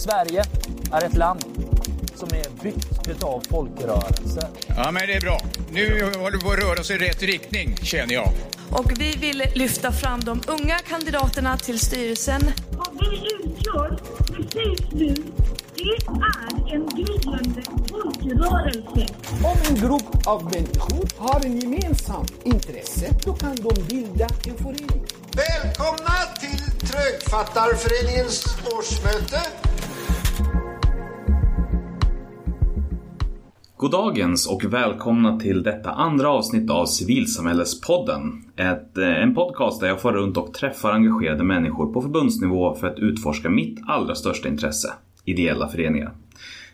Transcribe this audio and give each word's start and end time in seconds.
Sverige 0.00 0.42
är 0.92 1.04
ett 1.04 1.16
land 1.16 1.44
som 2.14 2.28
är 2.28 2.62
byggt 2.62 3.22
av 3.22 3.42
folkrörelser. 3.50 4.48
Ja, 4.66 4.90
men 4.90 5.06
det 5.06 5.14
är 5.14 5.20
bra. 5.20 5.40
Nu 5.70 6.04
håller 6.04 6.36
vi 6.38 6.44
på 6.44 6.50
att 6.50 6.58
röra 6.58 6.80
oss 6.80 6.90
i 6.90 6.98
rätt 6.98 7.22
riktning, 7.22 7.76
känner 7.82 8.14
jag. 8.14 8.32
Och 8.70 8.92
vi 9.00 9.16
vill 9.16 9.42
lyfta 9.54 9.92
fram 9.92 10.20
de 10.20 10.42
unga 10.46 10.78
kandidaterna 10.78 11.56
till 11.58 11.80
styrelsen. 11.80 12.52
Vad 12.70 12.88
vi 13.00 13.16
utgör 13.44 13.98
precis 14.26 14.92
nu, 14.92 15.14
det 15.74 15.96
är 16.06 16.74
en 16.74 16.86
gryende 16.86 17.62
folkrörelse. 17.90 19.14
Om 19.44 19.56
en 19.68 19.74
grupp 19.74 20.26
av 20.26 20.44
människor 20.44 21.08
har 21.18 21.46
en 21.46 21.60
gemensam 21.60 22.26
intresse, 22.44 23.10
då 23.24 23.32
kan 23.32 23.56
de 23.56 23.82
bilda 23.82 24.28
en 24.46 24.56
förening. 24.56 25.06
Välkomna 25.36 26.14
till 26.40 26.88
Trögfattarföreningens 26.88 28.44
årsmöte. 28.72 29.40
Goddagens 33.80 34.46
och 34.46 34.64
välkomna 34.64 35.38
till 35.38 35.62
detta 35.62 35.90
andra 35.90 36.28
avsnitt 36.28 36.70
av 36.70 36.86
Civilsamhällespodden. 36.86 38.44
Ett, 38.56 38.98
eh, 38.98 39.22
en 39.22 39.34
podcast 39.34 39.80
där 39.80 39.88
jag 39.88 40.00
får 40.00 40.12
runt 40.12 40.36
och 40.36 40.54
träffar 40.54 40.92
engagerade 40.92 41.44
människor 41.44 41.92
på 41.92 42.02
förbundsnivå 42.02 42.74
för 42.74 42.86
att 42.86 42.98
utforska 42.98 43.50
mitt 43.50 43.78
allra 43.86 44.14
största 44.14 44.48
intresse, 44.48 44.92
ideella 45.24 45.68
föreningar. 45.68 46.12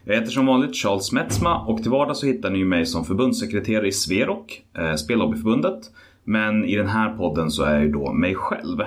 Jag 0.05 0.15
heter 0.15 0.31
som 0.31 0.47
vanligt 0.47 0.77
Charles 0.77 1.13
Metzma 1.13 1.67
och 1.67 1.83
till 1.83 1.91
vardags 1.91 2.21
så 2.21 2.27
hittar 2.27 2.51
ni 2.51 2.65
mig 2.65 2.87
som 2.87 3.05
förbundssekreterare 3.05 3.89
i 3.89 3.93
Sverok, 3.93 4.63
eh, 4.79 4.95
Spellobbyförbundet. 4.95 5.81
Men 6.25 6.65
i 6.65 6.77
den 6.77 6.89
här 6.89 7.17
podden 7.17 7.51
så 7.51 7.63
är 7.63 7.75
jag 7.75 7.83
ju 7.83 7.93
då 7.93 8.13
mig 8.13 8.35
själv. 8.35 8.81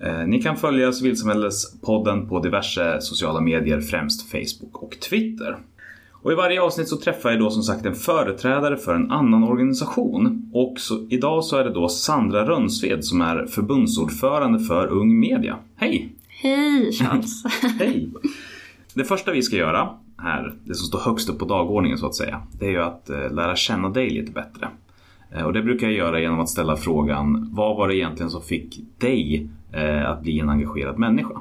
Eh, 0.00 0.26
ni 0.26 0.42
kan 0.42 0.56
följa 0.56 0.92
Civilsamhällespodden 0.92 2.28
på 2.28 2.40
diverse 2.40 3.00
sociala 3.00 3.40
medier, 3.40 3.80
främst 3.80 4.30
Facebook 4.30 4.82
och 4.82 5.00
Twitter. 5.00 5.58
Och 6.22 6.32
i 6.32 6.34
varje 6.34 6.62
avsnitt 6.62 6.88
så 6.88 6.96
träffar 6.96 7.30
jag 7.30 7.40
då 7.40 7.50
som 7.50 7.62
sagt 7.62 7.86
en 7.86 7.94
företrädare 7.94 8.76
för 8.76 8.94
en 8.94 9.10
annan 9.10 9.44
organisation. 9.44 10.50
Och 10.52 10.74
så, 10.76 11.06
idag 11.10 11.44
så 11.44 11.56
är 11.56 11.64
det 11.64 11.70
då 11.70 11.88
Sandra 11.88 12.48
Rönnsved 12.48 13.04
som 13.04 13.20
är 13.20 13.46
förbundsordförande 13.46 14.58
för 14.58 14.86
Ung 14.86 15.20
Media. 15.20 15.58
Hej! 15.76 16.12
Hej 16.28 16.92
Charles! 16.98 17.44
Hej! 17.78 18.10
Det 18.94 19.04
första 19.04 19.32
vi 19.32 19.42
ska 19.42 19.56
göra 19.56 19.88
här, 20.18 20.54
det 20.64 20.74
som 20.74 20.86
står 20.86 20.98
högst 20.98 21.28
upp 21.28 21.38
på 21.38 21.44
dagordningen 21.44 21.98
så 21.98 22.06
att 22.06 22.14
säga, 22.14 22.42
det 22.58 22.66
är 22.66 22.70
ju 22.70 22.82
att 22.82 23.10
eh, 23.10 23.32
lära 23.32 23.56
känna 23.56 23.88
dig 23.88 24.10
lite 24.10 24.32
bättre. 24.32 24.68
Eh, 25.30 25.42
och 25.42 25.52
det 25.52 25.62
brukar 25.62 25.86
jag 25.86 25.96
göra 25.96 26.20
genom 26.20 26.40
att 26.40 26.48
ställa 26.48 26.76
frågan, 26.76 27.48
vad 27.52 27.76
var 27.76 27.88
det 27.88 27.96
egentligen 27.96 28.30
som 28.30 28.42
fick 28.42 28.80
dig 28.98 29.48
eh, 29.72 30.10
att 30.10 30.22
bli 30.22 30.40
en 30.40 30.48
engagerad 30.48 30.98
människa? 30.98 31.40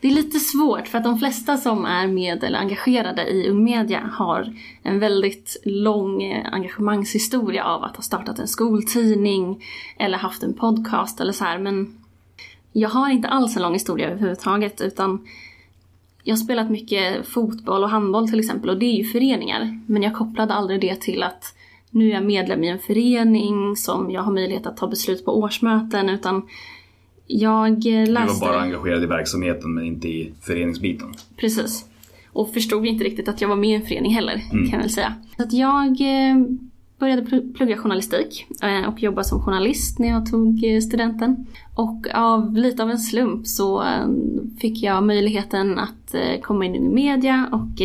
Det 0.00 0.08
är 0.08 0.12
lite 0.12 0.38
svårt 0.38 0.88
för 0.88 0.98
att 0.98 1.04
de 1.04 1.18
flesta 1.18 1.56
som 1.56 1.84
är 1.84 2.06
med 2.06 2.44
eller 2.44 2.58
engagerade 2.58 3.26
i 3.26 3.48
Ung 3.48 3.64
Media 3.64 4.10
har 4.12 4.54
en 4.82 4.98
väldigt 4.98 5.56
lång 5.64 6.22
eh, 6.22 6.46
engagemangshistoria 6.52 7.64
av 7.64 7.84
att 7.84 7.96
ha 7.96 8.02
startat 8.02 8.38
en 8.38 8.48
skoltidning 8.48 9.64
eller 9.98 10.18
haft 10.18 10.42
en 10.42 10.54
podcast 10.54 11.20
eller 11.20 11.32
så 11.32 11.44
här. 11.44 11.58
Men 11.58 11.98
jag 12.72 12.88
har 12.88 13.10
inte 13.10 13.28
alls 13.28 13.56
en 13.56 13.62
lång 13.62 13.72
historia 13.72 14.08
överhuvudtaget 14.08 14.80
utan 14.80 15.26
jag 16.22 16.32
har 16.32 16.38
spelat 16.38 16.70
mycket 16.70 17.26
fotboll 17.26 17.84
och 17.84 17.90
handboll 17.90 18.28
till 18.28 18.38
exempel 18.38 18.70
och 18.70 18.78
det 18.78 18.86
är 18.86 18.96
ju 18.96 19.04
föreningar. 19.04 19.80
Men 19.86 20.02
jag 20.02 20.14
kopplade 20.14 20.54
aldrig 20.54 20.80
det 20.80 21.00
till 21.00 21.22
att 21.22 21.54
nu 21.90 22.08
är 22.08 22.14
jag 22.14 22.24
medlem 22.24 22.64
i 22.64 22.68
en 22.68 22.78
förening 22.78 23.76
som 23.76 24.10
jag 24.10 24.22
har 24.22 24.32
möjlighet 24.32 24.66
att 24.66 24.76
ta 24.76 24.86
beslut 24.86 25.24
på 25.24 25.38
årsmöten 25.38 26.08
utan 26.08 26.48
jag 27.32 27.84
läste... 27.84 28.34
Du 28.34 28.40
var 28.40 28.52
bara 28.52 28.60
engagerad 28.60 29.02
i 29.02 29.06
verksamheten 29.06 29.74
men 29.74 29.84
inte 29.84 30.08
i 30.08 30.32
föreningsbiten. 30.40 31.14
Precis. 31.36 31.84
Och 32.32 32.52
förstod 32.52 32.86
inte 32.86 33.04
riktigt 33.04 33.28
att 33.28 33.40
jag 33.40 33.48
var 33.48 33.56
med 33.56 33.70
i 33.70 33.74
en 33.74 33.82
förening 33.82 34.14
heller, 34.14 34.42
mm. 34.52 34.64
kan 34.64 34.72
jag 34.72 34.78
väl 34.78 34.90
säga. 34.90 35.14
Så 35.36 35.42
att 35.42 35.52
jag 35.52 36.00
eh, 36.00 36.36
började 36.98 37.22
plugga 37.54 37.76
journalistik 37.76 38.46
eh, 38.62 38.88
och 38.88 39.02
jobba 39.02 39.24
som 39.24 39.42
journalist 39.42 39.98
när 39.98 40.08
jag 40.08 40.30
tog 40.30 40.64
eh, 40.64 40.80
studenten. 40.80 41.46
Och 41.74 42.06
av 42.14 42.56
lite 42.56 42.82
av 42.82 42.90
en 42.90 42.98
slump 42.98 43.46
så 43.46 43.84
fick 44.60 44.82
jag 44.82 45.02
möjligheten 45.02 45.78
att 45.78 46.14
komma 46.42 46.64
in 46.64 46.74
i 46.74 46.80
media 46.80 47.48
och 47.52 47.82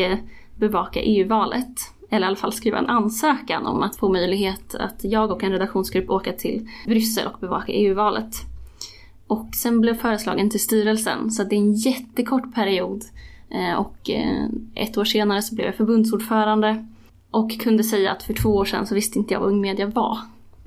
bevaka 0.56 1.02
EU-valet. 1.02 1.78
Eller 2.10 2.26
i 2.26 2.28
alla 2.28 2.36
fall 2.36 2.54
skriva 2.54 2.78
en 2.78 2.86
ansökan 2.86 3.66
om 3.66 3.84
att 3.84 3.96
få 3.96 4.10
möjlighet 4.10 4.76
att 4.76 5.00
jag 5.04 5.32
och 5.32 5.44
en 5.44 5.52
redaktionsgrupp 5.52 6.10
åka 6.10 6.34
till 6.34 6.70
Bryssel 6.86 7.28
och 7.28 7.40
bevaka 7.40 7.72
EU-valet. 7.72 8.36
Och 9.28 9.56
sen 9.56 9.82
blev 9.82 9.94
föreslagen 9.94 10.50
till 10.50 10.60
styrelsen 10.60 11.32
så 11.32 11.44
det 11.44 11.56
är 11.56 11.60
en 11.60 11.74
jättekort 11.74 12.56
period. 12.56 13.04
Eh, 13.50 13.80
och 13.80 14.10
eh, 14.10 14.46
ett 14.76 14.98
år 14.98 15.06
senare 15.06 15.42
så 15.42 15.56
blev 15.56 15.68
jag 15.68 15.76
förbundsordförande. 15.76 16.88
Och 17.32 17.60
kunde 17.60 17.84
säga 17.84 18.12
att 18.12 18.24
för 18.24 18.34
två 18.34 18.50
år 18.50 18.66
sedan 18.66 18.88
så 18.88 18.96
visste 18.96 19.20
inte 19.20 19.34
jag 19.34 19.42
vad 19.42 19.50
Ung 19.50 19.62
Media 19.62 19.88
var. 19.88 20.18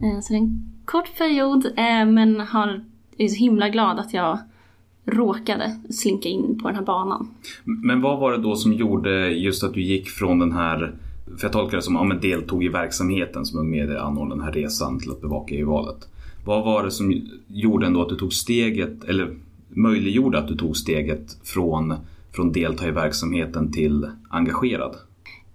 Eh, 0.03 0.21
så 0.21 0.33
det 0.33 0.39
är 0.39 0.43
en 0.43 0.73
kort 0.85 1.19
period 1.19 1.73
men 2.07 2.41
har, 2.41 2.85
är 3.19 3.29
så 3.29 3.37
himla 3.37 3.69
glad 3.69 3.99
att 3.99 4.15
jag 4.15 4.39
råkade 5.05 5.81
slinka 5.91 6.29
in 6.29 6.59
på 6.63 6.69
den 6.69 6.77
här 6.77 6.85
banan. 6.85 7.29
Men 7.65 8.01
vad 8.01 8.21
var 8.21 8.33
det 8.33 8.39
då 8.39 8.57
som 8.57 8.73
gjorde 8.73 9.31
just 9.31 9.65
att 9.65 9.75
du 9.75 9.83
gick 9.83 10.09
från 10.09 10.39
den 10.39 10.53
här 10.53 10.95
för 11.39 11.45
jag 11.45 11.53
tolkar 11.53 11.77
det 11.77 11.83
som 11.83 11.97
att 11.97 12.09
ja, 12.09 12.15
deltog 12.15 12.65
i 12.65 12.69
verksamheten 12.69 13.47
som 13.47 13.59
Ung 13.59 13.71
Media 13.71 14.01
anordnade 14.01 14.41
den 14.41 14.45
här 14.45 14.53
resan 14.53 14.99
till 14.99 15.11
att 15.11 15.21
bevaka 15.21 15.55
EU-valet. 15.55 16.09
Vad 16.45 16.65
var 16.65 16.85
det 16.85 16.91
som 16.91 17.29
gjorde 17.47 17.87
ändå 17.87 18.03
att 18.03 18.09
du 18.09 18.17
tog 18.17 18.33
steget, 18.33 19.05
eller 19.05 19.37
möjliggjorde 19.69 20.39
att 20.39 20.49
du 20.49 20.57
tog 20.57 20.77
steget 20.77 21.39
från, 21.45 21.95
från 22.33 22.53
delta 22.53 22.89
i 22.89 22.91
verksamheten 22.91 23.73
till 23.73 24.07
engagerad? 24.31 24.97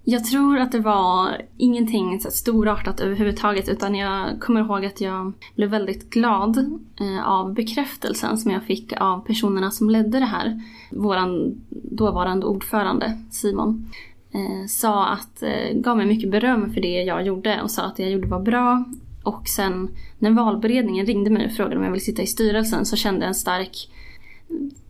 Jag 0.07 0.23
tror 0.23 0.57
att 0.57 0.71
det 0.71 0.79
var 0.79 1.41
ingenting 1.57 2.19
så 2.19 2.31
storartat 2.31 2.99
överhuvudtaget 2.99 3.69
utan 3.69 3.95
jag 3.95 4.41
kommer 4.41 4.61
ihåg 4.61 4.85
att 4.85 5.01
jag 5.01 5.33
blev 5.55 5.69
väldigt 5.69 6.09
glad 6.09 6.57
eh, 6.99 7.27
av 7.27 7.53
bekräftelsen 7.53 8.37
som 8.37 8.51
jag 8.51 8.63
fick 8.63 8.93
av 8.97 9.19
personerna 9.25 9.71
som 9.71 9.89
ledde 9.89 10.19
det 10.19 10.25
här. 10.25 10.61
Våran 10.91 11.61
dåvarande 11.69 12.45
ordförande 12.45 13.17
Simon 13.31 13.91
eh, 14.31 14.67
sa 14.67 15.07
att, 15.07 15.43
eh, 15.43 15.73
gav 15.73 15.97
mig 15.97 16.05
mycket 16.05 16.31
beröm 16.31 16.73
för 16.73 16.81
det 16.81 17.03
jag 17.03 17.25
gjorde 17.25 17.61
och 17.61 17.71
sa 17.71 17.83
att 17.83 17.95
det 17.95 18.03
jag 18.03 18.11
gjorde 18.11 18.27
var 18.27 18.39
bra 18.39 18.85
och 19.25 19.47
sen 19.47 19.89
när 20.19 20.31
valberedningen 20.31 21.05
ringde 21.05 21.29
mig 21.29 21.45
och 21.45 21.51
frågade 21.51 21.77
om 21.77 21.83
jag 21.83 21.91
ville 21.91 22.01
sitta 22.01 22.21
i 22.21 22.27
styrelsen 22.27 22.85
så 22.85 22.95
kände 22.95 23.19
jag 23.19 23.27
en 23.27 23.35
stark 23.35 23.89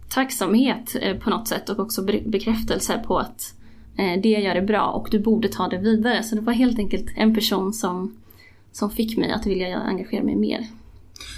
tacksamhet 0.09 0.95
eh, 1.01 1.17
på 1.17 1.29
något 1.29 1.47
sätt 1.47 1.69
och 1.69 1.79
också 1.79 2.03
bekräftelse 2.25 3.03
på 3.07 3.17
att 3.17 3.53
eh, 3.97 4.21
det 4.21 4.29
jag 4.29 4.43
gör 4.43 4.55
är 4.55 4.65
bra 4.65 4.87
och 4.87 5.07
du 5.11 5.19
borde 5.19 5.47
ta 5.47 5.67
det 5.67 5.77
vidare. 5.77 6.23
Så 6.23 6.35
det 6.35 6.41
var 6.41 6.53
helt 6.53 6.79
enkelt 6.79 7.05
en 7.15 7.35
person 7.35 7.73
som, 7.73 8.15
som 8.71 8.89
fick 8.89 9.17
mig 9.17 9.31
att 9.31 9.45
vilja 9.45 9.77
engagera 9.77 10.23
mig 10.23 10.35
mer. 10.35 10.67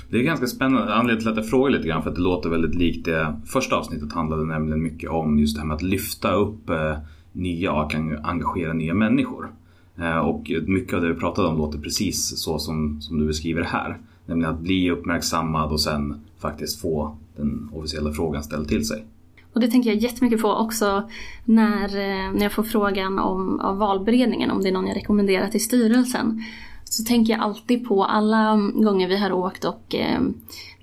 Det 0.09 0.17
är 0.17 0.23
ganska 0.23 0.47
spännande. 0.47 0.93
Anledningen 0.93 1.19
till 1.19 1.29
att 1.29 1.37
jag 1.37 1.49
frågar 1.49 1.71
lite 1.71 1.87
grann 1.87 2.03
för 2.03 2.09
att 2.09 2.15
det 2.15 2.21
låter 2.21 2.49
väldigt 2.49 2.75
likt 2.75 3.05
det 3.05 3.41
första 3.45 3.75
avsnittet 3.75 4.13
handlade 4.13 4.45
nämligen 4.45 4.83
mycket 4.83 5.09
om 5.09 5.39
just 5.39 5.55
det 5.55 5.61
här 5.61 5.67
med 5.67 5.75
att 5.75 5.81
lyfta 5.81 6.33
upp 6.33 6.69
eh, 6.69 6.97
nya 7.31 7.73
och 7.73 7.93
engagera 8.23 8.73
nya 8.73 8.93
människor. 8.93 9.51
Eh, 9.99 10.17
och 10.17 10.51
mycket 10.67 10.93
av 10.93 11.01
det 11.01 11.13
vi 11.13 11.19
pratade 11.19 11.47
om 11.47 11.57
låter 11.57 11.79
precis 11.79 12.39
så 12.39 12.59
som, 12.59 13.01
som 13.01 13.19
du 13.19 13.25
beskriver 13.25 13.63
här. 13.63 13.97
Nämligen 14.25 14.53
att 14.53 14.59
bli 14.59 14.91
uppmärksammad 14.91 15.71
och 15.71 15.81
sen 15.81 16.21
faktiskt 16.39 16.81
få 16.81 17.17
den 17.35 17.69
officiella 17.73 18.13
frågan 18.13 18.43
ställd 18.43 18.67
till 18.67 18.85
sig. 18.85 19.05
Och 19.53 19.61
det 19.61 19.67
tänker 19.67 19.89
jag 19.89 19.99
jättemycket 19.99 20.41
på 20.41 20.53
också 20.53 21.09
när, 21.45 21.83
eh, 21.83 22.33
när 22.33 22.41
jag 22.41 22.51
får 22.51 22.63
frågan 22.63 23.19
om, 23.19 23.59
av 23.59 23.77
valberedningen, 23.77 24.51
om 24.51 24.61
det 24.61 24.69
är 24.69 24.73
någon 24.73 24.87
jag 24.87 24.97
rekommenderar 24.97 25.47
till 25.47 25.63
styrelsen. 25.63 26.43
Så 26.83 27.03
tänker 27.03 27.33
jag 27.33 27.41
alltid 27.41 27.87
på 27.87 28.03
alla 28.03 28.55
gånger 28.73 29.07
vi 29.07 29.17
har 29.17 29.31
åkt 29.31 29.65
och 29.65 29.95
eh, 29.95 30.21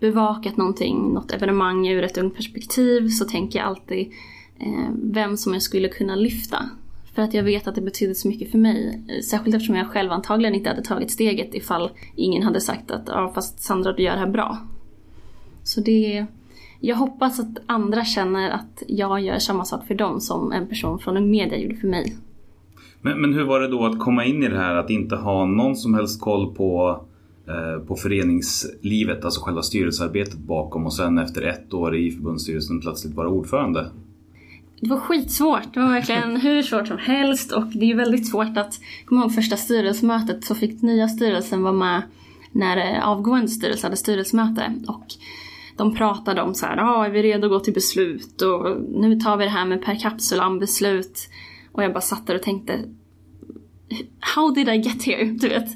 bevakat 0.01 0.57
någonting, 0.57 1.13
något 1.15 1.33
evenemang 1.33 1.89
ur 1.89 2.05
ett 2.05 2.19
ungt 2.19 2.37
perspektiv, 2.37 3.09
så 3.09 3.25
tänker 3.25 3.59
jag 3.59 3.69
alltid 3.69 4.13
eh, 4.59 4.91
vem 5.03 5.37
som 5.37 5.53
jag 5.53 5.63
skulle 5.63 5.89
kunna 5.89 6.15
lyfta. 6.15 6.69
För 7.15 7.23
att 7.23 7.35
jag 7.35 7.43
vet 7.43 7.69
att 7.69 7.75
det 7.75 7.81
betyder 7.81 8.15
så 8.15 8.29
mycket 8.29 8.51
för 8.51 8.59
mig. 8.59 9.03
Särskilt 9.31 9.57
eftersom 9.57 9.77
jag 9.77 9.87
själv 9.87 10.13
antagligen 10.13 10.55
inte 10.55 10.71
hade 10.71 10.83
tagit 10.83 11.11
steget 11.11 11.55
ifall 11.55 11.91
ingen 12.17 12.43
hade 12.43 12.61
sagt 12.61 12.91
att 12.91 13.03
ja 13.07 13.33
fast 13.35 13.63
Sandra 13.63 13.93
du 13.93 14.03
gör 14.03 14.13
det 14.13 14.19
här 14.19 14.31
bra. 14.31 14.59
Så 15.63 15.81
det... 15.81 16.27
Jag 16.81 16.97
hoppas 16.97 17.41
att 17.41 17.59
andra 17.67 18.05
känner 18.05 18.51
att 18.51 18.83
jag 18.89 19.21
gör 19.21 19.39
samma 19.39 19.65
sak 19.65 19.87
för 19.87 19.95
dem 19.95 20.21
som 20.21 20.53
en 20.53 20.69
person 20.69 20.99
från 20.99 21.17
en 21.17 21.31
media 21.31 21.59
gjorde 21.59 21.77
för 21.77 21.89
mig. 21.89 22.17
Men, 23.01 23.21
men 23.21 23.35
hur 23.35 23.45
var 23.45 23.61
det 23.61 23.69
då 23.69 23.87
att 23.87 23.99
komma 23.99 24.25
in 24.25 24.43
i 24.43 24.49
det 24.49 24.59
här 24.59 24.75
att 24.75 24.91
inte 24.91 25.17
ha 25.17 25.47
någon 25.47 25.77
som 25.77 25.95
helst 25.95 26.21
koll 26.21 26.55
på 26.55 27.01
eh, 27.49 27.87
på 27.87 27.97
föreningslivet, 27.97 29.25
alltså 29.25 29.41
själva 29.41 29.63
styrelsearbetet 29.63 30.39
bakom 30.39 30.87
och 30.87 30.95
sen 30.95 31.19
efter 31.19 31.43
ett 31.43 31.75
år 31.75 31.97
i 31.97 32.11
förbundsstyrelsen 32.11 32.81
plötsligt 32.81 33.15
vara 33.15 33.29
ordförande? 33.29 33.87
Det 34.81 34.91
var 34.91 35.01
skitsvårt. 35.01 35.75
Det 35.75 35.81
var 35.81 35.89
verkligen 35.89 36.37
hur 36.41 36.63
svårt 36.63 36.89
som 36.89 36.99
helst 36.99 37.53
och 37.53 37.67
det 37.67 37.85
är 37.85 37.89
ju 37.89 37.97
väldigt 37.97 38.31
svårt 38.31 38.57
att, 38.57 38.81
komma 39.05 39.21
ihåg 39.21 39.35
första 39.35 39.57
styrelsemötet 39.57 40.45
så 40.45 40.55
fick 40.55 40.83
nya 40.83 41.09
styrelsen 41.09 41.63
vara 41.63 41.73
med 41.73 42.03
när 42.53 42.77
eh, 42.77 43.09
avgående 43.09 43.49
styrelse 43.49 43.87
hade 43.87 43.97
styrelsemöte 43.97 44.75
och 44.89 45.07
de 45.77 45.95
pratade 45.95 46.43
om 46.43 46.55
så 46.55 46.67
här, 46.67 46.77
ah, 46.77 47.07
är 47.07 47.11
vi 47.11 47.23
redo 47.23 47.47
att 47.47 47.51
gå 47.51 47.61
till 47.61 47.75
beslut 47.75 48.43
och 48.43 48.81
nu 48.81 49.21
tar 49.21 49.37
vi 49.37 49.45
det 49.45 49.51
här 49.51 49.65
med 49.65 49.85
per 49.85 49.95
capsulam-beslut. 49.95 51.29
Och 51.73 51.83
jag 51.83 51.93
bara 51.93 52.01
satt 52.01 52.27
där 52.27 52.35
och 52.35 52.43
tänkte, 52.43 52.85
How 54.21 54.51
did 54.51 54.69
I 54.69 54.77
get 54.77 55.03
here? 55.03 55.25
Du 55.41 55.49
vet. 55.49 55.69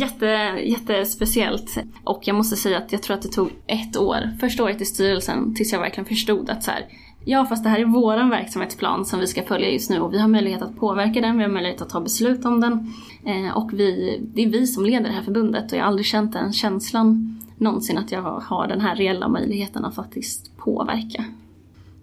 Jätte, 0.00 0.26
jättespeciellt. 0.64 1.78
Och 2.04 2.22
jag 2.24 2.36
måste 2.36 2.56
säga 2.56 2.78
att 2.78 2.92
jag 2.92 3.02
tror 3.02 3.16
att 3.16 3.22
det 3.22 3.28
tog 3.28 3.50
ett 3.66 3.96
år, 3.96 4.38
första 4.40 4.64
året 4.64 4.80
i 4.80 4.84
styrelsen, 4.84 5.54
tills 5.54 5.72
jag 5.72 5.80
verkligen 5.80 6.04
förstod 6.04 6.50
att 6.50 6.62
så 6.62 6.70
här, 6.70 6.86
ja 7.24 7.46
fast 7.46 7.64
det 7.64 7.70
här 7.70 7.78
är 7.80 7.84
våran 7.84 8.30
verksamhetsplan 8.30 9.04
som 9.04 9.20
vi 9.20 9.26
ska 9.26 9.42
följa 9.42 9.70
just 9.70 9.90
nu 9.90 10.00
och 10.00 10.12
vi 10.12 10.18
har 10.18 10.28
möjlighet 10.28 10.62
att 10.62 10.76
påverka 10.76 11.20
den, 11.20 11.36
vi 11.36 11.42
har 11.42 11.50
möjlighet 11.50 11.82
att 11.82 11.90
ta 11.90 12.00
beslut 12.00 12.44
om 12.44 12.60
den. 12.60 12.92
Eh, 13.24 13.56
och 13.56 13.70
vi, 13.72 14.20
det 14.34 14.44
är 14.44 14.48
vi 14.48 14.66
som 14.66 14.84
leder 14.84 15.04
det 15.04 15.14
här 15.14 15.22
förbundet 15.22 15.72
och 15.72 15.78
jag 15.78 15.82
har 15.82 15.88
aldrig 15.88 16.06
känt 16.06 16.32
den 16.32 16.52
känslan 16.52 17.36
någonsin 17.58 17.98
att 17.98 18.12
jag 18.12 18.22
har 18.22 18.66
den 18.68 18.80
här 18.80 18.96
reella 18.96 19.28
möjligheten 19.28 19.84
att 19.84 19.94
faktiskt 19.94 20.56
påverka. 20.56 21.24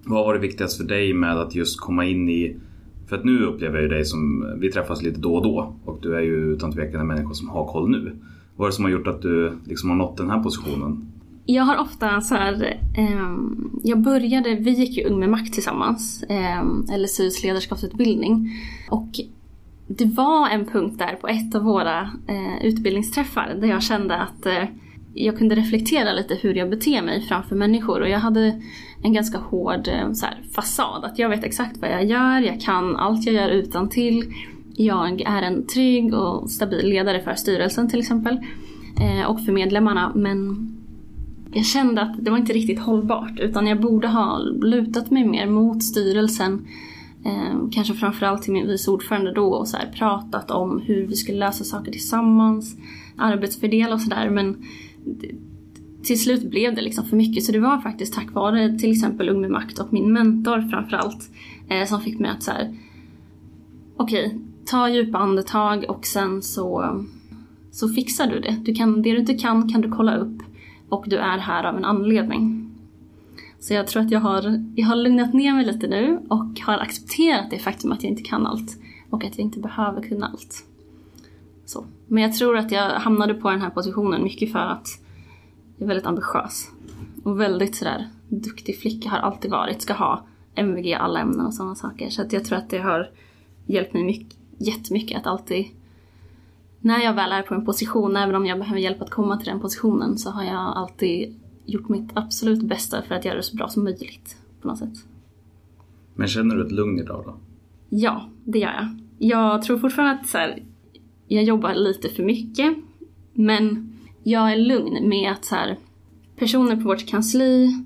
Vad 0.03 0.25
var 0.25 0.33
det 0.33 0.39
viktigast 0.39 0.77
för 0.77 0.83
dig 0.83 1.13
med 1.13 1.37
att 1.37 1.55
just 1.55 1.79
komma 1.79 2.05
in 2.05 2.29
i 2.29 2.57
för 3.07 3.15
att 3.15 3.25
nu 3.25 3.45
upplever 3.45 3.75
jag 3.75 3.83
ju 3.83 3.89
dig 3.89 4.05
som, 4.05 4.47
vi 4.59 4.71
träffas 4.71 5.01
lite 5.01 5.19
då 5.19 5.35
och 5.35 5.43
då 5.43 5.73
och 5.85 5.99
du 6.01 6.15
är 6.15 6.21
ju 6.21 6.53
utan 6.53 6.71
tvekan 6.71 7.01
en 7.01 7.07
människa 7.07 7.33
som 7.33 7.49
har 7.49 7.67
koll 7.67 7.89
nu. 7.89 8.15
Vad 8.55 8.65
är 8.65 8.69
det 8.69 8.75
som 8.75 8.85
har 8.85 8.91
gjort 8.91 9.07
att 9.07 9.21
du 9.21 9.51
liksom 9.65 9.89
har 9.89 9.97
nått 9.97 10.17
den 10.17 10.29
här 10.29 10.43
positionen? 10.43 11.11
Jag 11.49 11.63
har 11.63 11.77
ofta 11.77 12.21
så 12.21 12.35
här, 12.35 12.79
eh, 12.97 13.38
jag 13.83 14.01
började, 14.01 14.55
vi 14.55 14.71
gick 14.71 14.97
ju 14.97 15.03
Ung 15.03 15.19
med 15.19 15.29
makt 15.29 15.53
tillsammans, 15.53 16.23
eh, 16.23 16.97
LSUs 16.97 17.44
ledarskapsutbildning. 17.44 18.49
Och 18.89 19.07
det 19.88 20.05
var 20.05 20.49
en 20.49 20.65
punkt 20.65 20.99
där 20.99 21.15
på 21.15 21.27
ett 21.27 21.55
av 21.55 21.63
våra 21.63 22.01
eh, 22.27 22.65
utbildningsträffar 22.65 23.57
där 23.61 23.67
jag 23.67 23.83
kände 23.83 24.15
att 24.15 24.45
eh, 24.45 24.63
jag 25.13 25.38
kunde 25.38 25.55
reflektera 25.55 26.13
lite 26.13 26.35
hur 26.35 26.55
jag 26.55 26.69
beter 26.69 27.01
mig 27.01 27.21
framför 27.21 27.55
människor 27.55 28.01
och 28.01 28.09
jag 28.09 28.19
hade 28.19 28.61
en 29.03 29.13
ganska 29.13 29.38
hård 29.38 29.88
eh, 29.88 30.11
så 30.11 30.25
här, 30.25 30.41
fasad. 30.55 31.03
Att 31.03 31.19
jag 31.19 31.29
vet 31.29 31.44
exakt 31.44 31.77
vad 31.77 31.91
jag 31.91 32.05
gör, 32.05 32.39
jag 32.39 32.61
kan 32.61 32.95
allt 32.95 33.25
jag 33.25 33.35
gör 33.35 33.49
utan 33.49 33.89
till. 33.89 34.33
Jag 34.75 35.21
är 35.21 35.41
en 35.41 35.67
trygg 35.67 36.13
och 36.13 36.49
stabil 36.49 36.89
ledare 36.89 37.21
för 37.21 37.35
styrelsen 37.35 37.89
till 37.89 37.99
exempel. 37.99 38.39
Eh, 38.99 39.29
och 39.29 39.45
för 39.45 39.51
medlemmarna. 39.51 40.11
Men 40.15 40.76
jag 41.57 41.65
kände 41.65 42.01
att 42.01 42.25
det 42.25 42.31
var 42.31 42.38
inte 42.38 42.54
riktigt 42.54 42.80
hållbart 42.80 43.39
utan 43.39 43.68
jag 43.68 43.81
borde 43.81 44.07
ha 44.07 44.39
lutat 44.62 45.12
mig 45.12 45.25
mer 45.25 45.48
mot 45.48 45.83
styrelsen. 45.83 46.68
Eh, 47.25 47.69
kanske 47.71 47.94
framförallt 47.94 48.44
till 48.44 48.54
min 48.54 48.68
vice 48.68 48.92
ordförande 48.92 49.33
då 49.33 49.48
och 49.48 49.68
så 49.68 49.77
här, 49.77 49.92
pratat 49.92 50.51
om 50.51 50.81
hur 50.81 51.07
vi 51.07 51.15
skulle 51.15 51.38
lösa 51.38 51.63
saker 51.63 51.92
tillsammans. 51.92 52.77
Arbetsfördela 53.15 53.94
och 53.94 54.01
sådär 54.01 54.30
men 54.30 54.65
till 56.04 56.19
slut 56.19 56.50
blev 56.50 56.75
det 56.75 56.81
liksom 56.81 57.06
för 57.06 57.18
mycket 57.18 57.44
så 57.44 57.51
det 57.51 57.59
var 57.59 57.81
faktiskt 57.81 58.13
tack 58.13 58.33
vare 58.33 58.77
till 58.77 58.92
exempel 58.92 59.30
Ung 59.30 59.42
med 59.42 59.51
makt 59.51 59.80
och 59.80 59.94
min 59.94 60.13
mentor 60.13 60.69
framförallt 60.69 61.30
eh, 61.69 61.86
som 61.86 62.01
fick 62.01 62.19
mig 62.19 62.31
att 62.31 62.44
så 62.44 62.51
här, 62.51 62.75
okej, 63.95 64.25
okay, 64.25 64.39
ta 64.65 64.89
djupa 64.89 65.18
andetag 65.18 65.86
och 65.89 66.06
sen 66.06 66.42
så, 66.42 67.00
så 67.71 67.89
fixar 67.89 68.27
du 68.27 68.39
det. 68.39 68.56
Du 68.62 68.74
kan, 68.74 69.01
det 69.01 69.12
du 69.12 69.18
inte 69.18 69.33
kan 69.33 69.69
kan 69.69 69.81
du 69.81 69.92
kolla 69.92 70.18
upp 70.18 70.42
och 70.89 71.05
du 71.07 71.17
är 71.17 71.37
här 71.37 71.63
av 71.63 71.77
en 71.77 71.85
anledning. 71.85 72.71
Så 73.59 73.73
jag 73.73 73.87
tror 73.87 74.03
att 74.03 74.11
jag 74.11 74.19
har, 74.19 74.63
jag 74.75 74.87
har 74.87 74.95
lugnat 74.95 75.33
ner 75.33 75.53
mig 75.53 75.65
lite 75.65 75.87
nu 75.87 76.19
och 76.29 76.59
har 76.59 76.77
accepterat 76.77 77.49
det 77.49 77.59
faktum 77.59 77.91
att 77.91 78.03
jag 78.03 78.09
inte 78.09 78.23
kan 78.23 78.47
allt 78.47 78.77
och 79.09 79.23
att 79.23 79.37
jag 79.37 79.45
inte 79.45 79.59
behöver 79.59 80.01
kunna 80.01 80.27
allt. 80.27 80.63
Så. 81.65 81.85
Men 82.07 82.23
jag 82.23 82.33
tror 82.33 82.57
att 82.57 82.71
jag 82.71 82.89
hamnade 82.89 83.33
på 83.33 83.49
den 83.49 83.61
här 83.61 83.69
positionen 83.69 84.23
mycket 84.23 84.51
för 84.51 84.59
att 84.59 84.87
jag 85.77 85.83
är 85.83 85.87
väldigt 85.87 86.05
ambitiös. 86.05 86.71
Och 87.23 87.39
väldigt 87.39 87.75
sådär 87.75 88.09
duktig 88.29 88.79
flicka 88.79 89.09
har 89.09 89.17
alltid 89.17 89.51
varit. 89.51 89.81
Ska 89.81 89.93
ha 89.93 90.25
MVG 90.55 90.85
i 90.85 90.93
alla 90.93 91.19
ämnen 91.19 91.45
och 91.45 91.53
sådana 91.53 91.75
saker. 91.75 92.09
Så 92.09 92.21
att 92.21 92.33
jag 92.33 92.45
tror 92.45 92.57
att 92.57 92.69
det 92.69 92.77
har 92.77 93.09
hjälpt 93.65 93.93
mig 93.93 94.03
mycket, 94.03 94.37
jättemycket 94.57 95.17
att 95.17 95.27
alltid 95.27 95.65
när 96.87 97.03
jag 97.03 97.13
väl 97.13 97.31
är 97.31 97.41
på 97.41 97.53
en 97.53 97.65
position, 97.65 98.15
även 98.15 98.35
om 98.35 98.45
jag 98.45 98.59
behöver 98.59 98.79
hjälp 98.79 99.01
att 99.01 99.09
komma 99.09 99.37
till 99.37 99.47
den 99.47 99.59
positionen, 99.59 100.17
så 100.17 100.29
har 100.29 100.43
jag 100.43 100.77
alltid 100.77 101.39
gjort 101.65 101.89
mitt 101.89 102.09
absolut 102.13 102.63
bästa 102.63 103.01
för 103.01 103.15
att 103.15 103.25
göra 103.25 103.35
det 103.35 103.43
så 103.43 103.55
bra 103.55 103.67
som 103.67 103.83
möjligt 103.83 104.37
på 104.61 104.67
något 104.67 104.77
sätt. 104.77 104.93
Men 106.15 106.27
känner 106.27 106.55
du 106.55 106.65
ett 106.65 106.71
lugn 106.71 106.99
idag 106.99 107.23
då? 107.25 107.35
Ja, 107.89 108.29
det 108.43 108.59
gör 108.59 108.71
jag. 108.71 108.99
Jag 109.17 109.61
tror 109.61 109.77
fortfarande 109.77 110.21
att 110.21 110.27
så 110.27 110.37
här, 110.37 110.63
jag 111.27 111.43
jobbar 111.43 111.73
lite 111.73 112.09
för 112.09 112.23
mycket, 112.23 112.77
men 113.33 113.93
jag 114.23 114.51
är 114.51 114.57
lugn 114.57 115.09
med 115.09 115.31
att 115.31 115.45
så 115.45 115.55
här, 115.55 115.77
personer 116.35 116.75
på 116.75 116.81
vårt 116.81 117.07
kansli, 117.07 117.85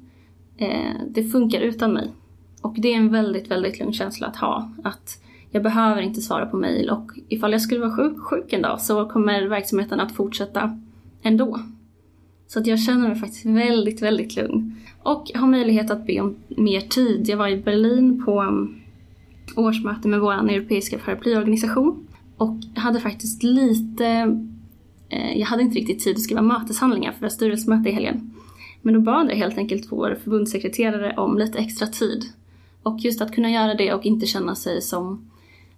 eh, 0.57 0.94
det 1.09 1.24
funkar 1.24 1.59
utan 1.62 1.94
mig. 1.94 2.12
Och 2.62 2.75
det 2.77 2.94
är 2.94 2.98
en 2.98 3.12
väldigt, 3.12 3.51
väldigt 3.51 3.80
lugn 3.80 3.94
känsla 3.94 4.27
att 4.27 4.36
ha. 4.36 4.71
Att 4.83 5.24
jag 5.51 5.63
behöver 5.63 6.01
inte 6.01 6.21
svara 6.21 6.45
på 6.45 6.57
mejl 6.57 6.89
och 6.89 7.12
ifall 7.30 7.51
jag 7.51 7.62
skulle 7.62 7.80
vara 7.80 7.95
sjuk, 7.95 8.19
sjuk 8.19 8.53
en 8.53 8.62
dag 8.62 8.81
så 8.81 9.06
kommer 9.06 9.48
verksamheten 9.48 10.00
att 10.00 10.12
fortsätta 10.12 10.80
ändå. 11.21 11.59
Så 12.48 12.59
att 12.59 12.68
jag 12.68 12.80
känner 12.80 13.07
mig 13.07 13.19
faktiskt 13.19 13.45
väldigt, 13.45 14.01
väldigt 14.01 14.36
lugn. 14.36 14.75
Och 15.03 15.31
har 15.36 15.48
möjlighet 15.48 15.92
att 15.92 16.07
be 16.07 16.21
om 16.21 16.36
mer 16.50 16.81
tid. 16.81 17.30
Jag 17.30 17.38
var 17.38 17.48
i 17.48 17.57
Berlin 17.57 18.25
på 18.25 18.39
mm, 18.39 18.81
årsmöte 19.56 20.07
med 20.07 20.19
vår 20.19 20.33
europeiska 20.33 20.98
paraplyorganisation 20.98 22.07
och 22.38 22.56
hade 22.75 23.00
faktiskt 23.00 23.44
lite 23.44 24.38
Eh, 25.12 25.38
jag 25.38 25.45
hade 25.45 25.63
inte 25.63 25.80
riktigt 25.80 26.00
tid 26.00 26.15
att 26.15 26.21
skriva 26.21 26.42
möteshandlingar 26.42 27.12
för 27.12 27.19
vi 27.19 27.25
har 27.25 27.30
styrelsemöte 27.30 27.89
i 27.89 27.92
helgen. 27.92 28.33
Men 28.81 28.94
då 28.94 29.00
bad 29.00 29.31
jag 29.31 29.36
helt 29.36 29.57
enkelt 29.57 29.92
vår 29.92 30.18
förbundssekreterare 30.24 31.13
om 31.18 31.38
lite 31.38 31.57
extra 31.57 31.88
tid. 31.88 32.25
Och 32.83 33.00
just 33.00 33.21
att 33.21 33.36
kunna 33.36 33.51
göra 33.51 33.74
det 33.74 33.94
och 33.94 34.06
inte 34.06 34.25
känna 34.25 34.56
sig 34.56 34.81
som 34.81 35.31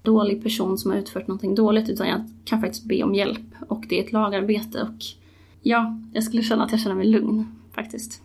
dålig 0.03 0.43
person 0.43 0.77
som 0.77 0.91
har 0.91 0.97
utfört 0.97 1.27
någonting 1.27 1.55
dåligt 1.55 1.89
utan 1.89 2.07
jag 2.07 2.21
kan 2.45 2.61
faktiskt 2.61 2.85
be 2.85 3.03
om 3.03 3.15
hjälp 3.15 3.41
och 3.67 3.85
det 3.89 3.99
är 3.99 4.03
ett 4.03 4.11
lagarbete 4.11 4.81
och 4.81 5.03
ja, 5.61 5.99
jag 6.13 6.23
skulle 6.23 6.43
känna 6.43 6.63
att 6.63 6.71
jag 6.71 6.79
känner 6.79 6.95
mig 6.95 7.07
lugn 7.07 7.45
faktiskt. 7.75 8.21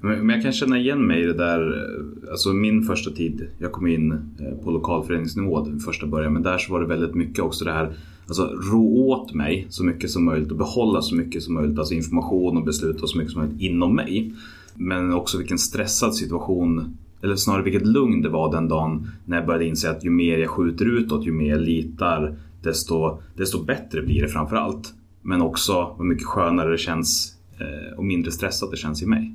Men 0.00 0.28
jag 0.28 0.42
kan 0.42 0.52
känna 0.52 0.78
igen 0.78 1.06
mig 1.06 1.22
i 1.22 1.26
det 1.26 1.34
där, 1.34 1.60
eh, 1.60 2.30
alltså 2.30 2.52
min 2.52 2.82
första 2.82 3.10
tid, 3.10 3.48
jag 3.58 3.72
kom 3.72 3.86
in 3.86 4.12
eh, 4.12 4.64
på 4.64 4.70
lokalföreningsnivå 4.70 5.64
den 5.64 5.80
första 5.80 6.06
början, 6.06 6.32
men 6.32 6.42
där 6.42 6.58
så 6.58 6.72
var 6.72 6.80
det 6.80 6.86
väldigt 6.86 7.14
mycket 7.14 7.44
också 7.44 7.64
det 7.64 7.72
här, 7.72 7.96
alltså 8.26 8.46
rå 8.72 9.08
åt 9.08 9.34
mig 9.34 9.66
så 9.70 9.84
mycket 9.84 10.10
som 10.10 10.24
möjligt 10.24 10.50
och 10.50 10.56
behålla 10.56 11.02
så 11.02 11.14
mycket 11.14 11.42
som 11.42 11.54
möjligt, 11.54 11.78
alltså 11.78 11.94
information 11.94 12.56
och 12.56 12.64
beslut 12.64 13.02
och 13.02 13.10
så 13.10 13.18
mycket 13.18 13.32
som 13.32 13.42
möjligt 13.42 13.60
inom 13.60 13.94
mig. 13.94 14.32
Men 14.74 15.12
också 15.12 15.38
vilken 15.38 15.58
stressad 15.58 16.14
situation, 16.14 16.96
eller 17.22 17.36
snarare 17.36 17.62
vilket 17.62 17.86
lugn 17.86 18.22
det 18.22 18.28
var 18.28 18.52
den 18.52 18.68
dagen 18.68 19.10
när 19.24 19.36
jag 19.36 19.46
började 19.46 19.64
inse 19.64 19.90
att 19.90 20.04
ju 20.04 20.10
mer 20.10 20.38
jag 20.38 20.50
skjuter 20.50 20.84
utåt, 20.84 21.26
ju 21.26 21.32
mer 21.32 21.50
jag 21.50 21.60
litar, 21.60 22.36
desto, 22.62 23.18
desto 23.36 23.64
bättre 23.64 24.02
blir 24.02 24.22
det 24.22 24.28
framför 24.28 24.56
allt. 24.56 24.94
Men 25.22 25.42
också 25.42 25.94
hur 25.98 26.04
mycket 26.04 26.26
skönare 26.26 26.70
det 26.70 26.78
känns 26.78 27.36
eh, 27.58 27.98
och 27.98 28.04
mindre 28.04 28.30
stressat 28.30 28.70
det 28.70 28.76
känns 28.76 29.02
i 29.02 29.06
mig. 29.06 29.34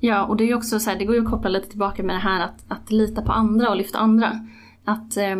Ja, 0.00 0.24
och 0.24 0.36
det 0.36 0.50
är 0.50 0.54
också 0.54 0.78
så 0.78 0.90
här, 0.90 0.98
det 0.98 1.04
går 1.04 1.14
ju 1.14 1.22
att 1.22 1.30
koppla 1.30 1.50
lite 1.50 1.68
tillbaka 1.68 2.02
med 2.02 2.14
det 2.14 2.20
här 2.20 2.44
att, 2.44 2.64
att 2.68 2.90
lita 2.90 3.22
på 3.22 3.32
andra 3.32 3.70
och 3.70 3.76
lyfta 3.76 3.98
andra. 3.98 4.46
Att 4.84 5.16
eh, 5.16 5.36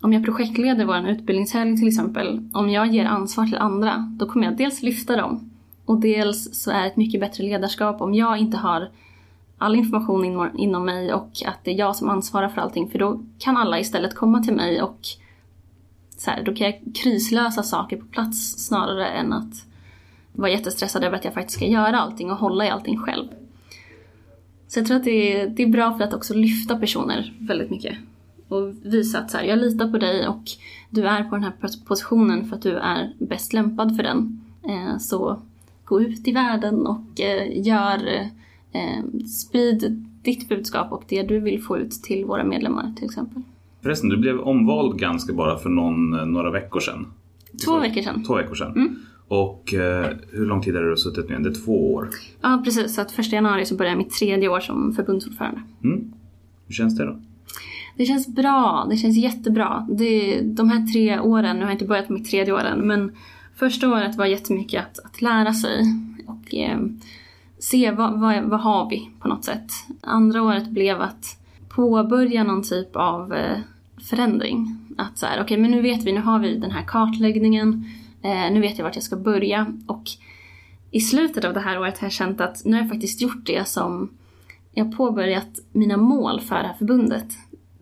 om 0.00 0.12
jag 0.12 0.24
projektleder 0.24 0.84
vår 0.84 1.08
utbildningshelg 1.08 1.76
till 1.76 1.88
exempel, 1.88 2.50
om 2.52 2.70
jag 2.70 2.86
ger 2.94 3.04
ansvar 3.04 3.46
till 3.46 3.58
andra, 3.58 4.14
då 4.18 4.26
kommer 4.26 4.46
jag 4.46 4.56
dels 4.56 4.82
lyfta 4.82 5.16
dem 5.16 5.50
och 5.84 6.00
dels 6.00 6.62
så 6.62 6.70
är 6.70 6.80
det 6.80 6.86
ett 6.86 6.96
mycket 6.96 7.20
bättre 7.20 7.44
ledarskap 7.44 8.00
om 8.00 8.14
jag 8.14 8.38
inte 8.38 8.56
har 8.56 8.88
all 9.58 9.76
information 9.76 10.24
in, 10.24 10.50
inom 10.56 10.84
mig 10.84 11.14
och 11.14 11.30
att 11.46 11.64
det 11.64 11.70
är 11.70 11.78
jag 11.78 11.96
som 11.96 12.08
ansvarar 12.08 12.48
för 12.48 12.60
allting 12.60 12.90
för 12.90 12.98
då 12.98 13.20
kan 13.38 13.56
alla 13.56 13.80
istället 13.80 14.14
komma 14.14 14.42
till 14.42 14.54
mig 14.54 14.82
och 14.82 15.00
så 16.16 16.30
här, 16.30 16.42
då 16.42 16.54
kan 16.54 16.66
jag 16.66 16.82
krislösa 16.94 17.62
saker 17.62 17.96
på 17.96 18.06
plats 18.06 18.66
snarare 18.66 19.06
än 19.06 19.32
att 19.32 19.66
vara 20.32 20.50
jättestressad 20.50 21.04
över 21.04 21.16
att 21.16 21.24
jag 21.24 21.34
faktiskt 21.34 21.58
ska 21.58 21.66
göra 21.66 22.00
allting 22.00 22.30
och 22.30 22.36
hålla 22.36 22.66
i 22.66 22.70
allting 22.70 22.98
själv. 22.98 23.28
Så 24.68 24.78
jag 24.78 24.86
tror 24.86 24.96
att 24.96 25.04
det 25.04 25.40
är, 25.40 25.46
det 25.46 25.62
är 25.62 25.66
bra 25.66 25.96
för 25.96 26.04
att 26.04 26.14
också 26.14 26.34
lyfta 26.34 26.78
personer 26.78 27.34
väldigt 27.38 27.70
mycket. 27.70 27.98
Och 28.48 28.74
visa 28.82 29.18
att 29.18 29.30
så 29.30 29.36
här, 29.36 29.44
jag 29.44 29.58
litar 29.58 29.90
på 29.90 29.98
dig 29.98 30.28
och 30.28 30.42
du 30.90 31.06
är 31.06 31.24
på 31.24 31.36
den 31.36 31.44
här 31.44 31.52
positionen 31.86 32.48
för 32.48 32.56
att 32.56 32.62
du 32.62 32.76
är 32.76 33.12
bäst 33.18 33.52
lämpad 33.52 33.96
för 33.96 34.02
den. 34.02 34.44
Eh, 34.68 34.98
så 34.98 35.42
gå 35.84 36.00
ut 36.00 36.28
i 36.28 36.32
världen 36.32 36.86
och 36.86 37.20
eh, 37.20 37.66
gör, 37.66 38.06
eh, 38.14 38.26
eh, 38.76 39.20
sprid 39.26 40.06
ditt 40.22 40.48
budskap 40.48 40.92
och 40.92 41.04
det 41.08 41.22
du 41.22 41.40
vill 41.40 41.62
få 41.62 41.78
ut 41.78 41.90
till 41.90 42.24
våra 42.24 42.44
medlemmar 42.44 42.92
till 42.96 43.04
exempel. 43.04 43.42
Förresten, 43.82 44.08
du 44.08 44.16
blev 44.16 44.40
omvald 44.40 44.98
ganska 44.98 45.32
bara 45.32 45.58
för 45.58 45.68
någon, 45.68 46.10
några 46.32 46.50
veckor 46.50 46.80
sedan. 46.80 47.06
Två 47.64 47.78
veckor 47.78 48.02
sedan. 48.02 48.24
Två 48.24 48.34
veckor 48.34 48.54
sedan. 48.54 48.72
Mm. 48.72 48.96
Och 49.28 49.74
eh, 49.74 50.06
hur 50.30 50.46
lång 50.46 50.62
tid 50.62 50.74
har 50.74 50.82
du 50.82 50.96
suttit 50.96 51.28
nu? 51.28 51.38
Det 51.38 51.48
är 51.48 51.64
två 51.64 51.94
år? 51.94 52.08
Ja 52.40 52.62
precis, 52.64 52.94
så 52.94 53.00
att 53.00 53.12
första 53.12 53.36
januari 53.36 53.64
så 53.64 53.76
börjar 53.76 53.92
jag 53.92 53.98
mitt 53.98 54.10
tredje 54.10 54.48
år 54.48 54.60
som 54.60 54.92
förbundsordförande. 54.92 55.62
Mm. 55.84 56.12
Hur 56.66 56.74
känns 56.74 56.96
det 56.96 57.04
då? 57.04 57.20
Det 57.96 58.04
känns 58.04 58.28
bra, 58.28 58.86
det 58.90 58.96
känns 58.96 59.16
jättebra. 59.16 59.86
Det, 59.90 60.40
de 60.40 60.70
här 60.70 60.86
tre 60.86 61.20
åren, 61.20 61.56
nu 61.56 61.62
har 61.62 61.70
jag 61.70 61.74
inte 61.74 61.84
börjat 61.84 62.08
mitt 62.08 62.30
tredje 62.30 62.52
år 62.54 62.64
än, 62.64 62.86
men 62.86 63.12
första 63.54 63.88
året 63.88 64.16
var 64.16 64.26
jättemycket 64.26 64.84
att, 64.84 65.04
att 65.04 65.22
lära 65.22 65.52
sig 65.52 65.82
och 66.26 66.54
eh, 66.54 66.78
se 67.70 67.90
vad, 67.90 68.20
vad, 68.20 68.44
vad 68.44 68.60
har 68.60 68.90
vi 68.90 69.10
på 69.20 69.28
något 69.28 69.44
sätt. 69.44 69.72
Andra 70.00 70.42
året 70.42 70.68
blev 70.68 71.00
att 71.00 71.38
påbörja 71.68 72.44
någon 72.44 72.62
typ 72.62 72.96
av 72.96 73.34
eh, 73.34 73.58
förändring. 74.10 74.78
Att 74.98 75.18
så 75.18 75.26
här, 75.26 75.34
okej 75.34 75.44
okay, 75.44 75.58
men 75.58 75.70
nu 75.70 75.82
vet 75.82 76.04
vi, 76.04 76.12
nu 76.12 76.20
har 76.20 76.38
vi 76.38 76.56
den 76.56 76.70
här 76.70 76.84
kartläggningen, 76.86 77.84
eh, 78.22 78.52
nu 78.52 78.60
vet 78.60 78.78
jag 78.78 78.84
vart 78.84 78.94
jag 78.94 79.04
ska 79.04 79.16
börja 79.16 79.66
och 79.86 80.02
i 80.90 81.00
slutet 81.00 81.44
av 81.44 81.54
det 81.54 81.60
här 81.60 81.80
året 81.80 81.98
har 81.98 82.04
jag 82.04 82.12
känt 82.12 82.40
att 82.40 82.64
nu 82.64 82.72
har 82.72 82.80
jag 82.80 82.90
faktiskt 82.90 83.20
gjort 83.20 83.46
det 83.46 83.68
som 83.68 84.10
jag 84.72 84.96
påbörjat 84.96 85.58
mina 85.72 85.96
mål 85.96 86.40
för 86.40 86.56
det 86.56 86.66
här 86.66 86.74
förbundet. 86.74 87.26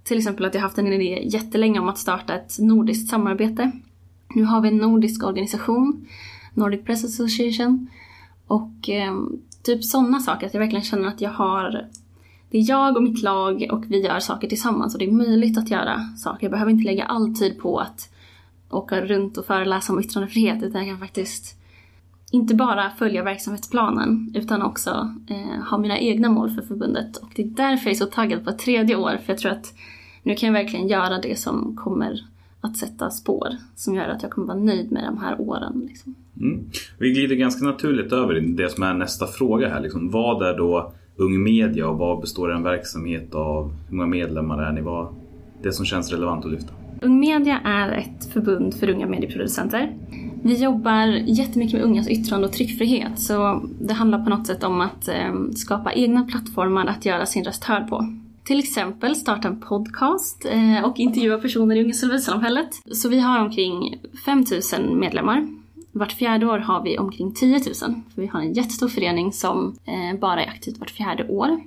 Till 0.05 0.19
exempel 0.19 0.45
att 0.45 0.55
jag 0.55 0.61
haft 0.61 0.79
en 0.79 0.93
idé 0.93 1.23
jättelänge 1.25 1.81
om 1.81 1.89
att 1.89 1.99
starta 1.99 2.35
ett 2.35 2.59
nordiskt 2.59 3.11
samarbete. 3.11 3.71
Nu 4.35 4.45
har 4.45 4.61
vi 4.61 4.69
en 4.69 4.77
nordisk 4.77 5.25
organisation, 5.25 6.07
Nordic 6.55 6.85
Press 6.85 7.05
Association. 7.05 7.89
Och 8.47 8.89
eh, 8.89 9.15
typ 9.65 9.85
sådana 9.85 10.21
saker, 10.21 10.47
att 10.47 10.55
jag 10.55 10.61
verkligen 10.61 10.85
känner 10.85 11.09
att 11.09 11.21
jag 11.21 11.31
har 11.31 11.89
det 12.51 12.59
är 12.59 12.69
jag 12.69 12.97
och 12.97 13.03
mitt 13.03 13.23
lag 13.23 13.69
och 13.73 13.85
vi 13.89 14.03
gör 14.03 14.21
saker 14.21 14.49
tillsammans 14.49 14.95
och 14.95 14.99
det 14.99 15.07
är 15.07 15.13
möjligt 15.13 15.59
att 15.59 15.71
göra 15.71 16.01
saker. 16.17 16.45
Jag 16.45 16.51
behöver 16.51 16.73
inte 16.73 16.85
lägga 16.85 17.05
all 17.05 17.35
tid 17.35 17.59
på 17.59 17.79
att 17.79 18.09
åka 18.71 19.01
runt 19.01 19.37
och 19.37 19.47
föreläsa 19.47 19.93
om 19.93 20.01
yttrandefrihet 20.01 20.63
utan 20.63 20.81
jag 20.81 20.91
kan 20.91 21.07
faktiskt 21.07 21.57
inte 22.31 22.55
bara 22.55 22.91
följa 22.91 23.23
verksamhetsplanen 23.23 24.33
utan 24.35 24.63
också 24.63 25.15
eh, 25.29 25.65
ha 25.71 25.79
mina 25.79 25.99
egna 25.99 26.29
mål 26.29 26.51
för 26.51 26.63
förbundet. 26.63 27.17
Och 27.17 27.31
det 27.37 27.43
är 27.43 27.47
därför 27.47 27.87
jag 27.87 27.95
är 27.95 27.99
så 27.99 28.07
taggad 28.07 28.45
på 28.45 28.51
ett 28.51 28.59
tredje 28.59 28.97
år 28.97 29.19
för 29.25 29.33
jag 29.33 29.39
tror 29.39 29.53
att 29.53 29.75
nu 30.23 30.35
kan 30.35 30.47
jag 30.47 30.55
verkligen 30.55 30.89
göra 30.89 31.19
det 31.19 31.39
som 31.39 31.77
kommer 31.77 32.27
att 32.61 32.77
sätta 32.77 33.11
spår 33.11 33.57
som 33.77 33.95
gör 33.95 34.09
att 34.09 34.23
jag 34.23 34.31
kommer 34.31 34.47
vara 34.47 34.59
nöjd 34.59 34.93
med 34.93 35.05
de 35.05 35.19
här 35.19 35.41
åren. 35.41 35.87
Liksom. 35.89 36.15
Mm. 36.41 36.65
Vi 36.99 37.11
glider 37.11 37.37
ganska 37.37 37.65
naturligt 37.65 38.13
över 38.13 38.37
i 38.37 38.41
det 38.41 38.69
som 38.69 38.83
är 38.83 38.95
nästa 38.95 39.27
fråga 39.27 39.69
här. 39.69 39.81
Liksom, 39.81 40.11
vad 40.11 40.43
är 40.43 40.57
då 40.57 40.93
Ung 41.17 41.43
Media 41.43 41.89
och 41.89 41.99
vad 41.99 42.21
består 42.21 42.53
en 42.53 42.63
verksamhet 42.63 43.35
av? 43.35 43.73
Hur 43.89 43.97
många 43.97 44.09
medlemmar 44.09 44.63
är 44.63 44.73
ni? 44.73 44.81
Vad, 44.81 45.15
det 45.63 45.73
som 45.73 45.87
känns 45.87 46.13
relevant 46.13 46.45
att 46.45 46.53
lyfta. 46.53 46.73
Ung 47.03 47.21
Media 47.21 47.61
är 47.65 47.93
ett 47.93 48.33
förbund 48.33 48.75
för 48.75 48.91
unga 48.91 49.07
medieproducenter. 49.07 49.93
Vi 50.43 50.63
jobbar 50.63 51.07
jättemycket 51.07 51.75
med 51.75 51.83
ungas 51.83 52.09
yttrande 52.09 52.47
och 52.47 52.53
tryckfrihet 52.53 53.19
så 53.19 53.63
det 53.81 53.93
handlar 53.93 54.25
på 54.25 54.31
något 54.31 54.47
sätt 54.47 54.65
om 54.65 54.81
att 54.81 55.09
eh, 55.09 55.35
skapa 55.55 55.93
egna 55.93 56.25
plattformar 56.25 56.87
att 56.87 57.05
göra 57.05 57.27
sin 57.27 57.45
röst 57.45 57.65
hörd 57.65 57.89
på. 57.89 58.07
Till 58.45 58.59
exempel 58.59 59.17
starta 59.17 59.49
en 59.49 59.61
podcast 59.61 60.47
eh, 60.51 60.85
och 60.85 60.99
intervjua 60.99 61.39
personer 61.39 61.77
i 61.77 61.85
unga 61.85 61.93
civilsamhället. 61.93 62.69
Så 62.93 63.09
vi 63.09 63.21
har 63.21 63.41
omkring 63.41 64.01
5000 64.25 65.01
medlemmar. 65.01 65.49
Vart 65.97 66.13
fjärde 66.13 66.47
år 66.47 66.59
har 66.59 66.83
vi 66.83 66.99
omkring 66.99 67.35
10 67.35 67.59
000. 67.59 67.63
För 68.15 68.23
vi 68.23 68.27
har 68.27 68.41
en 68.41 68.53
jättestor 68.53 68.89
förening 68.89 69.33
som 69.33 69.79
eh, 69.85 70.19
bara 70.21 70.45
är 70.45 70.49
aktiv 70.49 70.77
vart 70.79 70.91
fjärde 70.91 71.29
år. 71.29 71.61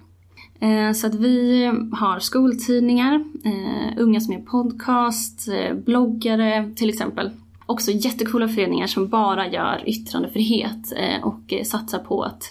Eh, 0.59 0.91
så 0.91 1.07
att 1.07 1.15
vi 1.15 1.65
har 1.91 2.19
skoltidningar, 2.19 3.25
eh, 3.45 3.93
unga 3.97 4.19
som 4.19 4.33
gör 4.33 4.41
podcast, 4.41 5.47
eh, 5.47 5.75
bloggare 5.75 6.71
till 6.75 6.89
exempel. 6.89 7.31
Också 7.65 7.91
jättekola 7.91 8.47
föreningar 8.47 8.87
som 8.87 9.07
bara 9.07 9.47
gör 9.47 9.83
yttrandefrihet 9.85 10.93
eh, 10.95 11.23
och 11.23 11.53
satsar 11.65 11.99
på 11.99 12.23
att 12.23 12.43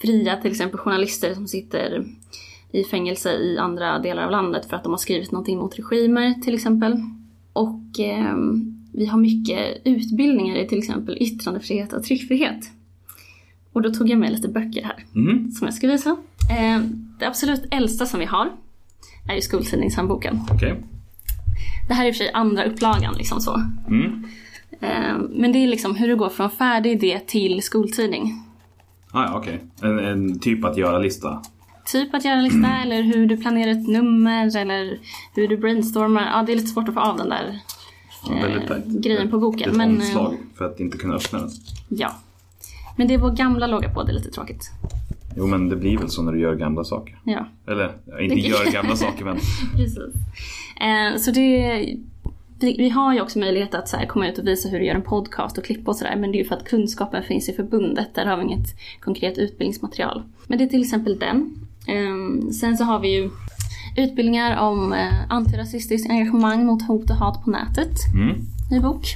fria 0.00 0.36
till 0.36 0.50
exempel 0.50 0.78
journalister 0.78 1.34
som 1.34 1.48
sitter 1.48 2.04
i 2.72 2.84
fängelse 2.84 3.32
i 3.32 3.58
andra 3.58 3.98
delar 3.98 4.24
av 4.24 4.30
landet 4.30 4.66
för 4.70 4.76
att 4.76 4.82
de 4.82 4.92
har 4.92 4.98
skrivit 4.98 5.32
någonting 5.32 5.58
mot 5.58 5.78
regimer 5.78 6.34
till 6.34 6.54
exempel. 6.54 6.96
Och 7.52 8.00
eh, 8.00 8.36
vi 8.92 9.06
har 9.06 9.18
mycket 9.18 9.82
utbildningar 9.84 10.56
i 10.56 10.68
till 10.68 10.78
exempel 10.78 11.16
yttrandefrihet 11.20 11.92
och 11.92 12.04
tryckfrihet. 12.04 12.70
Och 13.72 13.82
då 13.82 13.90
tog 13.90 14.10
jag 14.10 14.18
med 14.18 14.32
lite 14.32 14.48
böcker 14.48 14.82
här 14.84 15.04
mm. 15.14 15.50
som 15.50 15.66
jag 15.66 15.74
ska 15.74 15.88
visa. 15.88 16.16
Eh, 16.50 16.80
det 17.18 17.26
absolut 17.26 17.64
äldsta 17.70 18.06
som 18.06 18.20
vi 18.20 18.26
har 18.26 18.52
är 19.30 19.34
ju 19.34 19.40
skoltidningshandboken. 19.40 20.40
Okay. 20.54 20.74
Det 21.88 21.94
här 21.94 22.04
är 22.04 22.08
i 22.08 22.10
och 22.10 22.14
för 22.14 22.24
sig 22.24 22.32
andra 22.32 22.64
upplagan 22.64 23.14
liksom 23.14 23.40
så. 23.40 23.62
Mm. 23.88 24.24
Eh, 24.80 25.18
men 25.30 25.52
det 25.52 25.58
är 25.58 25.68
liksom 25.68 25.94
hur 25.94 26.08
du 26.08 26.16
går 26.16 26.28
från 26.28 26.50
färdig 26.50 26.92
idé 26.92 27.20
till 27.26 27.62
skoltidning. 27.62 28.42
Ah, 29.10 29.24
ja, 29.24 29.38
Okej, 29.38 29.60
okay. 29.76 29.90
en, 29.90 29.98
en 29.98 30.38
typ 30.38 30.64
att 30.64 30.76
göra-lista 30.76 31.42
typ 31.84 32.14
att 32.14 32.24
göra 32.24 32.36
en 32.36 32.44
lista 32.44 32.68
eller 32.84 33.02
hur 33.02 33.26
du 33.26 33.36
planerar 33.36 33.70
ett 33.70 33.88
nummer 33.88 34.56
eller 34.56 34.98
hur 35.34 35.48
du 35.48 35.56
brainstormar. 35.56 36.30
Ja, 36.32 36.42
det 36.42 36.52
är 36.52 36.56
lite 36.56 36.68
svårt 36.68 36.88
att 36.88 36.94
få 36.94 37.00
av 37.00 37.16
den 37.16 37.28
där 37.28 37.58
eh, 38.30 38.78
grejen 38.86 39.30
på 39.30 39.38
boken. 39.38 39.70
Ett 39.70 39.76
men, 39.76 39.90
omslag 39.90 40.36
för 40.54 40.64
att 40.64 40.80
inte 40.80 40.98
kunna 40.98 41.14
öppna 41.14 41.38
den. 41.38 41.50
Ja. 41.88 42.16
Men 42.96 43.08
det 43.08 43.14
är 43.14 43.18
vår 43.18 43.30
gamla 43.30 43.66
logga 43.66 43.88
på, 43.88 44.02
det 44.02 44.12
är 44.12 44.14
lite 44.14 44.30
tråkigt. 44.30 44.70
Jo 45.36 45.46
men 45.46 45.68
det 45.68 45.76
blir 45.76 45.98
väl 45.98 46.08
så 46.08 46.22
när 46.22 46.32
du 46.32 46.40
gör 46.40 46.54
gamla 46.54 46.84
saker. 46.84 47.18
Ja. 47.24 47.46
Eller, 47.66 48.20
inte 48.20 48.48
gör 48.48 48.72
gamla 48.72 48.96
saker 48.96 49.24
men. 49.24 49.36
Precis. 49.76 50.14
Eh, 50.80 51.18
så 51.18 51.30
det, 51.30 51.96
vi, 52.60 52.88
har 52.88 53.14
ju 53.14 53.20
också 53.20 53.38
möjlighet 53.38 53.74
att 53.74 53.88
så 53.88 53.96
komma 54.08 54.28
ut 54.28 54.38
och 54.38 54.46
visa 54.46 54.68
hur 54.68 54.78
du 54.78 54.84
gör 54.84 54.94
en 54.94 55.02
podcast 55.02 55.58
och 55.58 55.64
klippa 55.64 55.90
och 55.90 55.96
sådär. 55.96 56.16
Men 56.16 56.32
det 56.32 56.38
är 56.38 56.42
ju 56.42 56.48
för 56.48 56.56
att 56.56 56.64
kunskapen 56.64 57.22
finns 57.22 57.48
i 57.48 57.52
förbundet. 57.52 58.14
Där 58.14 58.26
har 58.26 58.36
vi 58.36 58.42
inget 58.42 58.66
konkret 59.00 59.38
utbildningsmaterial. 59.38 60.22
Men 60.46 60.58
det 60.58 60.64
är 60.64 60.68
till 60.68 60.80
exempel 60.80 61.18
den. 61.18 61.66
Um, 61.88 62.52
sen 62.52 62.76
så 62.76 62.84
har 62.84 63.00
vi 63.00 63.14
ju 63.14 63.30
utbildningar 63.96 64.60
om 64.60 64.92
uh, 64.92 64.98
antirasistiskt 65.28 66.10
engagemang 66.10 66.66
mot 66.66 66.82
hot 66.88 67.10
och 67.10 67.16
hat 67.16 67.44
på 67.44 67.50
nätet. 67.50 67.98
Mm. 68.14 68.40
Ny 68.70 68.80
bok. 68.80 69.06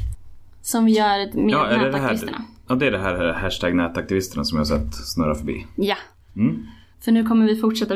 Som 0.63 0.85
vi 0.85 0.93
gör 0.93 1.37
med 1.37 1.55
ja, 1.55 1.77
nätaktivisterna. 1.77 2.45
Ja, 2.69 2.75
det 2.75 2.87
är 2.87 2.91
det 2.91 2.99
här 2.99 3.33
hashtag 3.33 3.77
nätaktivisterna 3.77 4.45
som 4.45 4.59
jag 4.59 4.65
har 4.65 4.79
sett 4.79 4.95
snurra 4.95 5.35
förbi. 5.35 5.67
Ja. 5.77 5.97
Mm. 6.37 6.67
För 7.01 7.13
nu 7.13 7.25
kommer 7.25 7.47
vi 7.47 7.57
fortsätta, 7.57 7.95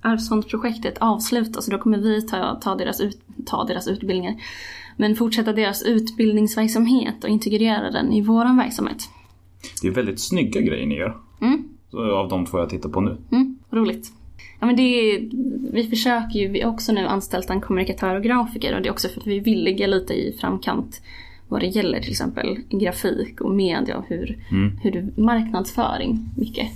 Arvsfondsprojektet 0.00 0.98
avslutas 0.98 1.64
så 1.64 1.70
då 1.70 1.78
kommer 1.78 1.98
vi 1.98 2.22
ta, 2.22 2.60
ta, 2.62 2.74
deras 2.74 3.00
ut, 3.00 3.20
ta 3.46 3.64
deras 3.64 3.88
utbildningar. 3.88 4.34
Men 4.96 5.16
fortsätta 5.16 5.52
deras 5.52 5.82
utbildningsverksamhet 5.82 7.24
och 7.24 7.30
integrera 7.30 7.90
den 7.90 8.12
i 8.12 8.22
våran 8.22 8.56
verksamhet. 8.56 9.08
Det 9.82 9.88
är 9.88 9.92
väldigt 9.92 10.20
snygga 10.20 10.60
grejer 10.60 10.86
ni 10.86 10.96
gör. 10.96 11.16
Mm. 11.40 11.68
Av 11.92 12.28
de 12.28 12.46
två 12.46 12.58
jag 12.58 12.70
tittar 12.70 12.88
på 12.88 13.00
nu. 13.00 13.16
Mm, 13.32 13.58
roligt. 13.70 14.12
Ja, 14.60 14.66
men 14.66 14.76
det 14.76 14.82
är, 14.82 15.28
vi 15.72 15.86
försöker 15.90 16.38
ju, 16.38 16.48
vi 16.48 16.60
har 16.60 16.70
också 16.70 16.92
nu 16.92 17.06
anställt 17.06 17.50
en 17.50 17.60
kommunikatör 17.60 18.16
och 18.16 18.22
grafiker 18.22 18.74
och 18.74 18.82
det 18.82 18.88
är 18.88 18.92
också 18.92 19.08
för 19.08 19.20
att 19.20 19.26
vi 19.26 19.40
vill 19.40 19.64
ligga 19.64 19.86
lite 19.86 20.14
i 20.14 20.36
framkant 20.40 21.02
vad 21.48 21.60
det 21.60 21.66
gäller 21.66 22.00
till 22.00 22.10
exempel 22.10 22.58
grafik 22.70 23.40
och 23.40 23.54
media 23.54 23.96
och 23.96 24.04
hur, 24.08 24.38
mm. 24.50 24.78
hur 24.82 24.90
du 24.90 25.22
marknadsföring 25.22 26.30
mycket. 26.36 26.68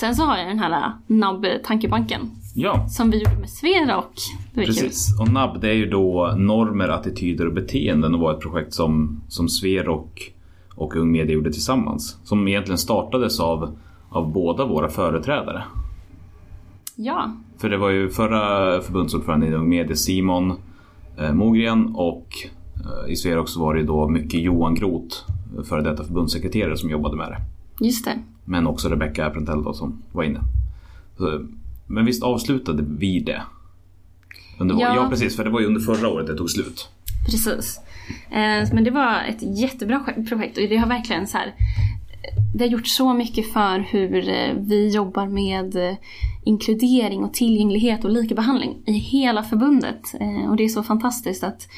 Sen 0.00 0.14
så 0.14 0.24
har 0.24 0.38
jag 0.38 0.48
den 0.48 0.58
här 0.58 0.92
NAB-tankebanken. 1.06 2.20
Ja. 2.54 2.88
Som 2.88 3.10
vi 3.10 3.18
gjorde 3.18 3.40
med 3.40 3.50
Sverok. 3.50 4.14
Precis. 4.54 5.20
Och 5.20 5.32
NAB 5.32 5.60
det 5.60 5.68
är 5.68 5.74
ju 5.74 5.86
då 5.86 6.34
normer, 6.36 6.88
attityder 6.88 7.46
och 7.46 7.52
beteenden 7.52 8.14
och 8.14 8.20
var 8.20 8.34
ett 8.34 8.40
projekt 8.40 8.74
som, 8.74 9.20
som 9.28 9.48
Sverok 9.48 10.34
och 10.74 10.96
Ung 10.96 11.12
Media 11.12 11.34
gjorde 11.34 11.52
tillsammans. 11.52 12.18
Som 12.24 12.48
egentligen 12.48 12.78
startades 12.78 13.40
av, 13.40 13.78
av 14.12 14.32
båda 14.32 14.64
våra 14.64 14.88
företrädare. 14.88 15.62
Ja. 16.96 17.32
För 17.58 17.70
det 17.70 17.76
var 17.76 17.90
ju 17.90 18.10
förra 18.10 18.80
förbundsordföranden 18.82 19.52
i 19.52 19.54
Ung 19.54 19.68
Media, 19.68 19.96
Simon 19.96 20.52
eh, 21.18 21.32
Mogren 21.32 21.94
och 21.94 22.26
eh, 22.74 23.12
i 23.12 23.16
Sverok 23.16 23.48
så 23.48 23.60
var 23.60 23.74
det 23.74 23.82
då 23.82 24.08
mycket 24.08 24.40
Johan 24.40 24.74
Groth, 24.74 25.16
före 25.64 25.82
detta 25.82 26.04
förbundssekreterare 26.04 26.76
som 26.76 26.90
jobbade 26.90 27.16
med 27.16 27.30
det. 27.30 27.38
Just 27.84 28.04
det. 28.04 28.18
Men 28.44 28.66
också 28.66 28.88
Rebecca 28.88 29.26
Aprentel 29.26 29.62
då 29.62 29.72
som 29.72 30.02
var 30.12 30.24
inne. 30.24 30.40
Så, 31.18 31.46
men 31.86 32.04
visst 32.04 32.22
avslutade 32.22 32.84
vi 32.88 33.20
det? 33.20 33.42
Under, 34.58 34.74
ja. 34.80 34.94
ja 34.96 35.08
precis, 35.10 35.36
för 35.36 35.44
det 35.44 35.50
var 35.50 35.60
ju 35.60 35.66
under 35.66 35.80
förra 35.80 36.08
året 36.08 36.26
det 36.26 36.36
tog 36.36 36.50
slut. 36.50 36.88
Precis. 37.26 37.80
Eh, 38.30 38.74
men 38.74 38.84
det 38.84 38.90
var 38.90 39.20
ett 39.28 39.58
jättebra 39.58 40.04
projekt 40.28 40.58
och 40.58 40.68
det 40.68 40.76
har 40.76 40.86
verkligen 40.86 41.26
så 41.26 41.38
här 41.38 41.54
det 42.54 42.64
har 42.64 42.70
gjort 42.70 42.86
så 42.86 43.14
mycket 43.14 43.52
för 43.52 43.78
hur 43.78 44.28
eh, 44.28 44.54
vi 44.56 44.88
jobbar 44.88 45.26
med 45.26 45.76
eh, 45.76 45.96
inkludering 46.44 47.24
och 47.24 47.34
tillgänglighet 47.34 48.04
och 48.04 48.10
likabehandling 48.10 48.82
i 48.86 48.92
hela 48.92 49.42
förbundet. 49.42 50.14
Eh, 50.20 50.50
och 50.50 50.56
det 50.56 50.64
är 50.64 50.68
så 50.68 50.82
fantastiskt 50.82 51.44
att, 51.44 51.68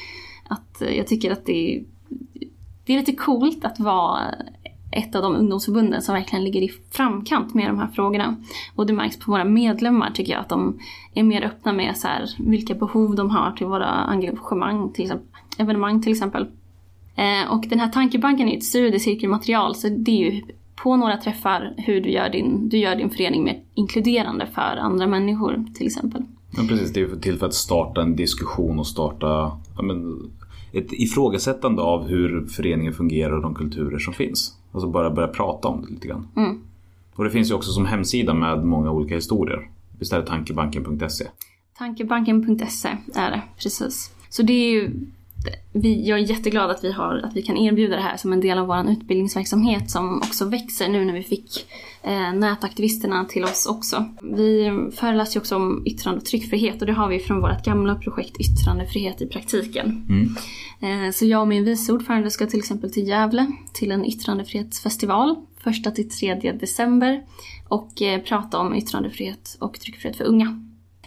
att 0.47 0.81
jag 0.95 1.07
tycker 1.07 1.31
att 1.31 1.45
det 1.45 1.75
är, 1.75 1.83
det 2.85 2.93
är 2.93 2.97
lite 2.97 3.15
coolt 3.15 3.65
att 3.65 3.79
vara 3.79 4.35
ett 4.91 5.15
av 5.15 5.21
de 5.21 5.35
ungdomsförbunden 5.35 6.01
som 6.01 6.15
verkligen 6.15 6.43
ligger 6.43 6.61
i 6.61 6.71
framkant 6.91 7.53
med 7.53 7.69
de 7.69 7.79
här 7.79 7.87
frågorna. 7.87 8.35
Och 8.75 8.85
det 8.85 8.93
märks 8.93 9.19
på 9.19 9.31
våra 9.31 9.45
medlemmar 9.45 10.11
tycker 10.11 10.33
jag 10.33 10.41
att 10.41 10.49
de 10.49 10.79
är 11.13 11.23
mer 11.23 11.41
öppna 11.41 11.73
med 11.73 11.97
så 11.97 12.07
här, 12.07 12.29
vilka 12.39 12.73
behov 12.73 13.15
de 13.15 13.29
har 13.29 13.51
till 13.51 13.67
våra 13.67 13.87
engagemang, 13.87 14.93
till 14.93 15.05
exempel, 15.05 15.27
evenemang 15.57 16.01
till 16.01 16.11
exempel. 16.11 16.47
Eh, 17.15 17.51
och 17.51 17.65
den 17.69 17.79
här 17.79 17.89
tankebanken 17.89 18.49
är 18.49 18.57
ett 18.57 18.63
studiecirkelmaterial 18.63 19.75
så 19.75 19.89
det 19.89 20.11
är 20.11 20.31
ju 20.31 20.41
på 20.75 20.95
några 20.95 21.17
träffar 21.17 21.73
hur 21.77 22.01
du 22.01 22.09
gör 22.09 22.29
din, 22.29 22.69
du 22.69 22.77
gör 22.77 22.95
din 22.95 23.09
förening 23.09 23.43
mer 23.43 23.61
inkluderande 23.73 24.47
för 24.47 24.77
andra 24.77 25.07
människor 25.07 25.65
till 25.75 25.87
exempel. 25.87 26.23
Ja, 26.57 26.63
precis, 26.69 26.93
det 26.93 27.01
är 27.01 27.15
till 27.15 27.39
för 27.39 27.45
att 27.45 27.53
starta 27.53 28.01
en 28.01 28.15
diskussion 28.15 28.79
och 28.79 28.87
starta 28.87 29.57
ja, 29.75 29.81
men, 29.81 30.29
ett 30.73 30.93
ifrågasättande 30.93 31.81
av 31.81 32.07
hur 32.07 32.45
föreningen 32.47 32.93
fungerar 32.93 33.31
och 33.31 33.41
de 33.41 33.55
kulturer 33.55 33.99
som 33.99 34.13
finns. 34.13 34.57
Och 34.71 34.81
så 34.81 34.87
bara 34.87 35.09
börja 35.09 35.27
prata 35.27 35.67
om 35.67 35.81
det 35.81 35.93
lite 35.93 36.07
grann. 36.07 36.27
Mm. 36.35 36.59
Och 37.15 37.23
det 37.23 37.29
finns 37.29 37.51
ju 37.51 37.53
också 37.55 37.71
som 37.71 37.85
hemsida 37.85 38.33
med 38.33 38.65
många 38.65 38.91
olika 38.91 39.15
historier. 39.15 39.69
Visst 39.99 40.13
är 40.13 40.19
det 40.19 40.25
tankebanken.se? 40.25 41.25
Tankebanken.se 41.77 42.89
är 43.15 43.31
det, 43.31 43.41
precis. 43.57 44.11
Så 44.29 44.43
det 44.43 44.53
är 44.53 44.71
ju, 44.71 44.91
vi, 45.71 46.07
jag 46.07 46.19
är 46.19 46.23
jätteglad 46.23 46.71
att 46.71 46.83
vi, 46.83 46.91
har, 46.91 47.17
att 47.17 47.35
vi 47.35 47.41
kan 47.41 47.57
erbjuda 47.57 47.95
det 47.95 48.01
här 48.01 48.17
som 48.17 48.33
en 48.33 48.41
del 48.41 48.57
av 48.57 48.67
vår 48.67 48.91
utbildningsverksamhet 48.91 49.91
som 49.91 50.17
också 50.17 50.45
växer 50.45 50.89
nu 50.89 51.05
när 51.05 51.13
vi 51.13 51.23
fick 51.23 51.67
eh, 52.03 52.33
nätaktivisterna 52.33 53.25
till 53.25 53.43
oss 53.43 53.65
också. 53.65 54.05
Vi 54.21 54.71
föreläser 54.95 55.35
ju 55.35 55.39
också 55.39 55.55
om 55.55 55.83
yttrande 55.85 56.19
och 56.19 56.25
tryckfrihet 56.25 56.81
och 56.81 56.87
det 56.87 56.93
har 56.93 57.09
vi 57.09 57.19
från 57.19 57.41
vårt 57.41 57.65
gamla 57.65 57.95
projekt 57.95 58.37
Yttrandefrihet 58.39 59.21
i 59.21 59.27
praktiken. 59.27 60.05
Eh, 60.81 61.11
så 61.11 61.25
jag 61.25 61.41
och 61.41 61.47
min 61.47 61.65
vice 61.65 61.93
ordförande 61.93 62.31
ska 62.31 62.45
till 62.45 62.59
exempel 62.59 62.91
till 62.91 63.07
Gävle 63.07 63.47
till 63.73 63.91
en 63.91 64.05
yttrandefrihetsfestival 64.05 65.35
1 65.65 65.95
till 65.95 66.09
3 66.09 66.51
december 66.51 67.23
och 67.67 68.01
eh, 68.01 68.21
prata 68.21 68.57
om 68.57 68.75
yttrandefrihet 68.75 69.57
och 69.59 69.79
tryckfrihet 69.79 70.17
för 70.17 70.23
unga. 70.23 70.61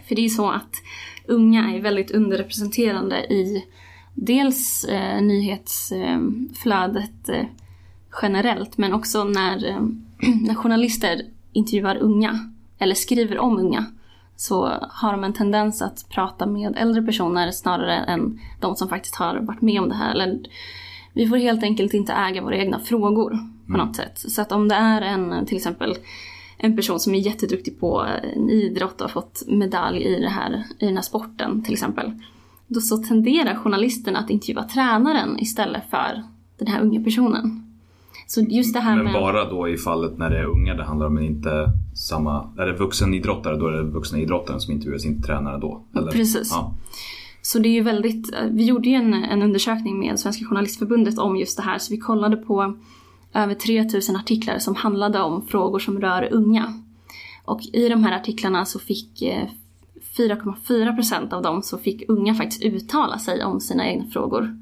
För 0.07 0.15
det 0.15 0.25
är 0.25 0.29
så 0.29 0.49
att 0.49 0.75
unga 1.27 1.75
är 1.75 1.81
väldigt 1.81 2.11
underrepresenterade 2.11 3.33
i 3.33 3.65
dels 4.21 4.83
eh, 4.83 5.21
nyhetsflödet 5.21 7.29
eh, 7.29 7.45
generellt 8.21 8.77
men 8.77 8.93
också 8.93 9.23
när, 9.23 9.69
eh, 9.69 9.81
när 10.41 10.55
journalister 10.55 11.21
intervjuar 11.51 11.97
unga 11.97 12.39
eller 12.79 12.95
skriver 12.95 13.39
om 13.39 13.57
unga 13.57 13.85
så 14.35 14.65
har 14.89 15.11
de 15.11 15.23
en 15.23 15.33
tendens 15.33 15.81
att 15.81 16.09
prata 16.09 16.45
med 16.45 16.77
äldre 16.77 17.01
personer 17.01 17.51
snarare 17.51 17.97
än 17.97 18.39
de 18.59 18.75
som 18.75 18.89
faktiskt 18.89 19.15
har 19.15 19.39
varit 19.39 19.61
med 19.61 19.81
om 19.81 19.89
det 19.89 19.95
här. 19.95 20.11
Eller, 20.11 20.39
vi 21.13 21.27
får 21.27 21.37
helt 21.37 21.63
enkelt 21.63 21.93
inte 21.93 22.13
äga 22.13 22.41
våra 22.41 22.57
egna 22.57 22.79
frågor 22.79 23.37
på 23.67 23.77
något 23.77 23.95
sätt. 23.95 24.17
Så 24.17 24.41
att 24.41 24.51
om 24.51 24.67
det 24.67 24.75
är 24.75 25.01
en 25.01 25.45
till 25.45 25.57
exempel 25.57 25.95
en 26.57 26.75
person 26.75 26.99
som 26.99 27.15
är 27.15 27.19
jätteduktig 27.19 27.79
på 27.79 28.05
en 28.35 28.49
idrott 28.49 29.01
och 29.01 29.07
har 29.07 29.21
fått 29.21 29.43
medalj 29.47 30.03
i, 30.03 30.19
det 30.19 30.29
här, 30.29 30.63
i 30.79 30.85
den 30.85 30.95
här 30.95 31.03
sporten 31.03 31.63
till 31.63 31.73
exempel. 31.73 32.13
Då 32.71 32.81
så 32.81 32.97
tenderar 32.97 33.55
journalisten 33.55 34.15
att 34.15 34.29
intervjua 34.29 34.63
tränaren 34.63 35.39
istället 35.39 35.89
för 35.89 36.23
den 36.57 36.67
här 36.67 36.81
unga 36.81 37.03
personen. 37.03 37.65
Så 38.27 38.41
just 38.41 38.73
det 38.73 38.79
här 38.79 38.95
Men 38.95 39.03
med... 39.03 39.13
bara 39.13 39.49
då 39.49 39.69
i 39.69 39.77
fallet 39.77 40.17
när 40.17 40.29
det 40.29 40.39
är 40.39 40.45
unga 40.45 40.75
det 40.75 40.83
handlar 40.83 41.07
om, 41.07 41.13
men 41.13 41.23
inte 41.23 41.49
samma... 41.95 42.49
Är 42.57 42.65
det 42.65 42.73
vuxenidrottare, 42.73 43.57
då 43.57 43.67
är 43.67 43.71
det 43.71 43.83
vuxna 43.83 44.19
idrottaren 44.19 44.61
som 44.61 44.73
intervjuas, 44.73 45.05
inte 45.05 45.27
tränare 45.27 45.57
då? 45.57 45.83
Eller? 45.95 46.11
Precis. 46.11 46.51
Ja. 46.51 46.73
Så 47.41 47.59
det 47.59 47.69
är 47.69 47.73
ju 47.73 47.81
väldigt, 47.81 48.35
vi 48.51 48.65
gjorde 48.65 48.89
ju 48.89 48.95
en, 48.95 49.13
en 49.13 49.41
undersökning 49.41 49.99
med 49.99 50.19
Svenska 50.19 50.45
Journalistförbundet 50.45 51.17
om 51.19 51.37
just 51.37 51.57
det 51.57 51.63
här, 51.63 51.77
så 51.77 51.93
vi 51.93 51.99
kollade 51.99 52.37
på 52.37 52.77
över 53.33 53.53
3000 53.53 54.15
artiklar 54.15 54.59
som 54.59 54.75
handlade 54.75 55.21
om 55.21 55.47
frågor 55.47 55.79
som 55.79 56.01
rör 56.01 56.33
unga. 56.33 56.73
Och 57.45 57.61
i 57.73 57.89
de 57.89 58.03
här 58.03 58.19
artiklarna 58.19 58.65
så 58.65 58.79
fick 58.79 59.23
4,4 60.17 60.95
procent 60.95 61.33
av 61.33 61.41
dem 61.41 61.61
så 61.61 61.77
fick 61.77 62.09
unga 62.09 62.35
faktiskt 62.35 62.63
uttala 62.63 63.19
sig 63.19 63.43
om 63.43 63.59
sina 63.59 63.87
egna 63.87 64.05
frågor. 64.05 64.57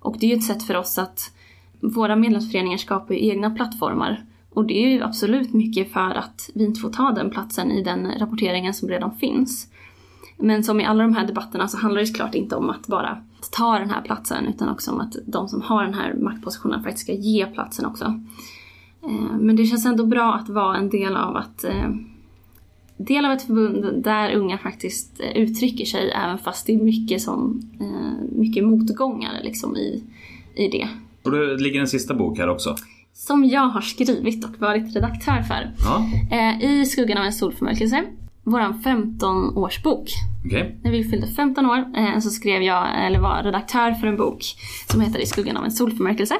Och 0.00 0.16
det 0.18 0.26
är 0.26 0.30
ju 0.30 0.36
ett 0.36 0.44
sätt 0.44 0.62
för 0.62 0.76
oss 0.76 0.98
att 0.98 1.32
våra 1.80 2.16
medlemsföreningar 2.16 2.78
skapar 2.78 3.14
ju 3.14 3.28
egna 3.28 3.50
plattformar. 3.50 4.24
Och 4.50 4.66
det 4.66 4.84
är 4.84 4.88
ju 4.88 5.02
absolut 5.02 5.52
mycket 5.52 5.92
för 5.92 6.14
att 6.14 6.50
vi 6.54 6.64
inte 6.64 6.80
får 6.80 6.90
ta 6.90 7.10
den 7.10 7.30
platsen 7.30 7.72
i 7.72 7.82
den 7.82 8.12
rapporteringen 8.18 8.74
som 8.74 8.88
redan 8.88 9.16
finns. 9.16 9.70
Men 10.36 10.64
som 10.64 10.80
i 10.80 10.84
alla 10.84 11.02
de 11.02 11.14
här 11.14 11.26
debatterna 11.26 11.68
så 11.68 11.78
handlar 11.78 12.00
det 12.00 12.06
såklart 12.06 12.34
inte 12.34 12.56
om 12.56 12.70
att 12.70 12.86
bara 12.86 13.22
ta 13.52 13.78
den 13.78 13.90
här 13.90 14.02
platsen 14.02 14.46
utan 14.46 14.68
också 14.68 14.90
om 14.90 15.00
att 15.00 15.16
de 15.26 15.48
som 15.48 15.62
har 15.62 15.84
den 15.84 15.94
här 15.94 16.14
maktpositionen 16.14 16.82
faktiskt 16.82 17.04
ska 17.04 17.12
ge 17.12 17.46
platsen 17.46 17.86
också. 17.86 18.04
Eh, 19.02 19.36
men 19.40 19.56
det 19.56 19.64
känns 19.64 19.86
ändå 19.86 20.06
bra 20.06 20.34
att 20.34 20.48
vara 20.48 20.76
en 20.76 20.90
del 20.90 21.16
av 21.16 21.36
att 21.36 21.64
eh, 21.64 21.90
del 22.96 23.24
av 23.24 23.32
ett 23.32 23.42
förbund 23.42 24.04
där 24.04 24.34
unga 24.34 24.58
faktiskt 24.58 25.20
eh, 25.20 25.42
uttrycker 25.42 25.84
sig 25.84 26.10
även 26.10 26.38
fast 26.38 26.66
det 26.66 26.74
är 26.74 26.78
mycket, 26.82 27.22
som, 27.22 27.62
eh, 27.80 28.38
mycket 28.38 28.64
motgångar 28.64 29.40
liksom 29.42 29.76
i, 29.76 30.02
i 30.54 30.68
det. 30.68 30.88
Och 31.22 31.30
det 31.30 31.56
ligger 31.56 31.80
en 31.80 31.86
sista 31.86 32.14
bok 32.14 32.38
här 32.38 32.48
också. 32.48 32.76
Som 33.12 33.44
jag 33.44 33.68
har 33.68 33.80
skrivit 33.80 34.44
och 34.44 34.60
varit 34.60 34.96
redaktör 34.96 35.42
för. 35.42 35.72
Ja, 35.78 36.06
Eh, 36.36 36.64
I 36.64 36.86
skuggan 36.86 37.18
av 37.18 37.24
en 37.24 37.32
solförmörkelse. 37.32 38.04
Våran 38.42 38.82
15-årsbok. 38.84 40.08
okej. 40.46 40.76
När 40.82 40.90
vi 40.90 41.04
fyllde 41.04 41.26
15 41.26 41.66
år 41.66 42.20
så 42.20 42.30
skrev 42.30 42.62
jag, 42.62 43.06
eller 43.06 43.18
var 43.20 43.42
redaktör 43.42 43.92
för 43.92 44.06
en 44.06 44.16
bok 44.16 44.38
som 44.90 45.00
heter 45.00 45.18
I 45.18 45.26
skuggan 45.26 45.56
av 45.56 45.64
en 45.64 45.70
solförmörkelse. 45.70 46.34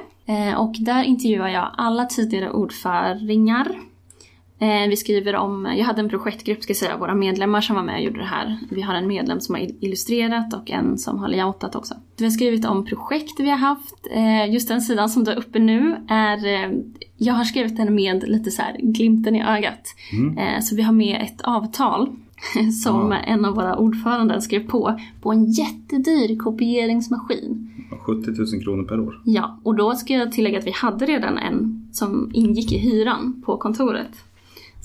Och 0.56 0.74
där 0.78 1.02
intervjuar 1.04 1.48
jag 1.48 1.70
alla 1.76 2.04
tidigare 2.04 2.50
ordföringar. 2.50 3.66
Eh, 4.58 4.88
vi 4.88 4.96
skriver 4.96 5.36
om, 5.36 5.74
jag 5.76 5.84
hade 5.84 6.00
en 6.00 6.08
projektgrupp 6.08 6.62
ska 6.62 6.70
jag 6.70 6.76
säga, 6.76 6.96
våra 6.96 7.14
medlemmar 7.14 7.60
som 7.60 7.76
var 7.76 7.82
med 7.82 7.94
och 7.94 8.02
gjorde 8.02 8.18
det 8.18 8.24
här. 8.24 8.58
Vi 8.70 8.82
har 8.82 8.94
en 8.94 9.06
medlem 9.06 9.40
som 9.40 9.54
har 9.54 9.84
illustrerat 9.84 10.54
och 10.54 10.70
en 10.70 10.98
som 10.98 11.18
har 11.18 11.28
layoutat 11.28 11.74
också. 11.74 11.94
Vi 12.16 12.24
har 12.24 12.30
skrivit 12.30 12.64
om 12.64 12.84
projekt 12.84 13.40
vi 13.40 13.50
har 13.50 13.56
haft. 13.56 14.06
Eh, 14.10 14.52
just 14.52 14.68
den 14.68 14.80
sidan 14.80 15.08
som 15.08 15.24
du 15.24 15.30
är 15.30 15.36
uppe 15.36 15.58
nu 15.58 15.96
är, 16.08 16.46
eh, 16.46 16.70
jag 17.16 17.34
har 17.34 17.44
skrivit 17.44 17.76
den 17.76 17.94
med 17.94 18.28
lite 18.28 18.50
så 18.50 18.62
här 18.62 18.76
glimten 18.82 19.36
i 19.36 19.44
ögat. 19.44 19.94
Eh, 20.38 20.60
så 20.60 20.76
vi 20.76 20.82
har 20.82 20.92
med 20.92 21.22
ett 21.22 21.40
avtal 21.40 22.08
som 22.82 23.12
en 23.12 23.44
av 23.44 23.54
våra 23.54 23.76
ordförande 23.76 24.40
skrev 24.40 24.68
på, 24.68 25.00
på 25.22 25.32
en 25.32 25.50
jättedyr 25.50 26.38
kopieringsmaskin. 26.38 27.72
70 28.00 28.30
000 28.30 28.62
kronor 28.62 28.84
per 28.84 29.00
år. 29.00 29.20
Ja, 29.24 29.60
och 29.62 29.74
då 29.74 29.94
ska 29.94 30.14
jag 30.14 30.32
tillägga 30.32 30.58
att 30.58 30.66
vi 30.66 30.70
hade 30.70 31.06
redan 31.06 31.38
en 31.38 31.88
som 31.92 32.30
ingick 32.34 32.72
i 32.72 32.78
hyran 32.78 33.42
på 33.46 33.56
kontoret. 33.56 34.24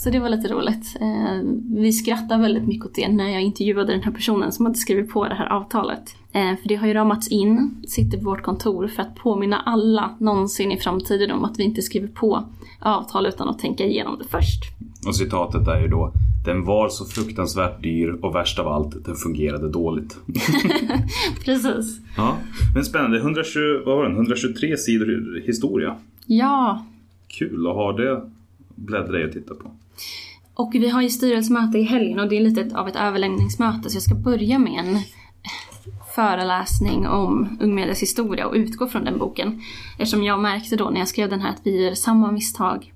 Så 0.04 0.10
det 0.10 0.20
var 0.20 0.30
lite 0.30 0.48
roligt. 0.48 0.98
Eh, 1.02 1.40
vi 1.82 1.94
skrattade 1.94 2.42
väldigt 2.42 2.68
mycket 2.68 2.86
åt 2.86 2.96
det 2.96 3.08
när 3.08 3.30
jag 3.30 3.42
intervjuade 3.42 3.92
den 3.92 4.04
här 4.04 4.12
personen 4.12 4.52
som 4.52 4.66
hade 4.66 4.78
skrivit 4.78 5.10
på 5.10 5.28
det 5.28 5.36
här 5.36 5.46
avtalet. 5.46 6.16
Eh, 6.32 6.56
för 6.62 6.68
det 6.68 6.76
har 6.76 6.88
ju 6.88 6.94
ramats 6.94 7.28
in, 7.28 7.84
sitter 7.88 8.18
på 8.18 8.24
vårt 8.24 8.42
kontor 8.42 8.88
för 8.88 9.02
att 9.02 9.16
påminna 9.16 9.60
alla 9.60 10.16
någonsin 10.20 10.72
i 10.72 10.78
framtiden 10.78 11.32
om 11.32 11.46
att 11.46 11.60
vi 11.60 11.64
inte 11.64 11.82
skriver 11.82 12.08
på 12.08 12.44
avtal 12.80 13.26
utan 13.26 13.50
att 13.50 13.60
tänka 13.60 13.86
igenom 13.86 14.18
det 14.20 14.26
först. 14.26 14.64
Och 15.08 15.16
citatet 15.16 15.68
är 15.68 15.82
ju 15.82 15.88
då 15.88 16.14
Den 16.46 16.66
var 16.66 16.90
så 16.90 17.06
fruktansvärt 17.06 17.84
dyr 17.84 18.10
och 18.22 18.36
värst 18.36 18.60
av 18.60 18.68
allt, 18.68 19.06
den 19.06 19.16
fungerade 19.16 19.70
dåligt. 19.70 20.18
Precis. 21.46 22.00
ja, 22.18 22.38
men 22.76 22.86
spännande. 22.86 23.18
120, 23.18 23.60
vad 23.86 23.98
var 23.98 24.04
den? 24.04 24.16
123 24.16 24.78
sidor 24.78 25.42
historia. 25.46 25.96
Ja, 26.26 26.86
Kul 27.28 27.68
att 27.68 27.76
ha 27.76 27.94
det 27.94 28.22
bläddra 28.76 29.22
i 29.22 29.26
och 29.26 29.32
titta 29.32 29.56
på. 29.56 29.72
Och 30.54 30.72
vi 30.74 30.90
har 30.90 31.02
ju 31.02 31.10
styrelsemöte 31.10 31.78
i 31.78 31.84
helgen 31.84 32.20
och 32.20 32.30
det 32.30 32.38
är 32.38 32.42
lite 32.42 32.78
av 32.78 32.88
ett 32.88 32.96
överläggningsmöte 32.96 33.90
så 33.90 33.96
jag 33.96 34.04
ska 34.04 34.16
börja 34.16 34.60
med 34.60 34.80
en 34.80 35.00
föreläsning 36.16 37.08
om 37.08 37.58
Ung 37.62 37.76
Medias 37.76 38.02
historia 38.02 38.48
och 38.48 38.54
utgå 38.56 38.88
från 38.88 39.06
den 39.06 39.18
boken. 39.18 39.62
Eftersom 40.00 40.24
jag 40.24 40.40
märkte 40.40 40.76
då 40.76 40.90
när 40.90 41.00
jag 41.00 41.08
skrev 41.08 41.30
den 41.30 41.42
här 41.42 41.50
att 41.50 41.62
vi 41.64 41.84
gör 41.84 41.94
samma 41.94 42.32
misstag 42.32 42.94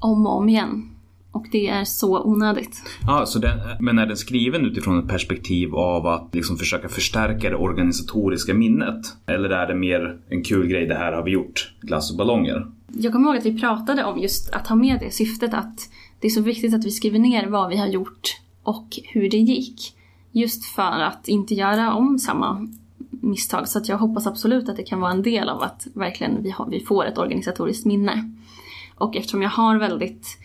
om 0.00 0.26
och 0.26 0.36
om 0.36 0.48
igen. 0.48 0.90
Och 1.32 1.46
det 1.52 1.68
är 1.68 1.84
så 1.84 2.24
onödigt. 2.24 2.82
Ja, 3.06 3.26
så 3.26 3.38
den, 3.38 3.58
men 3.80 3.98
är 3.98 4.06
den 4.06 4.16
skriven 4.16 4.66
utifrån 4.66 4.98
ett 4.98 5.08
perspektiv 5.08 5.74
av 5.74 6.06
att 6.06 6.34
liksom 6.34 6.56
försöka 6.56 6.88
förstärka 6.88 7.50
det 7.50 7.56
organisatoriska 7.56 8.54
minnet? 8.54 9.06
Eller 9.26 9.50
är 9.50 9.66
det 9.66 9.74
mer 9.74 10.18
en 10.28 10.42
kul 10.42 10.66
grej, 10.66 10.86
det 10.86 10.94
här 10.94 11.12
har 11.12 11.22
vi 11.22 11.30
gjort, 11.30 11.74
glass 11.80 12.10
och 12.10 12.16
ballonger? 12.16 12.66
Jag 12.88 13.12
kommer 13.12 13.28
ihåg 13.28 13.36
att 13.36 13.46
vi 13.46 13.60
pratade 13.60 14.04
om 14.04 14.18
just 14.18 14.50
att 14.52 14.66
ha 14.66 14.76
med 14.76 15.00
det 15.00 15.10
syftet 15.10 15.54
att 15.54 15.80
det 16.20 16.26
är 16.26 16.30
så 16.30 16.40
viktigt 16.40 16.74
att 16.74 16.84
vi 16.84 16.90
skriver 16.90 17.18
ner 17.18 17.46
vad 17.46 17.68
vi 17.68 17.76
har 17.76 17.86
gjort 17.86 18.40
och 18.62 18.98
hur 19.04 19.30
det 19.30 19.36
gick. 19.36 19.96
Just 20.32 20.64
för 20.64 21.00
att 21.02 21.28
inte 21.28 21.54
göra 21.54 21.94
om 21.94 22.18
samma 22.18 22.68
misstag. 23.10 23.68
Så 23.68 23.78
att 23.78 23.88
jag 23.88 23.98
hoppas 23.98 24.26
absolut 24.26 24.68
att 24.68 24.76
det 24.76 24.82
kan 24.82 25.00
vara 25.00 25.12
en 25.12 25.22
del 25.22 25.48
av 25.48 25.62
att 25.62 25.86
verkligen 25.94 26.42
vi, 26.42 26.50
har, 26.50 26.66
vi 26.66 26.80
får 26.80 27.06
ett 27.06 27.18
organisatoriskt 27.18 27.86
minne. 27.86 28.32
Och 28.94 29.16
eftersom 29.16 29.42
jag 29.42 29.50
har 29.50 29.78
väldigt, 29.78 30.38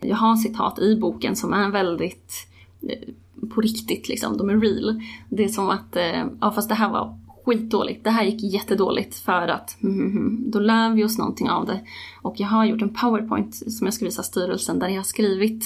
jag 0.00 0.16
har 0.16 0.36
citat 0.36 0.78
i 0.78 0.96
boken 0.96 1.36
som 1.36 1.52
är 1.52 1.70
väldigt 1.70 2.46
eh, 2.82 3.48
på 3.54 3.60
riktigt 3.60 4.08
liksom, 4.08 4.36
de 4.36 4.50
är 4.50 4.60
real. 4.60 5.02
Det 5.28 5.44
är 5.44 5.48
som 5.48 5.70
att, 5.70 5.96
eh, 5.96 6.24
ja 6.40 6.52
fast 6.52 6.68
det 6.68 6.74
här 6.74 6.90
var 6.90 7.18
skitdåligt, 7.44 8.04
det 8.04 8.10
här 8.10 8.24
gick 8.24 8.52
jättedåligt 8.54 9.14
för 9.14 9.48
att, 9.48 9.82
mm, 9.82 10.00
mm, 10.00 10.16
mm. 10.16 10.50
då 10.50 10.58
lär 10.58 10.94
vi 10.94 11.04
oss 11.04 11.18
någonting 11.18 11.50
av 11.50 11.66
det. 11.66 11.80
Och 12.22 12.34
jag 12.38 12.46
har 12.48 12.64
gjort 12.64 12.82
en 12.82 12.94
powerpoint 12.94 13.54
som 13.54 13.86
jag 13.86 13.94
ska 13.94 14.04
visa 14.04 14.22
styrelsen 14.22 14.78
där 14.78 14.88
jag 14.88 14.96
har 14.96 15.02
skrivit 15.02 15.64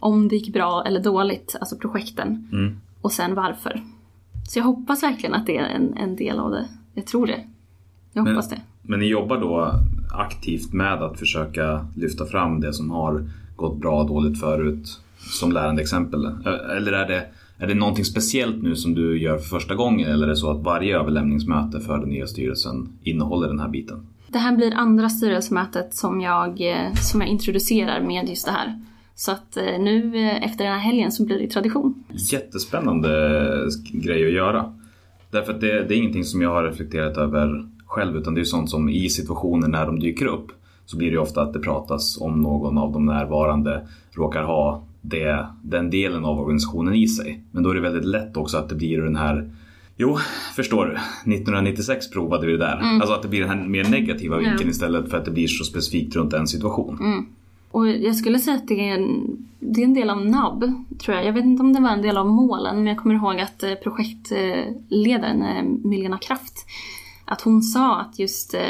om 0.00 0.28
det 0.28 0.36
gick 0.36 0.52
bra 0.52 0.84
eller 0.86 1.00
dåligt, 1.00 1.56
alltså 1.60 1.76
projekten. 1.76 2.48
Och 3.00 3.12
sen 3.12 3.34
varför. 3.34 3.82
Så 4.48 4.58
jag 4.58 4.64
hoppas 4.64 5.02
verkligen 5.02 5.34
att 5.34 5.46
det 5.46 5.56
är 5.56 5.64
en, 5.64 5.96
en 5.96 6.16
del 6.16 6.38
av 6.38 6.50
det. 6.50 6.68
Jag 6.94 7.06
tror 7.06 7.26
det. 7.26 7.44
Jag 8.12 8.24
Men- 8.24 8.34
hoppas 8.34 8.50
det. 8.50 8.60
Men 8.82 9.00
ni 9.00 9.06
jobbar 9.06 9.40
då 9.40 9.72
aktivt 10.12 10.72
med 10.72 11.02
att 11.02 11.18
försöka 11.18 11.86
lyfta 11.96 12.26
fram 12.26 12.60
det 12.60 12.72
som 12.72 12.90
har 12.90 13.24
gått 13.56 13.76
bra 13.76 14.00
och 14.00 14.08
dåligt 14.08 14.40
förut 14.40 15.00
som 15.18 15.52
lärande 15.52 15.82
exempel? 15.82 16.26
Eller 16.76 16.92
är 16.92 17.08
det, 17.08 17.26
är 17.60 17.66
det 17.66 17.74
någonting 17.74 18.04
speciellt 18.04 18.62
nu 18.62 18.76
som 18.76 18.94
du 18.94 19.22
gör 19.22 19.38
för 19.38 19.48
första 19.48 19.74
gången 19.74 20.10
eller 20.10 20.26
är 20.26 20.30
det 20.30 20.36
så 20.36 20.50
att 20.50 20.62
varje 20.62 20.98
överlämningsmöte 20.98 21.80
för 21.80 21.98
den 21.98 22.08
nya 22.08 22.26
styrelsen 22.26 22.88
innehåller 23.02 23.48
den 23.48 23.60
här 23.60 23.68
biten? 23.68 24.06
Det 24.28 24.38
här 24.38 24.56
blir 24.56 24.74
andra 24.74 25.08
styrelsemötet 25.08 25.94
som 25.94 26.20
jag, 26.20 26.60
eh, 26.60 26.92
som 26.94 27.20
jag 27.20 27.30
introducerar 27.30 28.00
med 28.00 28.28
just 28.28 28.46
det 28.46 28.52
här. 28.52 28.80
Så 29.14 29.32
att 29.32 29.56
eh, 29.56 29.64
nu 29.64 30.16
eh, 30.16 30.44
efter 30.44 30.64
den 30.64 30.72
här 30.72 30.80
helgen 30.80 31.12
så 31.12 31.24
blir 31.24 31.38
det 31.38 31.48
tradition. 31.48 32.04
Jättespännande 32.32 33.10
grej 33.92 34.26
att 34.26 34.32
göra. 34.32 34.72
Därför 35.30 35.52
att 35.52 35.60
det, 35.60 35.84
det 35.84 35.94
är 35.94 35.98
ingenting 35.98 36.24
som 36.24 36.42
jag 36.42 36.50
har 36.50 36.62
reflekterat 36.62 37.16
över 37.16 37.68
själv 37.86 38.16
utan 38.16 38.34
det 38.34 38.40
är 38.40 38.44
sånt 38.44 38.70
som 38.70 38.88
i 38.88 39.08
situationer 39.08 39.68
när 39.68 39.86
de 39.86 40.00
dyker 40.00 40.26
upp 40.26 40.52
så 40.86 40.96
blir 40.96 41.10
det 41.10 41.18
ofta 41.18 41.42
att 41.42 41.52
det 41.52 41.58
pratas 41.58 42.20
om 42.20 42.42
någon 42.42 42.78
av 42.78 42.92
de 42.92 43.06
närvarande 43.06 43.86
råkar 44.10 44.42
ha 44.42 44.82
det, 45.00 45.46
den 45.62 45.90
delen 45.90 46.24
av 46.24 46.40
organisationen 46.40 46.94
i 46.94 47.08
sig. 47.08 47.40
Men 47.50 47.62
då 47.62 47.70
är 47.70 47.74
det 47.74 47.80
väldigt 47.80 48.04
lätt 48.04 48.36
också 48.36 48.56
att 48.56 48.68
det 48.68 48.74
blir 48.74 49.00
den 49.00 49.16
här 49.16 49.50
Jo, 49.96 50.18
förstår 50.56 50.86
du. 50.86 50.92
1996 50.92 52.10
provade 52.10 52.46
vi 52.46 52.52
det 52.52 52.58
där. 52.58 52.80
Mm. 52.80 53.00
Alltså 53.00 53.14
att 53.14 53.22
det 53.22 53.28
blir 53.28 53.40
den 53.40 53.48
här 53.48 53.66
mer 53.66 53.84
negativa 53.84 54.38
vinkeln 54.38 54.70
istället 54.70 55.10
för 55.10 55.18
att 55.18 55.24
det 55.24 55.30
blir 55.30 55.46
så 55.46 55.64
specifikt 55.64 56.16
runt 56.16 56.32
en 56.32 56.46
situation. 56.46 56.98
Mm. 57.00 57.26
Och 57.70 57.88
jag 57.88 58.16
skulle 58.16 58.38
säga 58.38 58.56
att 58.56 58.68
det 58.68 58.88
är, 58.88 58.94
en, 58.94 59.36
det 59.58 59.80
är 59.80 59.84
en 59.84 59.94
del 59.94 60.10
av 60.10 60.26
NAB, 60.26 60.72
tror 60.98 61.16
jag. 61.16 61.26
Jag 61.26 61.32
vet 61.32 61.44
inte 61.44 61.62
om 61.62 61.72
det 61.72 61.80
var 61.80 61.90
en 61.90 62.02
del 62.02 62.16
av 62.16 62.26
målen, 62.26 62.76
men 62.76 62.86
jag 62.86 62.96
kommer 62.96 63.14
ihåg 63.14 63.40
att 63.40 63.62
eh, 63.62 63.74
projektledaren 63.74 65.42
eh, 65.42 65.62
Milena 65.84 66.18
Kraft, 66.18 66.66
att 67.24 67.40
hon 67.40 67.62
sa 67.62 68.00
att 68.00 68.18
just 68.18 68.54
eh, 68.54 68.60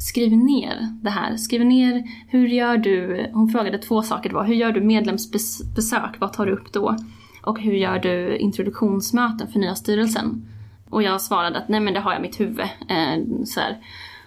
skriv 0.00 0.36
ner 0.36 0.96
det 1.02 1.10
här. 1.10 1.36
Skriv 1.36 1.64
ner, 1.64 2.02
hur 2.28 2.48
gör 2.48 2.78
du, 2.78 3.26
hon 3.32 3.48
frågade 3.48 3.78
två 3.78 4.02
saker, 4.02 4.28
det 4.28 4.34
var 4.34 4.44
hur 4.44 4.54
gör 4.54 4.72
du 4.72 4.80
medlemsbesök, 4.80 6.20
vad 6.20 6.32
tar 6.32 6.46
du 6.46 6.52
upp 6.52 6.72
då? 6.72 6.96
Och 7.42 7.60
hur 7.60 7.72
gör 7.72 7.98
du 7.98 8.36
introduktionsmöten 8.36 9.48
för 9.48 9.58
nya 9.58 9.74
styrelsen? 9.74 10.46
Och 10.90 11.02
jag 11.02 11.20
svarade 11.20 11.58
att 11.58 11.68
nej 11.68 11.80
men 11.80 11.94
det 11.94 12.00
har 12.00 12.12
jag 12.12 12.20
i 12.20 12.22
mitt 12.22 12.40
huvud. 12.40 12.60
Eh, 12.88 13.44
så 13.44 13.60
här. 13.60 13.78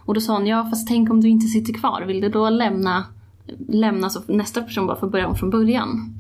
Och 0.06 0.14
då 0.14 0.22
sa 0.22 0.34
hon, 0.34 0.48
ja 0.48 0.70
fast 0.70 0.88
tänk 0.88 1.10
om 1.10 1.22
du 1.22 1.30
inte 1.30 1.48
sitter 1.48 1.74
kvar, 1.74 2.02
vill 2.02 2.22
du 2.22 2.30
då 2.30 2.50
lämna, 2.50 3.06
lämna 3.68 4.10
så 4.10 4.22
nästa 4.28 4.62
person 4.62 4.88
bara 4.88 5.00
får 5.00 5.10
börja 5.10 5.28
om 5.28 5.36
från 5.36 5.50
början? 5.50 6.16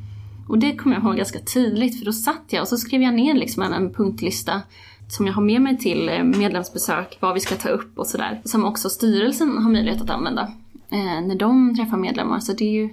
Och 0.47 0.59
det 0.59 0.75
kommer 0.75 0.95
jag 0.95 1.05
ihåg 1.05 1.15
ganska 1.15 1.39
tydligt 1.39 1.99
för 1.99 2.05
då 2.05 2.13
satt 2.13 2.43
jag 2.49 2.61
och 2.61 2.67
så 2.67 2.77
skrev 2.77 3.01
jag 3.01 3.13
ner 3.13 3.33
liksom 3.33 3.63
en, 3.63 3.73
en 3.73 3.93
punktlista 3.93 4.61
som 5.07 5.27
jag 5.27 5.33
har 5.33 5.41
med 5.41 5.61
mig 5.61 5.77
till 5.77 6.09
eh, 6.09 6.23
medlemsbesök, 6.23 7.17
vad 7.19 7.33
vi 7.33 7.39
ska 7.39 7.55
ta 7.55 7.69
upp 7.69 7.97
och 7.97 8.07
sådär. 8.07 8.41
Som 8.45 8.65
också 8.65 8.89
styrelsen 8.89 9.57
har 9.57 9.71
möjlighet 9.71 10.01
att 10.01 10.09
använda 10.09 10.41
eh, 10.89 11.21
när 11.21 11.35
de 11.35 11.75
träffar 11.75 11.97
medlemmar. 11.97 12.39
Så 12.39 12.53
det 12.53 12.65
är 12.65 12.71
ju, 12.71 12.89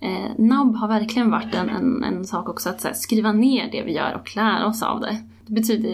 eh, 0.00 0.30
NAB 0.38 0.76
har 0.76 0.88
verkligen 0.88 1.30
varit 1.30 1.54
en, 1.54 1.68
en, 1.68 2.04
en 2.04 2.24
sak 2.24 2.48
också 2.48 2.68
att 2.68 2.84
här, 2.84 2.92
skriva 2.92 3.32
ner 3.32 3.70
det 3.72 3.82
vi 3.82 3.92
gör 3.92 4.14
och 4.14 4.36
lära 4.36 4.66
oss 4.66 4.82
av 4.82 5.00
det. 5.00 5.16
Det 5.46 5.52
betyder 5.52 5.90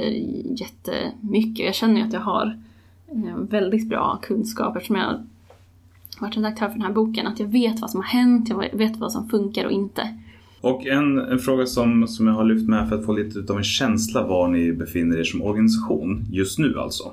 jättemycket. 0.61 1.67
Jag 1.67 1.75
känner 1.75 2.01
ju 2.01 2.07
att 2.07 2.13
jag 2.13 2.21
har 2.21 2.59
eh, 3.09 3.37
väldigt 3.37 3.89
bra 3.89 4.19
kunskap 4.23 4.77
eftersom 4.77 4.97
jag 4.97 5.05
har 5.05 5.27
varit 6.21 6.37
redaktör 6.37 6.67
för 6.67 6.73
den 6.73 6.83
här 6.83 6.93
boken. 6.93 7.27
Att 7.27 7.41
jag 7.41 7.47
vet 7.47 7.81
vad 7.81 7.91
som 7.91 8.01
har 8.01 8.09
hänt, 8.09 8.49
jag 8.49 8.79
vet 8.79 8.97
vad 8.97 9.13
som 9.13 9.29
funkar 9.29 9.65
och 9.65 9.73
inte. 9.73 10.19
Och 10.67 10.87
en, 10.87 11.19
en 11.19 11.39
fråga 11.39 11.67
som, 11.67 12.09
som 12.09 12.27
jag 12.27 12.35
har 12.35 12.45
lyft 12.45 12.69
med 12.69 12.89
för 12.89 12.99
att 12.99 13.05
få 13.05 13.13
lite 13.13 13.53
av 13.53 13.59
en 13.59 13.65
känsla 13.65 14.23
var 14.23 14.49
ni 14.49 14.73
befinner 14.73 15.19
er 15.19 15.25
som 15.25 15.43
organisation 15.43 16.25
just 16.31 16.59
nu 16.59 16.79
alltså. 16.79 17.13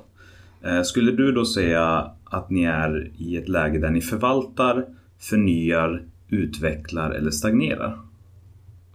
Eh, 0.62 0.82
skulle 0.82 1.12
du 1.12 1.32
då 1.32 1.44
säga 1.44 2.10
att 2.24 2.50
ni 2.50 2.64
är 2.64 3.10
i 3.18 3.36
ett 3.36 3.48
läge 3.48 3.78
där 3.78 3.90
ni 3.90 4.00
förvaltar, 4.00 4.86
förnyar, 5.20 6.02
utvecklar 6.28 7.10
eller 7.10 7.30
stagnerar? 7.30 7.98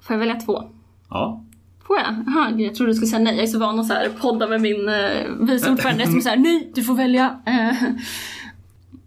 Får 0.01 0.13
jag 0.13 0.19
välja 0.19 0.35
två? 0.35 0.63
Ja. 1.09 1.43
Får 1.87 1.97
jag? 1.97 2.07
Aha, 2.07 2.49
jag 2.57 2.75
trodde 2.75 2.91
du 2.91 2.95
skulle 2.95 3.07
säga 3.07 3.23
nej. 3.23 3.35
Jag 3.35 3.43
är 3.43 3.47
så 3.47 3.59
van 3.59 3.79
att 3.79 3.87
så 3.87 3.93
här 3.93 4.09
podda 4.21 4.47
med 4.47 4.61
min 4.61 4.89
eh, 4.89 5.47
vice 5.47 5.71
ordförande 5.71 6.07
som 6.07 6.21
säger 6.21 6.37
nej, 6.37 6.71
du 6.75 6.83
får 6.83 6.95
välja. 6.95 7.39
Eh, 7.45 7.75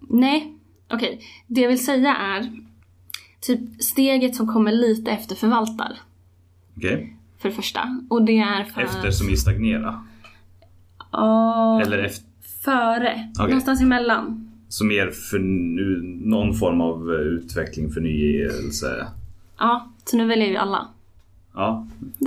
nej, 0.01 0.59
okej. 0.91 1.09
Okay. 1.09 1.27
Det 1.47 1.61
jag 1.61 1.69
vill 1.69 1.85
säga 1.85 2.17
är 2.17 2.63
typ 3.43 3.61
steget 3.83 4.37
som 4.37 4.47
kommer 4.47 4.73
lite 4.73 5.11
efter 5.11 5.35
förvaltar. 5.35 5.99
Okej. 6.77 6.95
Okay. 6.95 7.09
För 7.39 7.49
det 7.49 7.55
första. 7.55 8.01
Och 8.11 8.23
det 8.25 8.39
är 8.39 8.65
för... 8.65 8.81
Efter 8.81 9.11
som 9.11 9.31
i 9.31 9.37
stagnera? 9.37 10.05
Ja. 11.13 11.83
Eller 11.83 11.99
efter? 11.99 12.27
Före. 12.65 13.31
Okay. 13.35 13.47
Någonstans 13.47 13.81
emellan. 13.81 14.51
Så 14.69 14.85
mer 14.85 15.11
för 15.11 15.39
någon 16.27 16.55
form 16.55 16.81
av 16.81 17.11
utveckling, 17.11 17.91
förnyelse? 17.91 19.07
Ja, 19.59 19.89
så 20.05 20.17
nu 20.17 20.27
väljer 20.27 20.49
vi 20.49 20.57
alla. 20.57 20.89
Ja. 21.55 21.87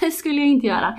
Det 0.00 0.10
skulle 0.10 0.40
jag 0.40 0.48
inte 0.48 0.66
göra. 0.66 0.98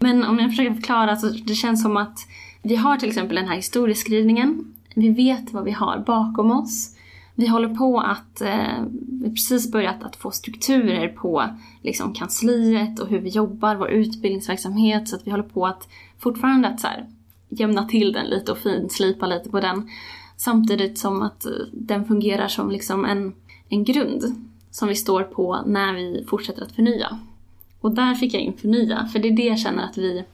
Men 0.00 0.24
om 0.24 0.38
jag 0.38 0.50
försöker 0.50 0.74
förklara 0.74 1.16
så 1.16 1.28
det 1.28 1.54
känns 1.54 1.82
som 1.82 1.96
att 1.96 2.18
vi 2.62 2.76
har 2.76 2.96
till 2.96 3.08
exempel 3.08 3.36
den 3.36 3.48
här 3.48 3.56
historieskrivningen. 3.56 4.74
Vi 4.94 5.08
vet 5.08 5.52
vad 5.52 5.64
vi 5.64 5.70
har 5.70 5.98
bakom 5.98 6.50
oss. 6.50 6.96
Vi 7.38 7.46
håller 7.46 7.74
på 7.74 8.00
att, 8.00 8.40
eh, 8.40 8.84
vi 9.22 9.30
precis 9.30 9.72
börjat 9.72 10.02
att 10.02 10.16
få 10.16 10.30
strukturer 10.30 11.08
på 11.08 11.48
liksom, 11.82 12.12
kansliet 12.12 12.98
och 12.98 13.08
hur 13.08 13.18
vi 13.18 13.28
jobbar, 13.28 13.76
vår 13.76 13.90
utbildningsverksamhet. 13.90 15.08
Så 15.08 15.16
att 15.16 15.26
vi 15.26 15.30
håller 15.30 15.44
på 15.44 15.66
att 15.66 15.88
fortfarande 16.18 16.68
att 16.68 16.80
så 16.80 16.86
här, 16.86 17.06
jämna 17.48 17.84
till 17.84 18.12
den 18.12 18.26
lite 18.26 18.52
och 18.52 18.58
finslipa 18.58 19.26
lite 19.26 19.50
på 19.50 19.60
den. 19.60 19.90
Samtidigt 20.36 20.98
som 20.98 21.22
att 21.22 21.46
eh, 21.46 21.52
den 21.72 22.04
fungerar 22.04 22.48
som 22.48 22.70
liksom 22.70 23.04
en, 23.04 23.34
en 23.68 23.84
grund 23.84 24.24
som 24.70 24.88
vi 24.88 24.94
står 24.94 25.22
på 25.22 25.62
när 25.66 25.94
vi 25.94 26.24
fortsätter 26.28 26.62
att 26.62 26.72
förnya. 26.72 27.18
Och 27.80 27.94
där 27.94 28.14
fick 28.14 28.34
jag 28.34 28.42
in 28.42 28.56
förnya, 28.56 29.06
för 29.06 29.18
det 29.18 29.28
är 29.28 29.36
det 29.36 29.46
jag 29.46 29.58
känner 29.58 29.84
att 29.84 29.98
vi 29.98 30.24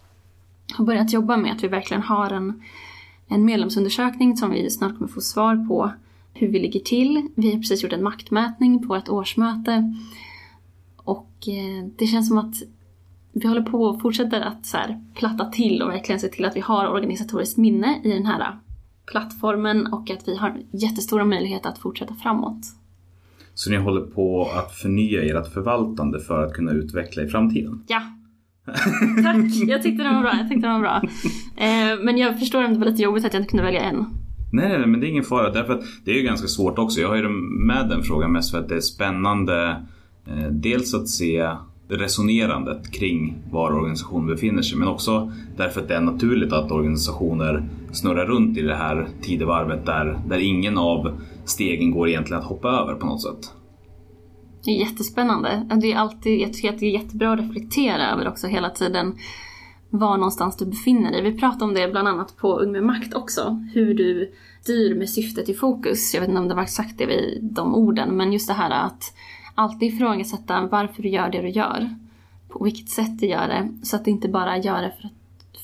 har 0.74 0.84
börjat 0.84 1.12
jobba 1.12 1.36
med, 1.36 1.52
att 1.52 1.64
vi 1.64 1.68
verkligen 1.68 2.02
har 2.02 2.30
en, 2.30 2.62
en 3.28 3.44
medlemsundersökning 3.44 4.36
som 4.36 4.50
vi 4.50 4.70
snart 4.70 4.98
kommer 4.98 5.10
få 5.10 5.20
svar 5.20 5.66
på 5.68 5.92
hur 6.34 6.48
vi 6.48 6.58
ligger 6.58 6.80
till. 6.80 7.28
Vi 7.34 7.52
har 7.52 7.58
precis 7.58 7.82
gjort 7.82 7.92
en 7.92 8.02
maktmätning 8.02 8.86
på 8.86 8.96
ett 8.96 9.08
årsmöte. 9.08 9.94
Och 10.96 11.48
eh, 11.48 11.88
det 11.98 12.06
känns 12.06 12.28
som 12.28 12.38
att 12.38 12.54
vi 13.32 13.48
håller 13.48 13.62
på 13.62 13.84
och 13.84 14.00
fortsätter 14.00 14.40
att 14.40 14.66
så 14.66 14.76
här, 14.76 15.04
platta 15.14 15.50
till 15.50 15.82
och 15.82 15.90
verkligen 15.90 16.20
se 16.20 16.28
till 16.28 16.44
att 16.44 16.56
vi 16.56 16.60
har 16.60 16.88
organisatoriskt 16.88 17.58
minne 17.58 18.00
i 18.04 18.12
den 18.12 18.26
här 18.26 18.58
plattformen 19.06 19.86
och 19.86 20.10
att 20.10 20.28
vi 20.28 20.36
har 20.36 20.62
jättestora 20.70 21.24
möjligheter 21.24 21.68
att 21.68 21.78
fortsätta 21.78 22.14
framåt. 22.14 22.60
Så 23.54 23.70
ni 23.70 23.76
håller 23.76 24.00
på 24.00 24.50
att 24.54 24.74
förnya 24.74 25.22
ert 25.22 25.52
förvaltande 25.52 26.20
för 26.20 26.46
att 26.46 26.54
kunna 26.54 26.72
utveckla 26.72 27.22
i 27.22 27.28
framtiden? 27.28 27.84
Ja. 27.86 28.02
Tack, 29.22 29.68
jag 29.68 29.82
tyckte 29.82 30.02
den 30.02 30.14
var 30.14 30.22
bra. 30.22 30.32
Jag 30.38 30.48
tyckte 30.48 30.66
den 30.66 30.72
var 30.72 30.80
bra. 30.80 31.02
Eh, 31.56 31.98
men 32.02 32.18
jag 32.18 32.38
förstår 32.38 32.64
om 32.64 32.72
det 32.72 32.78
var 32.78 32.86
lite 32.86 33.02
jobbigt 33.02 33.24
att 33.24 33.32
jag 33.32 33.40
inte 33.40 33.50
kunde 33.50 33.64
välja 33.64 33.80
en. 33.80 34.06
Nej, 34.52 34.78
nej, 34.78 34.86
men 34.86 35.00
det 35.00 35.06
är 35.06 35.08
ingen 35.08 35.24
fara. 35.24 35.50
Därför 35.50 35.72
att 35.72 35.82
det 36.04 36.10
är 36.10 36.14
ju 36.14 36.22
ganska 36.22 36.48
svårt 36.48 36.78
också. 36.78 37.00
Jag 37.00 37.08
har 37.08 37.16
ju 37.16 37.28
med 37.28 37.88
den 37.88 38.02
frågan 38.02 38.32
mest 38.32 38.50
för 38.50 38.58
att 38.58 38.68
det 38.68 38.76
är 38.76 38.80
spännande. 38.80 39.86
Eh, 40.26 40.46
dels 40.50 40.94
att 40.94 41.08
se 41.08 41.50
resonerandet 41.88 42.92
kring 42.92 43.36
var 43.50 43.72
organisationen 43.72 44.26
befinner 44.26 44.62
sig 44.62 44.78
men 44.78 44.88
också 44.88 45.32
därför 45.56 45.80
att 45.80 45.88
det 45.88 45.94
är 45.94 46.00
naturligt 46.00 46.52
att 46.52 46.70
organisationer 46.70 47.68
snurrar 47.92 48.26
runt 48.26 48.58
i 48.58 48.62
det 48.62 48.74
här 48.74 49.08
tidevarvet 49.22 49.86
där, 49.86 50.18
där 50.28 50.38
ingen 50.38 50.78
av 50.78 51.20
stegen 51.44 51.90
går 51.90 52.08
egentligen 52.08 52.42
att 52.42 52.48
hoppa 52.48 52.68
över 52.68 52.94
på 52.94 53.06
något 53.06 53.22
sätt. 53.22 53.52
Det 54.64 54.70
är 54.70 54.80
jättespännande. 54.80 55.66
Det 55.82 55.92
är 55.92 55.96
alltid, 55.96 56.40
jag 56.40 56.52
tycker 56.52 56.68
att 56.68 56.78
det 56.78 56.86
är 56.86 57.02
jättebra 57.02 57.32
att 57.32 57.40
reflektera 57.40 58.12
över 58.12 58.28
också 58.28 58.46
hela 58.46 58.70
tiden 58.70 59.14
var 59.92 60.16
någonstans 60.16 60.56
du 60.56 60.66
befinner 60.66 61.12
dig. 61.12 61.22
Vi 61.22 61.38
pratade 61.38 61.64
om 61.64 61.74
det 61.74 61.88
bland 61.88 62.08
annat 62.08 62.36
på 62.36 62.58
Ung 62.58 62.72
med 62.72 62.82
makt 62.82 63.14
också. 63.14 63.66
Hur 63.74 63.94
du 63.94 64.32
styr 64.62 64.94
med 64.94 65.10
syftet 65.10 65.48
i 65.48 65.54
fokus. 65.54 66.14
Jag 66.14 66.20
vet 66.20 66.28
inte 66.28 66.40
om 66.40 66.48
det 66.48 66.54
var 66.54 66.62
exakt 66.62 66.98
det 66.98 67.06
vid 67.06 67.38
de 67.42 67.74
orden, 67.74 68.16
men 68.16 68.32
just 68.32 68.48
det 68.48 68.54
här 68.54 68.86
att 68.86 69.14
alltid 69.54 69.94
ifrågasätta 69.94 70.68
varför 70.72 71.02
du 71.02 71.08
gör 71.08 71.30
det 71.30 71.42
du 71.42 71.48
gör. 71.48 71.96
På 72.48 72.64
vilket 72.64 72.88
sätt 72.88 73.20
du 73.20 73.26
gör 73.26 73.48
det. 73.48 73.86
Så 73.86 73.96
att 73.96 74.04
du 74.04 74.10
inte 74.10 74.28
bara 74.28 74.58
gör 74.58 74.82
det 74.82 74.92
för, 75.00 75.08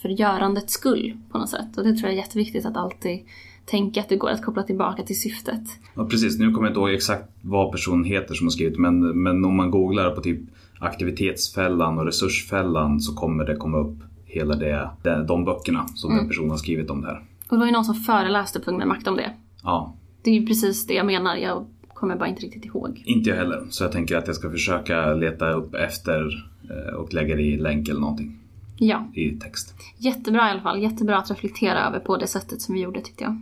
för 0.03 0.09
görandets 0.09 0.73
skull 0.73 1.17
på 1.31 1.39
något 1.39 1.51
sätt. 1.51 1.79
Och 1.79 1.85
det 1.85 1.93
tror 1.93 2.03
jag 2.03 2.13
är 2.13 2.23
jätteviktigt 2.23 2.67
att 2.67 2.77
alltid 2.77 3.21
tänka 3.65 4.01
att 4.01 4.09
det 4.09 4.17
går 4.17 4.31
att 4.31 4.45
koppla 4.45 4.63
tillbaka 4.63 5.03
till 5.03 5.21
syftet. 5.21 5.63
Ja 5.95 6.05
precis, 6.05 6.39
nu 6.39 6.53
kommer 6.53 6.69
jag 6.69 6.71
inte 6.71 6.81
ihåg 6.81 6.91
exakt 6.91 7.31
vad 7.41 7.73
personen 7.73 8.05
heter 8.05 8.35
som 8.35 8.47
har 8.47 8.51
skrivit 8.51 8.79
men, 8.79 9.23
men 9.23 9.45
om 9.45 9.57
man 9.57 9.71
googlar 9.71 10.11
på 10.11 10.21
typ 10.21 10.41
aktivitetsfällan 10.79 11.99
och 11.99 12.07
resursfällan 12.07 13.01
så 13.01 13.15
kommer 13.15 13.45
det 13.45 13.57
komma 13.57 13.79
upp 13.79 13.97
hela 14.29 14.55
det, 14.55 14.91
de, 15.29 15.45
böckerna 15.45 15.89
som 15.89 16.11
mm. 16.11 16.23
den 16.23 16.29
personen 16.29 16.51
har 16.51 16.57
skrivit 16.57 16.91
om 16.91 17.01
det 17.01 17.07
här. 17.07 17.23
Och 17.49 17.57
det 17.57 17.59
var 17.59 17.67
ju 17.67 17.73
någon 17.73 17.85
som 17.85 17.95
föreläste 17.95 18.61
på 18.61 18.73
med 18.73 18.89
makt 18.89 19.07
om 19.07 19.17
det. 19.17 19.33
Ja. 19.63 19.95
Det 20.23 20.31
är 20.31 20.35
ju 20.35 20.47
precis 20.47 20.87
det 20.87 20.95
jag 20.95 21.07
menar. 21.07 21.37
Jag 21.37 21.67
kommer 21.95 22.17
bara 22.17 22.29
inte 22.29 22.43
riktigt 22.43 22.65
ihåg. 22.65 23.03
Inte 23.07 23.31
jag 23.31 23.37
heller. 23.37 23.67
Så 23.71 23.85
jag 23.85 23.93
tänker 23.93 24.17
att 24.17 24.27
jag 24.27 24.37
ska 24.37 24.51
försöka 24.51 25.15
leta 25.15 25.51
upp 25.51 25.75
efter 25.75 26.47
eh, 26.71 26.95
och 26.95 27.15
lägga 27.15 27.37
det 27.37 27.43
i 27.43 27.57
länk 27.57 27.89
eller 27.89 28.01
någonting. 28.01 28.39
Ja. 28.77 29.07
I 29.15 29.31
text. 29.31 29.75
Jättebra 29.99 30.49
i 30.49 30.51
alla 30.51 30.61
fall. 30.61 30.83
Jättebra 30.83 31.19
att 31.19 31.31
reflektera 31.31 31.87
över 31.87 31.99
på 32.01 32.17
det 32.17 32.27
sättet 32.27 32.63
som 32.63 32.75
vi 32.75 32.81
gjorde 32.81 33.01
tyckte 33.01 33.25
jag. 33.25 33.41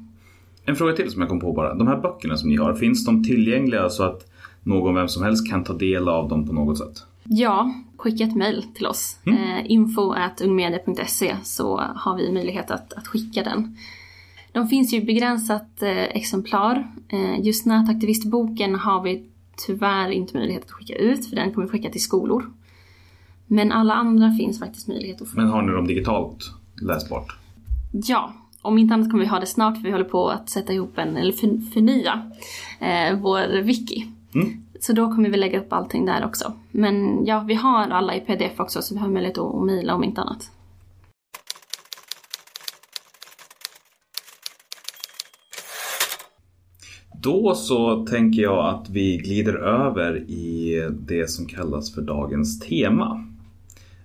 En 0.65 0.77
fråga 0.77 0.93
till 0.93 1.11
som 1.11 1.21
jag 1.21 1.29
kom 1.29 1.41
på 1.41 1.53
bara. 1.53 1.75
De 1.75 1.87
här 1.87 1.97
böckerna 1.97 2.37
som 2.37 2.49
ni 2.49 2.57
har, 2.57 2.75
finns 2.75 3.07
de 3.07 3.25
tillgängliga 3.25 3.89
så 3.89 4.03
att 4.03 4.31
någon, 4.63 4.95
vem 4.95 5.09
som 5.09 5.23
helst 5.23 5.51
kan 5.51 5.65
ta 5.65 5.73
del 5.73 6.09
av 6.09 6.29
dem 6.29 6.47
på 6.47 6.53
något 6.53 6.79
sätt? 6.79 7.03
Ja, 7.25 7.75
skicka 7.97 8.25
ett 8.25 8.37
mail 8.37 8.65
till 8.75 8.87
oss. 8.87 9.19
Mm. 9.27 9.39
Eh, 9.39 9.71
info 9.71 10.15
ungmedia.se 10.43 11.37
så 11.43 11.77
har 11.79 12.17
vi 12.17 12.33
möjlighet 12.33 12.71
att, 12.71 12.93
att 12.93 13.07
skicka 13.07 13.43
den 13.43 13.77
De 14.53 14.69
finns 14.69 14.93
ju 14.93 14.97
i 14.97 15.05
begränsat 15.05 15.83
eh, 15.83 15.91
exemplar. 15.91 16.93
Eh, 17.09 17.41
just 17.41 17.67
nätaktivistboken 17.67 18.75
har 18.75 19.03
vi 19.03 19.25
tyvärr 19.67 20.11
inte 20.11 20.39
möjlighet 20.39 20.65
att 20.65 20.71
skicka 20.71 20.95
ut 20.95 21.27
för 21.29 21.37
den 21.37 21.53
kommer 21.53 21.67
vi 21.67 21.73
skicka 21.73 21.91
till 21.91 22.03
skolor. 22.03 22.51
Men 23.47 23.73
alla 23.73 23.95
andra 23.95 24.33
finns 24.33 24.59
faktiskt 24.59 24.89
möjlighet 24.89 25.23
att 25.23 25.29
få. 25.29 25.37
Men 25.37 25.49
har 25.49 25.63
ni 25.63 25.73
dem 25.73 25.87
digitalt 25.87 26.53
läsbart? 26.83 27.37
Ja, 27.93 28.33
om 28.63 28.79
inte 28.79 28.95
annat 28.95 29.11
kommer 29.11 29.25
vi 29.25 29.31
ha 29.31 29.41
det 29.41 29.47
snart 29.47 29.77
för 29.77 29.83
vi 29.83 29.91
håller 29.91 30.05
på 30.05 30.29
att 30.29 30.51
sätta 30.51 30.73
ihop 30.73 30.99
en, 30.99 31.17
eller 31.17 31.33
för, 31.33 31.71
förnya 31.73 32.31
eh, 32.81 33.19
vår 33.19 33.63
wiki. 33.63 34.07
Mm. 34.35 34.66
Så 34.81 34.93
då 34.93 35.11
kommer 35.11 35.31
vi 35.31 35.37
lägga 35.37 35.61
upp 35.61 35.73
allting 35.73 36.07
där 36.07 36.25
också. 36.25 36.53
Men 36.71 37.27
ja, 37.27 37.45
vi 37.49 37.55
har 37.55 37.89
alla 37.89 38.15
i 38.15 38.21
pdf 38.21 38.61
också 38.61 38.83
så 38.83 38.95
vi 38.95 39.01
har 39.01 39.09
möjlighet 39.09 39.39
att, 39.39 39.65
mejla 39.65 39.95
om 39.95 40.05
inte 40.05 40.21
annat. 40.21 40.51
Då 47.23 47.55
så 47.55 48.07
tänker 48.07 48.43
jag 48.43 48.75
att 48.75 48.91
vi 48.91 49.17
glider 49.17 49.55
över 49.55 50.17
i 50.17 50.83
det 51.07 51.31
som 51.31 51.47
kallas 51.47 51.95
för 51.95 52.03
dagens 52.03 52.61
tema. 52.61 53.27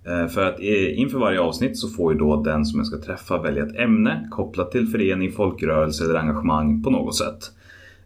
Eh, 0.06 0.28
för 0.28 0.46
att 0.46 0.60
eh, 0.60 1.00
inför 1.00 1.20
varje 1.20 1.40
avsnitt 1.40 1.78
så 1.78 1.88
får 1.88 2.14
ju 2.14 2.20
då 2.20 2.44
den 2.44 2.66
som 2.66 2.80
jag 2.80 2.88
ska 2.88 2.98
träffa 2.98 3.42
välja 3.42 3.64
ett 3.64 3.76
ämne 3.76 4.28
kopplat 4.32 4.72
till 4.72 4.88
förening, 4.88 5.32
folkrörelse 5.32 6.04
eller 6.04 6.16
engagemang 6.16 6.84
på 6.84 6.90
något 6.90 7.16
sätt. 7.16 7.52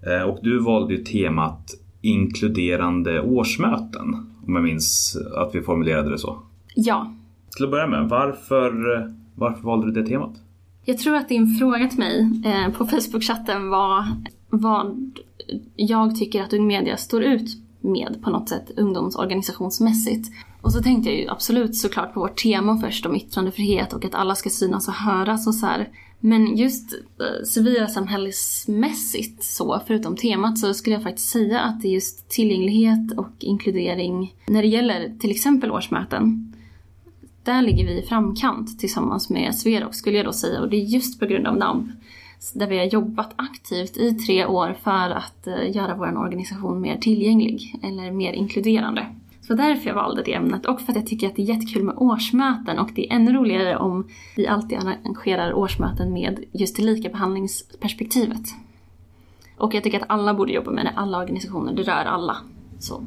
Eh, 0.07 0.21
och 0.21 0.39
du 0.43 0.59
valde 0.59 0.93
ju 0.93 1.03
temat 1.03 1.71
inkluderande 2.05 3.21
årsmöten, 3.21 4.15
om 4.47 4.55
jag 4.55 4.63
minns 4.63 5.17
att 5.35 5.55
vi 5.55 5.61
formulerade 5.61 6.09
det 6.09 6.17
så. 6.17 6.39
Ja, 6.75 7.13
Till 7.55 7.65
att 7.65 7.71
börja 7.71 7.87
med, 7.87 8.09
varför, 8.09 8.73
varför 9.35 9.63
valde 9.63 9.91
du 9.91 10.01
det 10.01 10.07
temat? 10.07 10.33
Jag 10.85 10.97
tror 10.97 11.15
att 11.15 11.29
din 11.29 11.55
fråga 11.59 11.87
till 11.87 11.99
mig 11.99 12.41
eh, 12.45 12.73
på 12.73 12.85
Facebook-chatten 12.85 13.69
var 13.69 14.05
vad 14.49 15.13
jag 15.75 16.15
tycker 16.15 16.43
att 16.43 16.53
Ung 16.53 16.67
Media 16.67 16.97
står 16.97 17.23
ut 17.23 17.57
med 17.81 18.17
på 18.23 18.29
något 18.29 18.49
sätt 18.49 18.71
ungdomsorganisationsmässigt. 18.77 20.29
Och 20.61 20.73
så 20.73 20.83
tänkte 20.83 21.09
jag 21.09 21.19
ju 21.19 21.29
absolut 21.29 21.75
såklart 21.75 22.13
på 22.13 22.19
vårt 22.19 22.43
tema 22.43 22.77
först 22.77 23.05
om 23.05 23.15
yttrandefrihet 23.15 23.93
och 23.93 24.05
att 24.05 24.15
alla 24.15 24.35
ska 24.35 24.49
synas 24.49 24.87
och 24.87 24.93
höras 24.93 25.47
och 25.47 25.55
så 25.55 25.65
här. 25.65 25.89
Men 26.25 26.57
just 26.57 26.93
eh, 26.93 27.45
civilsamhällesmässigt 27.45 29.43
så, 29.43 29.81
förutom 29.87 30.15
temat, 30.15 30.59
så 30.59 30.73
skulle 30.73 30.95
jag 30.95 31.03
faktiskt 31.03 31.29
säga 31.29 31.59
att 31.59 31.81
det 31.81 31.87
är 31.87 31.91
just 31.91 32.29
tillgänglighet 32.29 33.17
och 33.17 33.31
inkludering 33.39 34.35
när 34.47 34.61
det 34.61 34.67
gäller 34.67 35.17
till 35.19 35.31
exempel 35.31 35.71
årsmöten 35.71 36.53
där 37.43 37.61
ligger 37.61 37.85
vi 37.85 37.99
i 37.99 38.05
framkant 38.05 38.79
tillsammans 38.79 39.29
med 39.29 39.55
Sverok 39.55 39.95
skulle 39.95 40.17
jag 40.17 40.25
då 40.25 40.33
säga 40.33 40.61
och 40.61 40.69
det 40.69 40.77
är 40.77 40.85
just 40.85 41.19
på 41.19 41.25
grund 41.25 41.47
av 41.47 41.57
NAB 41.57 41.91
där 42.53 42.67
vi 42.67 42.77
har 42.77 42.85
jobbat 42.85 43.33
aktivt 43.35 43.97
i 43.97 44.13
tre 44.13 44.45
år 44.45 44.77
för 44.83 45.09
att 45.09 45.47
eh, 45.47 45.75
göra 45.75 45.95
vår 45.95 46.17
organisation 46.17 46.81
mer 46.81 46.97
tillgänglig 46.97 47.79
eller 47.83 48.11
mer 48.11 48.33
inkluderande. 48.33 49.07
Så 49.47 49.53
därför 49.53 49.87
jag 49.87 49.95
valde 49.95 50.23
det 50.23 50.33
ämnet 50.33 50.65
och 50.65 50.81
för 50.81 50.91
att 50.91 50.95
jag 50.95 51.07
tycker 51.07 51.27
att 51.27 51.35
det 51.35 51.41
är 51.41 51.45
jättekul 51.45 51.83
med 51.83 51.95
årsmöten 51.97 52.79
och 52.79 52.89
det 52.95 53.09
är 53.09 53.15
ännu 53.15 53.33
roligare 53.33 53.77
om 53.77 54.07
vi 54.35 54.47
alltid 54.47 54.77
arrangerar 54.77 55.53
årsmöten 55.53 56.13
med 56.13 56.43
just 56.51 56.75
det 56.75 56.83
likabehandlingsperspektivet. 56.83 58.41
Och 59.57 59.73
jag 59.73 59.83
tycker 59.83 59.99
att 59.99 60.09
alla 60.09 60.33
borde 60.33 60.53
jobba 60.53 60.71
med 60.71 60.85
det, 60.85 60.91
alla 60.95 61.17
organisationer, 61.17 61.73
det 61.73 61.83
rör 61.83 62.05
alla. 62.05 62.37
Så. 62.79 63.03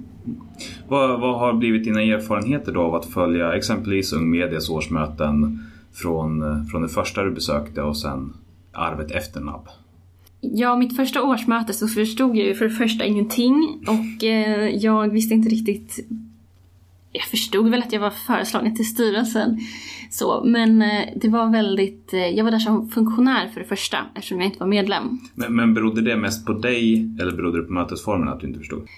Vad, 0.89 1.21
vad 1.21 1.39
har 1.39 1.53
blivit 1.53 1.85
dina 1.85 2.03
erfarenheter 2.03 2.73
då 2.73 2.81
av 2.81 2.95
att 2.95 3.07
följa 3.07 3.53
exempelvis 3.53 4.13
Ung 4.13 4.31
Medias 4.31 4.71
årsmöten 4.71 5.67
från, 5.93 6.67
från 6.67 6.83
det 6.83 6.89
första 6.89 7.23
du 7.23 7.31
besökte 7.31 7.83
och 7.83 7.97
sen 7.97 8.33
arvet 8.73 9.11
efter 9.11 9.41
NAB? 9.41 9.69
Ja, 10.41 10.77
mitt 10.77 10.97
första 10.97 11.23
årsmöte 11.23 11.73
så 11.73 11.89
förstod 11.89 12.37
jag 12.37 12.47
ju 12.47 12.55
för 12.55 12.65
det 12.65 12.71
första 12.71 13.05
ingenting 13.05 13.85
och 13.87 14.25
eh, 14.25 14.69
jag 14.69 15.09
visste 15.09 15.35
inte 15.35 15.49
riktigt 15.49 16.09
jag 17.13 17.25
förstod 17.25 17.71
väl 17.71 17.83
att 17.83 17.93
jag 17.93 18.01
var 18.01 18.11
föreslagen 18.11 18.77
till 18.77 18.89
styrelsen. 18.89 19.59
Så, 20.11 20.43
men 20.45 20.83
eh, 20.83 21.05
det 21.17 21.29
var 21.29 21.53
väldigt, 21.53 22.13
eh, 22.13 22.21
jag 22.21 22.45
var 22.45 22.51
där 22.51 22.59
som 22.59 22.89
funktionär 22.89 23.49
för 23.49 23.61
det 23.61 23.67
första 23.67 23.99
eftersom 24.15 24.39
jag 24.39 24.47
inte 24.47 24.59
var 24.59 24.67
medlem. 24.67 25.19
Men, 25.35 25.57
men 25.57 25.75
berodde 25.75 26.01
det 26.01 26.17
mest 26.17 26.47
på 26.47 26.53
dig 26.53 27.09
eller 27.21 27.33
berodde 27.33 27.61
det 27.61 27.67
på 27.67 27.73
mötesformen 27.73 28.29
att 28.29 28.41
du 28.41 28.47
inte 28.47 28.59
förstod? 28.59 28.89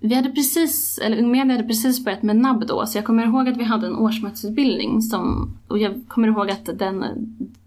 Vi 0.00 0.14
hade 0.14 0.30
precis, 0.30 0.98
eller 1.04 1.18
Ung 1.18 1.30
Media 1.30 1.56
hade 1.56 1.68
precis 1.68 2.04
börjat 2.04 2.22
med 2.22 2.36
NAB 2.36 2.66
då, 2.66 2.86
så 2.86 2.98
jag 2.98 3.04
kommer 3.04 3.26
ihåg 3.26 3.48
att 3.48 3.56
vi 3.56 3.64
hade 3.64 3.86
en 3.86 3.96
årsmötesutbildning 3.96 5.02
som, 5.02 5.50
och 5.68 5.78
jag 5.78 6.04
kommer 6.08 6.28
ihåg 6.28 6.50
att 6.50 6.78
den 6.78 7.04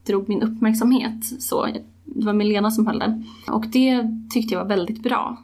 drog 0.08 0.30
min 0.30 0.42
uppmärksamhet. 0.42 1.26
Så 1.40 1.68
det 2.06 2.26
var 2.26 2.34
Milena 2.34 2.72
som 2.72 2.88
höll 2.88 3.00
den. 3.00 3.26
Och 3.48 3.66
det 3.68 4.04
tyckte 4.30 4.54
jag 4.54 4.62
var 4.62 4.70
väldigt 4.70 5.04
bra. 5.04 5.44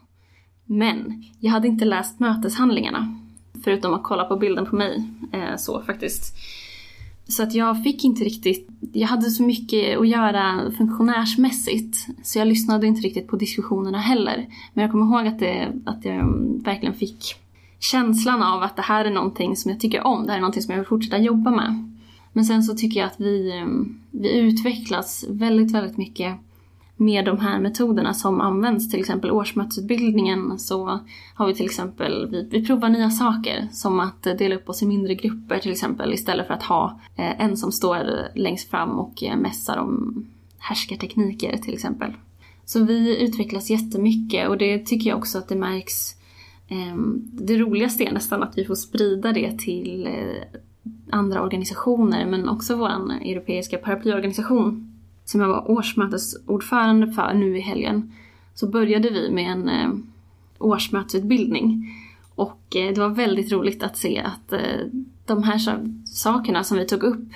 Men 0.64 1.24
jag 1.40 1.50
hade 1.50 1.68
inte 1.68 1.84
läst 1.84 2.20
möteshandlingarna. 2.20 3.14
Förutom 3.64 3.94
att 3.94 4.02
kolla 4.02 4.24
på 4.24 4.36
bilden 4.36 4.66
på 4.66 4.76
mig. 4.76 5.04
Eh, 5.32 5.56
så 5.56 5.82
faktiskt. 5.82 6.36
Så 7.28 7.42
att 7.42 7.54
jag 7.54 7.82
fick 7.82 8.04
inte 8.04 8.24
riktigt, 8.24 8.68
jag 8.92 9.08
hade 9.08 9.30
så 9.30 9.42
mycket 9.42 9.98
att 9.98 10.08
göra 10.08 10.72
funktionärsmässigt. 10.78 11.96
Så 12.22 12.38
jag 12.38 12.48
lyssnade 12.48 12.86
inte 12.86 13.00
riktigt 13.00 13.28
på 13.28 13.36
diskussionerna 13.36 13.98
heller. 13.98 14.46
Men 14.72 14.82
jag 14.82 14.90
kommer 14.90 15.06
ihåg 15.06 15.26
att, 15.26 15.38
det, 15.38 15.72
att 15.84 16.04
jag 16.04 16.14
mm, 16.14 16.62
verkligen 16.62 16.94
fick 16.94 17.34
känslan 17.78 18.42
av 18.42 18.62
att 18.62 18.76
det 18.76 18.82
här 18.82 19.04
är 19.04 19.10
någonting 19.10 19.56
som 19.56 19.70
jag 19.70 19.80
tycker 19.80 20.06
om. 20.06 20.26
Det 20.26 20.30
här 20.30 20.36
är 20.36 20.40
någonting 20.40 20.62
som 20.62 20.72
jag 20.72 20.78
vill 20.78 20.88
fortsätta 20.88 21.18
jobba 21.18 21.50
med. 21.50 21.94
Men 22.32 22.44
sen 22.44 22.62
så 22.62 22.74
tycker 22.74 23.00
jag 23.00 23.06
att 23.06 23.20
vi, 23.20 23.52
mm, 23.52 24.00
vi 24.10 24.38
utvecklas 24.38 25.24
väldigt, 25.28 25.74
väldigt 25.74 25.96
mycket 25.96 26.36
med 27.00 27.24
de 27.24 27.38
här 27.38 27.60
metoderna 27.60 28.14
som 28.14 28.40
används, 28.40 28.90
till 28.90 29.00
exempel 29.00 29.30
årsmötesutbildningen 29.30 30.58
så 30.58 31.00
har 31.34 31.46
vi 31.46 31.54
till 31.54 31.66
exempel, 31.66 32.28
vi, 32.30 32.48
vi 32.50 32.66
provar 32.66 32.88
nya 32.88 33.10
saker 33.10 33.68
som 33.72 34.00
att 34.00 34.22
dela 34.22 34.54
upp 34.54 34.68
oss 34.68 34.82
i 34.82 34.86
mindre 34.86 35.14
grupper 35.14 35.58
till 35.58 35.72
exempel 35.72 36.14
istället 36.14 36.46
för 36.46 36.54
att 36.54 36.62
ha 36.62 37.00
eh, 37.16 37.40
en 37.40 37.56
som 37.56 37.72
står 37.72 38.28
längst 38.34 38.70
fram 38.70 38.90
och 38.90 39.22
eh, 39.22 39.36
mässar 39.36 39.76
om 39.76 40.26
härskartekniker 40.58 41.56
till 41.56 41.74
exempel. 41.74 42.12
Så 42.64 42.84
vi 42.84 43.22
utvecklas 43.24 43.70
jättemycket 43.70 44.48
och 44.48 44.58
det 44.58 44.86
tycker 44.86 45.10
jag 45.10 45.18
också 45.18 45.38
att 45.38 45.48
det 45.48 45.56
märks 45.56 46.14
eh, 46.68 46.96
det 47.32 47.56
roligaste 47.56 48.04
är 48.04 48.12
nästan 48.12 48.42
att 48.42 48.58
vi 48.58 48.64
får 48.64 48.74
sprida 48.74 49.32
det 49.32 49.58
till 49.58 50.06
eh, 50.06 50.60
andra 51.10 51.42
organisationer 51.42 52.26
men 52.26 52.48
också 52.48 52.76
vår 52.76 53.12
europeiska 53.12 53.78
paraplyorganisation 53.78 54.87
som 55.28 55.40
jag 55.40 55.48
var 55.48 55.70
årsmötesordförande 55.70 57.12
för 57.12 57.34
nu 57.34 57.56
i 57.56 57.60
helgen 57.60 58.12
så 58.54 58.68
började 58.68 59.10
vi 59.10 59.30
med 59.30 59.52
en 59.52 59.68
eh, 59.68 59.90
årsmötesutbildning. 60.58 61.94
Och 62.34 62.76
eh, 62.76 62.94
det 62.94 63.00
var 63.00 63.08
väldigt 63.08 63.52
roligt 63.52 63.82
att 63.82 63.96
se 63.96 64.20
att 64.20 64.52
eh, 64.52 64.60
de 65.26 65.42
här 65.42 65.58
sakerna 66.04 66.64
som 66.64 66.78
vi 66.78 66.86
tog 66.86 67.02
upp 67.02 67.28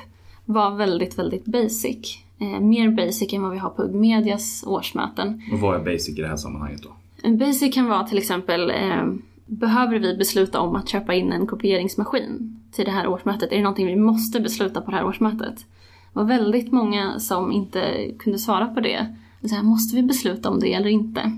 var 0.44 0.76
väldigt, 0.76 1.18
väldigt 1.18 1.44
basic. 1.44 2.18
Eh, 2.38 2.60
mer 2.60 2.90
basic 2.90 3.32
än 3.32 3.42
vad 3.42 3.50
vi 3.50 3.58
har 3.58 3.70
på 3.70 3.88
Medias 3.88 4.64
årsmöten. 4.66 5.42
Och 5.52 5.60
vad 5.60 5.80
är 5.80 5.92
basic 5.92 6.18
i 6.18 6.22
det 6.22 6.28
här 6.28 6.36
sammanhanget 6.36 6.82
då? 6.82 6.88
En 7.22 7.38
basic 7.38 7.74
kan 7.74 7.86
vara 7.88 8.04
till 8.04 8.18
exempel 8.18 8.70
eh, 8.70 9.04
Behöver 9.46 9.98
vi 9.98 10.16
besluta 10.16 10.60
om 10.60 10.76
att 10.76 10.88
köpa 10.88 11.14
in 11.14 11.32
en 11.32 11.46
kopieringsmaskin 11.46 12.60
till 12.72 12.84
det 12.84 12.90
här 12.90 13.06
årsmötet? 13.06 13.52
Är 13.52 13.56
det 13.56 13.62
någonting 13.62 13.86
vi 13.86 13.96
måste 13.96 14.40
besluta 14.40 14.80
på 14.80 14.90
det 14.90 14.96
här 14.96 15.06
årsmötet? 15.06 15.66
Var 16.12 16.24
väldigt 16.24 16.72
många 16.72 17.18
som 17.18 17.52
inte 17.52 18.10
kunde 18.18 18.38
svara 18.38 18.66
på 18.66 18.80
det. 18.80 19.16
Så 19.44 19.54
här, 19.54 19.62
måste 19.62 19.96
vi 19.96 20.02
besluta 20.02 20.50
om 20.50 20.60
det 20.60 20.74
eller 20.74 20.88
inte? 20.88 21.32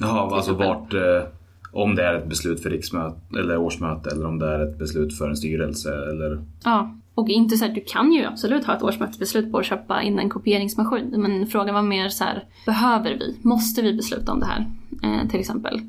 Jaha, 0.00 0.36
alltså 0.36 0.54
vart... 0.54 0.94
Eh, 0.94 1.22
om 1.72 1.94
det 1.94 2.02
är 2.02 2.14
ett 2.14 2.28
beslut 2.28 2.62
för 2.62 2.70
riksmöte 2.70 3.38
eller 3.38 3.56
årsmöte 3.56 4.10
eller 4.10 4.26
om 4.26 4.38
det 4.38 4.46
är 4.46 4.68
ett 4.68 4.78
beslut 4.78 5.18
för 5.18 5.28
en 5.28 5.36
styrelse 5.36 5.90
eller... 6.10 6.44
Ja, 6.64 6.94
och 7.14 7.28
inte 7.28 7.56
så 7.56 7.64
här, 7.64 7.72
du 7.72 7.80
kan 7.86 8.12
ju 8.12 8.24
absolut 8.24 8.64
ha 8.64 8.76
ett 8.76 8.82
årsmötesbeslut 8.82 9.52
på 9.52 9.58
att 9.58 9.66
köpa 9.66 10.02
in 10.02 10.18
en 10.18 10.30
kopieringsmaskin. 10.30 11.14
Men 11.16 11.46
frågan 11.46 11.74
var 11.74 11.82
mer 11.82 12.08
så 12.08 12.24
här, 12.24 12.44
behöver 12.66 13.10
vi? 13.10 13.38
Måste 13.42 13.82
vi 13.82 13.94
besluta 13.94 14.32
om 14.32 14.40
det 14.40 14.46
här? 14.46 14.66
Eh, 15.02 15.28
till 15.28 15.40
exempel. 15.40 15.80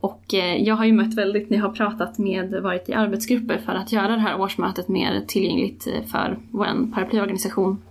Och 0.00 0.34
eh, 0.34 0.62
jag 0.62 0.74
har 0.74 0.84
ju 0.84 0.92
mött 0.92 1.14
väldigt, 1.14 1.50
när 1.50 1.58
jag 1.58 1.64
har 1.64 1.72
pratat 1.72 2.18
med, 2.18 2.62
varit 2.62 2.88
i 2.88 2.92
arbetsgrupper 2.92 3.58
för 3.58 3.72
att 3.72 3.92
göra 3.92 4.08
det 4.08 4.20
här 4.20 4.40
årsmötet 4.40 4.88
mer 4.88 5.20
tillgängligt 5.26 5.86
eh, 5.86 6.04
för 6.04 6.38
vår 6.50 6.92
paraplyorganisation. 6.94 7.82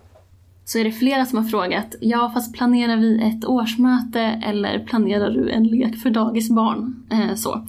Så 0.66 0.80
är 0.80 0.84
det 0.84 0.92
flera 0.92 1.26
som 1.26 1.38
har 1.38 1.46
frågat, 1.46 1.96
ja 2.02 2.32
fast 2.34 2.54
planerar 2.54 2.98
vi 2.98 3.22
ett 3.22 3.46
årsmöte 3.46 4.22
eller 4.22 4.80
planerar 4.80 5.32
du 5.32 5.50
en 5.50 5.64
lek 5.64 5.98
för 5.98 6.10
dagisbarn? 6.10 7.04
Eh, 7.12 7.36
så. 7.36 7.68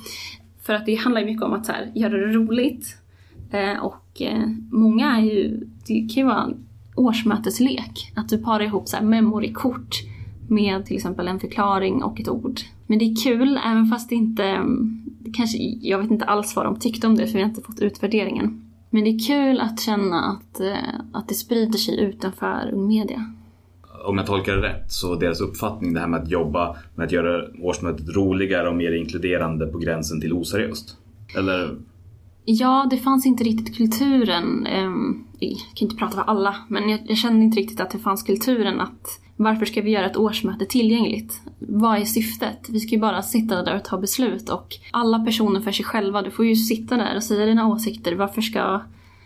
För 0.63 0.75
att 0.75 0.87
det 0.87 0.95
handlar 0.95 1.21
ju 1.21 1.27
mycket 1.27 1.43
om 1.43 1.53
att 1.53 1.67
så 1.67 1.73
här, 1.73 1.91
göra 1.95 2.17
det 2.17 2.33
roligt. 2.33 2.97
Eh, 3.51 3.79
och 3.79 4.23
eh, 4.23 4.49
många 4.71 5.17
är 5.17 5.21
ju, 5.21 5.67
det 5.87 5.99
kan 5.99 6.23
ju 6.23 6.25
vara 6.25 6.43
en 6.43 6.67
årsmöteslek. 6.95 8.13
Att 8.17 8.29
du 8.29 8.39
parar 8.39 8.65
ihop 8.65 8.89
så 8.89 8.97
här 8.97 9.05
memorykort 9.05 9.97
med 10.51 10.87
till 10.87 10.97
exempel 10.97 11.29
en 11.29 11.41
förklaring 11.41 12.03
och 12.03 12.21
ett 12.21 12.29
ord. 12.29 12.61
Men 12.87 12.99
det 12.99 13.05
är 13.05 13.23
kul 13.25 13.61
även 13.67 13.87
fast 13.87 14.09
det 14.09 14.15
inte, 14.15 14.45
mm, 14.45 15.03
kanske, 15.35 15.59
jag 15.81 15.99
vet 15.99 16.11
inte 16.11 16.25
alls 16.25 16.57
vad 16.57 16.65
de 16.65 16.79
tyckte 16.79 17.07
om 17.07 17.17
det 17.17 17.27
för 17.27 17.35
vi 17.35 17.43
har 17.43 17.49
inte 17.49 17.63
fått 17.63 17.81
utvärderingen. 17.81 18.65
Men 18.91 19.05
det 19.05 19.11
är 19.11 19.27
kul 19.27 19.61
att 19.61 19.81
känna 19.81 20.21
att, 20.21 20.61
eh, 20.61 21.01
att 21.13 21.29
det 21.29 21.35
sprider 21.35 21.79
sig 21.79 22.01
utanför 22.01 22.71
Ung 22.73 22.89
Media. 22.89 23.35
om 24.05 24.19
jag 24.19 24.27
tolkar 24.27 24.57
det 24.57 24.63
rätt, 24.63 24.93
så 24.93 25.15
deras 25.15 25.41
uppfattning 25.41 25.95
det 25.95 26.01
här 26.01 26.07
med 26.07 26.23
att 26.23 26.31
jobba 26.31 26.77
med 26.95 27.07
att 27.07 27.13
göra 27.13 27.45
årsmötet 27.63 28.09
roligare 28.09 28.69
och 28.69 28.77
mer 28.77 28.93
inkluderande 28.93 29.67
på 29.67 29.79
gränsen 29.79 30.21
till 30.21 30.33
oseriöst? 30.33 30.97
Eller? 31.37 31.77
Ja, 32.51 32.87
det 32.91 32.97
fanns 32.97 33.27
inte 33.27 33.45
riktigt 33.45 33.77
kulturen. 33.77 34.67
Ehm, 34.67 35.25
jag 35.39 35.59
kan 35.75 35.89
inte 35.89 35.97
prata 35.97 36.17
för 36.17 36.23
alla, 36.23 36.57
men 36.69 36.89
jag, 36.89 37.17
kände 37.17 37.45
inte 37.45 37.61
riktigt 37.61 37.81
att 37.81 37.91
det 37.91 37.99
fanns 37.99 38.23
kulturen 38.23 38.81
att 38.81 39.21
varför 39.37 39.67
ska 39.67 39.83
vi 39.83 39.91
göra 39.91 40.07
ett 40.07 40.17
årsmöte 40.17 40.67
tillgängligt? 40.67 41.43
Vad 41.59 42.01
är 42.01 42.05
syftet? 42.05 42.69
Vi 42.69 42.81
ska 42.81 42.91
ju 42.91 43.01
bara 43.01 43.23
sitta 43.23 43.63
där 43.63 43.77
och 43.77 43.85
ta 43.85 43.99
beslut 43.99 44.49
och 44.49 44.75
alla 44.91 45.19
personer 45.19 45.61
för 45.61 45.73
sig 45.73 45.85
själva, 45.85 46.23
du 46.23 46.31
får 46.31 46.47
ju 46.47 46.57
sitta 46.57 46.97
där 46.97 47.17
och 47.17 47.23
säga 47.23 47.47
dina 47.47 47.69
åsikter. 47.69 48.15
Varför 48.15 48.41
ska 48.41 48.81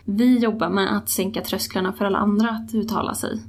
vi 0.04 0.38
jobba 0.38 0.68
med 0.68 0.96
att 0.96 1.08
sänka 1.08 1.40
trösklarna 1.40 1.92
för 1.92 2.04
alla 2.04 2.18
andra 2.18 2.50
att 2.50 2.74
uttala 2.74 3.14
sig? 3.14 3.42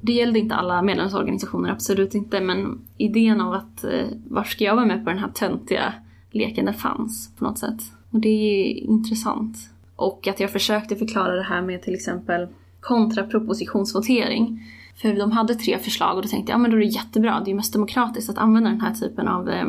Det 0.00 0.12
gällde 0.12 0.38
inte 0.38 0.54
alla 0.54 0.82
medlemsorganisationer, 0.82 1.70
absolut 1.70 2.14
inte, 2.14 2.40
men 2.40 2.80
idén 2.98 3.40
av 3.40 3.52
att 3.52 3.84
eh, 3.84 4.06
varför 4.28 4.50
ska 4.50 4.64
jag 4.64 4.76
vara 4.76 4.86
med 4.86 5.04
på 5.04 5.10
den 5.10 5.18
här 5.18 5.30
töntiga 5.34 5.94
leken, 6.30 6.64
den 6.64 6.74
fanns 6.74 7.34
på 7.38 7.44
något 7.44 7.58
sätt. 7.58 7.82
Och 8.12 8.20
det 8.20 8.28
är 8.28 8.74
intressant. 8.74 9.56
Och 9.96 10.28
att 10.28 10.40
jag 10.40 10.50
försökte 10.50 10.96
förklara 10.96 11.34
det 11.34 11.42
här 11.42 11.62
med 11.62 11.82
till 11.82 11.94
exempel 11.94 12.48
kontrapropositionsvotering. 12.80 14.62
För 14.96 15.14
de 15.14 15.32
hade 15.32 15.54
tre 15.54 15.78
förslag 15.78 16.16
och 16.16 16.22
då 16.22 16.28
tänkte 16.28 16.52
jag, 16.52 16.56
ja 16.56 16.62
men 16.62 16.70
då 16.70 16.76
är 16.76 16.80
det 16.80 16.86
jättebra, 16.86 17.42
det 17.44 17.50
är 17.50 17.54
mest 17.54 17.72
demokratiskt 17.72 18.30
att 18.30 18.38
använda 18.38 18.70
den 18.70 18.80
här 18.80 18.94
typen 18.94 19.28
av 19.28 19.48
eh, 19.48 19.64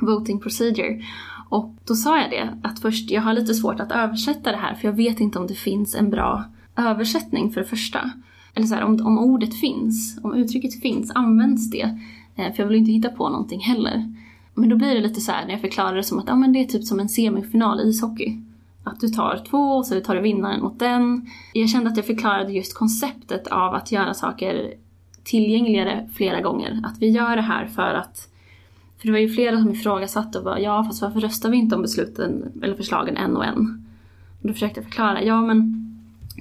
voting 0.00 0.40
procedure. 0.40 1.02
Och 1.48 1.74
då 1.84 1.94
sa 1.94 2.20
jag 2.20 2.30
det, 2.30 2.58
att 2.62 2.80
först, 2.80 3.10
jag 3.10 3.22
har 3.22 3.32
lite 3.32 3.54
svårt 3.54 3.80
att 3.80 3.92
översätta 3.92 4.50
det 4.50 4.56
här 4.56 4.74
för 4.74 4.88
jag 4.88 4.92
vet 4.92 5.20
inte 5.20 5.38
om 5.38 5.46
det 5.46 5.54
finns 5.54 5.94
en 5.94 6.10
bra 6.10 6.44
översättning 6.76 7.50
för 7.50 7.60
det 7.60 7.66
första. 7.66 8.10
Eller 8.54 8.66
så 8.66 8.74
här, 8.74 8.84
om, 8.84 9.06
om 9.06 9.18
ordet 9.18 9.60
finns, 9.60 10.18
om 10.22 10.34
uttrycket 10.34 10.80
finns, 10.80 11.10
används 11.14 11.70
det? 11.70 11.98
Eh, 12.36 12.52
för 12.52 12.62
jag 12.62 12.66
vill 12.66 12.78
inte 12.78 12.92
hitta 12.92 13.08
på 13.08 13.28
någonting 13.28 13.60
heller. 13.60 14.14
Men 14.54 14.68
då 14.68 14.76
blir 14.76 14.94
det 14.94 15.00
lite 15.00 15.20
så 15.20 15.32
här 15.32 15.44
när 15.44 15.52
jag 15.52 15.60
förklarar 15.60 15.96
det 15.96 16.02
som 16.02 16.18
att 16.18 16.28
ja, 16.28 16.36
men 16.36 16.52
det 16.52 16.58
är 16.58 16.64
typ 16.64 16.84
som 16.84 17.00
en 17.00 17.08
semifinal 17.08 17.80
i 17.80 17.88
ishockey. 17.88 18.42
Att 18.84 19.00
du 19.00 19.08
tar 19.08 19.44
två 19.50 19.58
och 19.58 19.86
så 19.86 20.00
tar 20.00 20.14
du 20.14 20.20
vinnaren 20.20 20.60
mot 20.60 20.78
den. 20.78 21.26
Jag 21.52 21.68
kände 21.68 21.90
att 21.90 21.96
jag 21.96 22.06
förklarade 22.06 22.52
just 22.52 22.74
konceptet 22.74 23.46
av 23.46 23.74
att 23.74 23.92
göra 23.92 24.14
saker 24.14 24.74
tillgängligare 25.24 26.08
flera 26.14 26.40
gånger. 26.40 26.82
Att 26.84 26.98
vi 26.98 27.08
gör 27.10 27.36
det 27.36 27.42
här 27.42 27.66
för 27.66 27.94
att 27.94 28.28
för 28.98 29.06
det 29.06 29.12
var 29.12 29.18
ju 29.18 29.28
flera 29.28 29.58
som 29.58 29.70
ifrågasatte 29.70 30.38
och 30.38 30.44
bara 30.44 30.60
ja 30.60 30.84
fast 30.84 31.02
varför 31.02 31.20
röstar 31.20 31.50
vi 31.50 31.56
inte 31.56 31.76
om 31.76 31.82
besluten 31.82 32.52
eller 32.62 32.74
förslagen 32.74 33.16
en 33.16 33.36
och 33.36 33.44
en? 33.44 33.86
Och 34.42 34.48
då 34.48 34.52
försökte 34.52 34.80
jag 34.80 34.84
förklara, 34.84 35.22
ja 35.22 35.42
men 35.42 35.84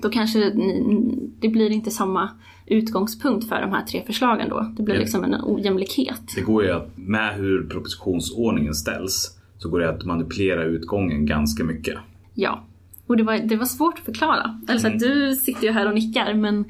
då 0.02 0.10
kanske 0.10 0.40
ni, 0.40 1.30
det 1.40 1.50
blir 1.50 1.70
inte 1.70 1.92
samma 1.92 2.30
utgångspunkt 2.66 3.50
för 3.50 3.62
de 3.62 3.72
här 3.72 3.86
tre 3.86 4.04
förslagen 4.06 4.50
då. 4.50 4.74
Det 4.78 4.84
blir 4.84 4.96
liksom 4.96 5.24
en 5.24 5.36
ojämlikhet. 5.44 6.22
Det 6.36 6.42
går 6.42 6.64
ju 6.64 6.72
att 6.72 6.98
med 6.98 7.36
hur 7.36 7.68
propositionsordningen 7.70 8.74
ställs 8.74 9.40
så 9.58 9.70
går 9.70 9.80
det 9.80 9.90
att 9.90 10.06
manipulera 10.06 10.64
utgången 10.64 11.26
ganska 11.26 11.64
mycket. 11.64 11.98
Ja. 12.34 12.64
Och 13.08 13.18
det 13.18 13.24
var, 13.24 13.38
det 13.38 13.56
var 13.56 13.66
svårt 13.66 14.00
att 14.00 14.06
förklara. 14.06 14.60
Alltså 14.68 14.88
mm. 14.88 15.00
du 15.00 15.36
sitter 15.36 15.64
ju 15.64 15.72
här 15.72 15.88
och 15.88 15.94
nickar 15.94 16.34
men 16.34 16.66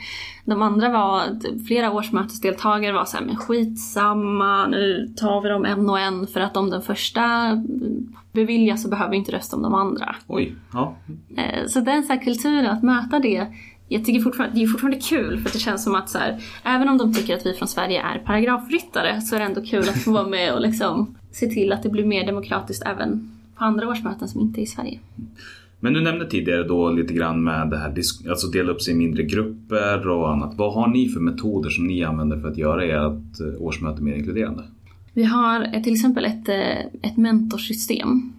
de 0.46 0.62
andra 0.62 0.90
var, 0.90 1.22
flera 1.68 1.92
årsmötesdeltagare 1.92 2.94
var 2.94 3.06
såhär, 3.06 3.26
men 3.26 3.36
skitsamma, 3.36 4.68
nu 4.68 5.14
tar 5.18 5.42
vi 5.42 5.50
dem 5.50 5.66
en 5.66 5.90
och 5.90 6.00
en 6.00 6.28
för 6.28 6.40
att 6.40 6.58
om 6.58 6.70
den 6.70 6.82
första 6.82 7.52
beviljas 8.32 8.84
så 8.84 8.90
behöver 8.90 9.12
vi 9.12 9.18
inte 9.18 9.32
rösta 9.32 9.56
om 9.56 9.62
de 9.62 9.74
andra. 9.74 10.16
Oj, 10.28 10.56
ja. 10.74 10.96
Eh, 11.36 11.68
så 11.68 11.80
den 11.80 12.04
så 12.04 12.14
här 12.14 12.22
kulturen, 12.24 12.66
att 12.66 12.84
möta 12.84 13.20
det, 13.20 13.48
jag 13.88 14.06
tycker 14.06 14.20
fortfarande, 14.20 14.56
det 14.56 14.64
är 14.64 14.68
fortfarande 14.68 15.00
kul 15.00 15.40
för 15.40 15.54
det 15.54 15.60
känns 15.60 15.84
som 15.84 15.96
att 15.96 16.10
så 16.10 16.18
här, 16.18 16.42
även 16.64 16.90
om 16.90 16.98
de 16.98 17.14
tycker 17.14 17.36
att 17.36 17.46
vi 17.46 17.54
från 17.54 17.68
Sverige 17.68 18.02
är 18.02 18.20
paragrafryttare 18.20 19.22
så 19.22 19.36
är 19.36 19.40
det 19.40 19.46
ändå 19.46 19.62
kul 19.62 19.90
att 19.90 20.04
få 20.04 20.12
vara 20.12 20.28
med 20.28 20.54
och 20.54 20.62
liksom 20.62 21.16
se 21.32 21.48
till 21.48 21.72
att 21.72 21.84
det 21.84 21.90
blir 21.90 22.06
mer 22.06 22.26
demokratiskt 22.26 22.84
även 22.86 23.32
på 23.58 23.64
andra 23.64 23.88
årsmöten 23.88 24.28
som 24.28 24.42
inte 24.42 24.62
är 24.62 24.64
i 24.64 24.68
Sverige. 24.68 25.00
Men 25.80 25.94
du 25.94 26.02
nämnde 26.02 26.30
tidigare 26.30 26.64
då 26.64 26.92
lite 26.92 27.14
grann 27.14 27.44
med 27.44 27.70
det 27.70 27.78
här, 27.78 27.96
alltså 28.30 28.48
dela 28.48 28.72
upp 28.72 28.82
sig 28.82 28.94
i 28.94 28.98
mindre 28.98 29.24
grupper 29.24 30.08
och 30.08 30.32
annat. 30.32 30.54
Vad 30.56 30.74
har 30.74 30.88
ni 30.88 31.10
för 31.10 31.20
metoder 31.20 31.70
som 31.70 31.88
ni 31.88 32.04
använder 32.04 32.40
för 32.40 32.48
att 32.48 32.58
göra 32.58 32.84
ert 32.84 33.40
eh, 33.40 33.62
årsmöte 33.62 34.02
mer 34.02 34.16
inkluderande? 34.16 34.64
Vi 35.14 35.24
har 35.24 35.76
eh, 35.76 35.84
till 35.84 35.94
exempel 35.94 36.26
ett, 36.26 36.50
eh, 36.50 37.10
ett 37.10 37.18
mentorsystem. 37.18 38.34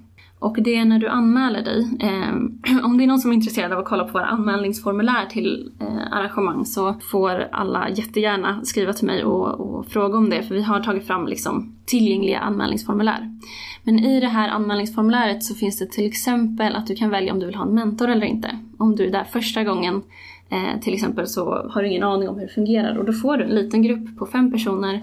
Och 0.45 0.63
det 0.63 0.77
är 0.77 0.85
när 0.85 0.99
du 0.99 1.09
anmäler 1.09 1.63
dig. 1.63 1.89
Eh, 2.01 2.85
om 2.85 2.99
det 2.99 3.05
är 3.05 3.07
någon 3.07 3.19
som 3.19 3.31
är 3.31 3.35
intresserad 3.35 3.73
av 3.73 3.79
att 3.79 3.85
kolla 3.85 4.05
på 4.05 4.13
våra 4.13 4.27
anmälningsformulär 4.27 5.27
till 5.27 5.73
eh, 5.81 6.13
arrangemang 6.13 6.65
så 6.65 6.95
får 6.95 7.49
alla 7.53 7.89
jättegärna 7.89 8.65
skriva 8.65 8.93
till 8.93 9.07
mig 9.07 9.25
och, 9.25 9.61
och, 9.61 9.87
fråga 9.87 10.19
om 10.19 10.31
det 10.31 10.43
för 10.43 10.55
vi 10.55 10.63
har 10.63 10.81
tagit 10.81 11.07
fram 11.07 11.27
liksom, 11.27 11.77
tillgängliga 11.87 12.39
anmälningsformulär. 12.39 13.39
Men 13.83 13.99
i 13.99 14.21
det 14.21 14.29
här 14.29 14.49
anmälningsformuläret 14.49 15.45
så 15.45 15.55
finns 15.55 15.79
det 15.79 15.87
till 15.87 16.07
exempel 16.07 16.77
att 16.77 16.87
du 16.87 16.97
kan 16.97 17.11
välja 17.11 17.33
om 17.33 17.41
du 17.41 17.47
vill 17.47 17.55
ha 17.55 17.65
en 17.67 17.75
mentor 17.75 18.09
eller 18.09 18.27
inte. 18.27 18.59
Om 18.79 18.97
du 18.97 19.07
är 19.07 19.13
där 19.13 19.25
första 19.25 19.65
gången 19.65 20.03
eh, 20.49 20.81
till 20.81 20.95
exempel 20.95 21.27
så 21.27 21.71
har 21.71 21.83
du 21.83 21.89
ingen 21.89 22.03
aning 22.03 22.29
om 22.29 22.39
hur 22.39 22.47
det 22.47 22.53
fungerar 22.53 22.97
och 22.97 23.05
då 23.05 23.13
får 23.13 23.37
du 23.37 23.45
en 23.45 23.51
liten 23.51 23.83
grupp 23.83 24.19
på 24.19 24.27
fem 24.27 24.53
personer 24.53 25.03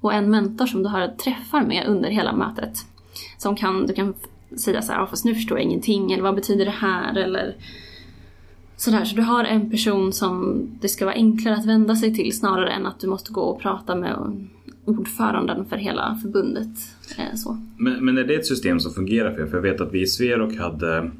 och 0.00 0.14
en 0.14 0.30
mentor 0.30 0.66
som 0.66 0.82
du 0.82 0.88
har 0.88 1.08
träffar 1.08 1.62
med 1.62 1.86
under 1.86 2.10
hela 2.10 2.32
mötet. 2.32 2.78
Som 3.38 3.56
kan, 3.56 3.86
du 3.86 3.92
kan 3.94 4.14
säga 4.56 4.82
så 4.82 4.92
här, 4.92 5.06
fast 5.06 5.24
nu 5.24 5.34
förstår 5.34 5.58
jag 5.58 5.64
ingenting, 5.64 6.12
eller 6.12 6.22
vad 6.22 6.34
betyder 6.34 6.64
det 6.64 6.70
här, 6.70 7.18
eller 7.18 7.56
sådär. 8.76 9.04
Så 9.04 9.16
du 9.16 9.22
har 9.22 9.44
en 9.44 9.70
person 9.70 10.12
som 10.12 10.62
det 10.80 10.88
ska 10.88 11.04
vara 11.04 11.14
enklare 11.14 11.56
att 11.56 11.66
vända 11.66 11.96
sig 11.96 12.14
till 12.14 12.38
snarare 12.38 12.70
än 12.70 12.86
att 12.86 13.00
du 13.00 13.06
måste 13.06 13.32
gå 13.32 13.40
och 13.40 13.60
prata 13.60 13.94
med 13.94 14.48
ordföranden 14.84 15.66
för 15.66 15.76
hela 15.76 16.18
förbundet. 16.22 16.78
Eh, 17.18 17.34
så. 17.36 17.58
Men, 17.76 18.04
men 18.04 18.18
är 18.18 18.24
det 18.24 18.34
ett 18.34 18.46
system 18.46 18.80
som 18.80 18.92
fungerar 18.92 19.34
för 19.34 19.42
er? 19.42 19.46
För 19.46 19.56
jag 19.56 19.62
vet 19.62 19.80
att 19.80 19.92
vi 19.92 20.02
i 20.02 20.06
Sverok 20.06 20.56
hade 20.56 21.10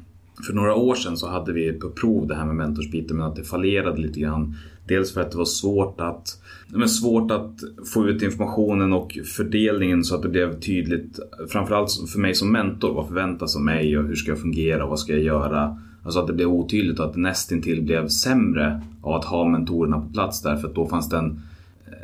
för 0.47 0.53
några 0.53 0.75
år 0.75 0.95
sedan 0.95 1.17
så 1.17 1.27
hade 1.27 1.53
vi 1.53 1.73
på 1.73 1.89
prov 1.89 2.27
det 2.27 2.35
här 2.35 2.45
med 2.45 2.55
mentorsbiten 2.55 3.17
men 3.17 3.25
att 3.25 3.35
det 3.35 3.43
fallerade 3.43 4.01
lite 4.01 4.19
grann. 4.19 4.55
Dels 4.87 5.13
för 5.13 5.21
att 5.21 5.31
det 5.31 5.37
var 5.37 5.45
svårt 5.45 6.01
att, 6.01 6.40
men 6.73 6.89
svårt 6.89 7.31
att 7.31 7.59
få 7.93 8.07
ut 8.07 8.21
informationen 8.21 8.93
och 8.93 9.17
fördelningen 9.35 10.03
så 10.03 10.15
att 10.15 10.21
det 10.21 10.29
blev 10.29 10.59
tydligt. 10.59 11.19
Framförallt 11.49 11.91
för 12.13 12.19
mig 12.19 12.35
som 12.35 12.51
mentor, 12.51 12.93
vad 12.93 13.07
förväntas 13.07 13.55
av 13.55 13.61
mig 13.61 13.97
och 13.97 14.03
hur 14.03 14.15
ska 14.15 14.31
jag 14.31 14.39
fungera 14.39 14.83
och 14.83 14.89
vad 14.89 14.99
ska 14.99 15.13
jag 15.13 15.21
göra? 15.21 15.77
Alltså 16.03 16.19
att 16.19 16.27
det 16.27 16.33
blev 16.33 16.47
otydligt 16.47 16.99
och 16.99 17.05
att 17.05 17.13
det 17.13 17.19
nästintill 17.19 17.81
blev 17.81 18.07
sämre 18.07 18.81
av 19.01 19.13
att 19.13 19.25
ha 19.25 19.45
mentorerna 19.45 19.99
på 19.99 20.13
plats 20.13 20.41
därför 20.41 20.67
att 20.67 20.75
då 20.75 20.87
fanns 20.87 21.09
det 21.09 21.17
en, 21.17 21.41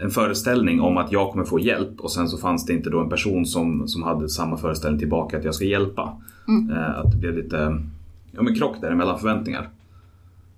en 0.01 0.09
föreställning 0.09 0.81
om 0.81 0.97
att 0.97 1.11
jag 1.11 1.31
kommer 1.31 1.45
få 1.45 1.59
hjälp 1.59 1.99
och 1.99 2.11
sen 2.11 2.29
så 2.29 2.37
fanns 2.37 2.65
det 2.65 2.73
inte 2.73 2.89
då 2.89 2.99
en 2.99 3.09
person 3.09 3.45
som, 3.45 3.87
som 3.87 4.03
hade 4.03 4.29
samma 4.29 4.57
föreställning 4.57 4.99
tillbaka 4.99 5.37
att 5.37 5.43
jag 5.43 5.55
ska 5.55 5.65
hjälpa. 5.65 6.17
Mm. 6.47 6.71
Eh, 6.71 6.99
att 6.99 7.11
det 7.11 7.17
blev 7.17 7.35
lite 7.35 7.81
ja, 8.31 8.41
men 8.41 8.55
krock 8.55 8.81
där 8.81 8.95
mellan 8.95 9.19
förväntningar. 9.19 9.69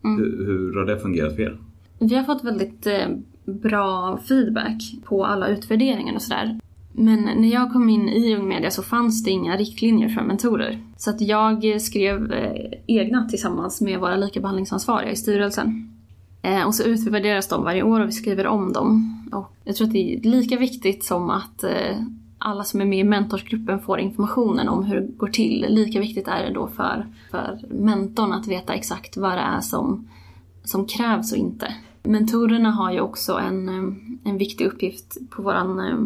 Mm. 0.03 0.17
Hur, 0.17 0.45
hur 0.45 0.75
har 0.75 0.85
det 0.85 0.99
fungerat 0.99 1.35
för 1.35 1.41
er? 1.41 1.57
Vi 1.99 2.15
har 2.15 2.23
fått 2.23 2.43
väldigt 2.43 2.87
eh, 2.87 3.07
bra 3.53 4.19
feedback 4.27 4.81
på 5.03 5.25
alla 5.25 5.47
utvärderingar 5.47 6.15
och 6.15 6.21
sådär. 6.21 6.59
Men 6.91 7.19
när 7.23 7.53
jag 7.53 7.73
kom 7.73 7.89
in 7.89 8.09
i 8.09 8.35
Ung 8.35 8.47
Media 8.47 8.71
så 8.71 8.83
fanns 8.83 9.23
det 9.23 9.31
inga 9.31 9.57
riktlinjer 9.57 10.09
för 10.09 10.21
mentorer. 10.21 10.81
Så 10.97 11.09
att 11.09 11.21
jag 11.21 11.81
skrev 11.81 12.33
eh, 12.33 12.71
egna 12.87 13.29
tillsammans 13.29 13.81
med 13.81 13.99
våra 13.99 14.15
likabehandlingsansvariga 14.15 15.11
i 15.11 15.15
styrelsen. 15.15 15.99
Eh, 16.41 16.67
och 16.67 16.75
så 16.75 16.83
utvärderas 16.83 17.47
de 17.47 17.63
varje 17.63 17.83
år 17.83 17.99
och 17.99 18.07
vi 18.07 18.11
skriver 18.11 18.47
om 18.47 18.73
dem. 18.73 19.19
Och 19.31 19.53
jag 19.63 19.75
tror 19.75 19.87
att 19.87 19.93
det 19.93 20.13
är 20.13 20.19
lika 20.21 20.57
viktigt 20.57 21.05
som 21.05 21.29
att 21.29 21.63
eh, 21.63 21.97
alla 22.37 22.63
som 22.63 22.81
är 22.81 22.85
med 22.85 22.99
i 22.99 23.03
mentorsgruppen 23.03 23.79
får 23.79 23.99
informationen 23.99 24.69
om 24.69 24.83
hur 24.83 25.01
det 25.01 25.07
går 25.17 25.27
till. 25.27 25.65
Lika 25.69 25.99
viktigt 25.99 26.27
är 26.27 26.43
det 26.43 26.53
då 26.53 26.67
för, 26.67 27.07
för 27.31 27.59
mentorn 27.69 28.33
att 28.33 28.47
veta 28.47 28.73
exakt 28.73 29.17
vad 29.17 29.31
det 29.31 29.41
är 29.41 29.61
som, 29.61 30.07
som 30.63 30.85
krävs 30.85 31.31
och 31.31 31.37
inte. 31.37 31.75
Mentorerna 32.03 32.71
har 32.71 32.91
ju 32.91 32.99
också 32.99 33.33
en, 33.33 33.69
eh, 33.69 34.31
en 34.31 34.37
viktig 34.37 34.65
uppgift 34.65 35.17
på 35.29 35.41
vår 35.41 35.55
eh, 35.55 35.97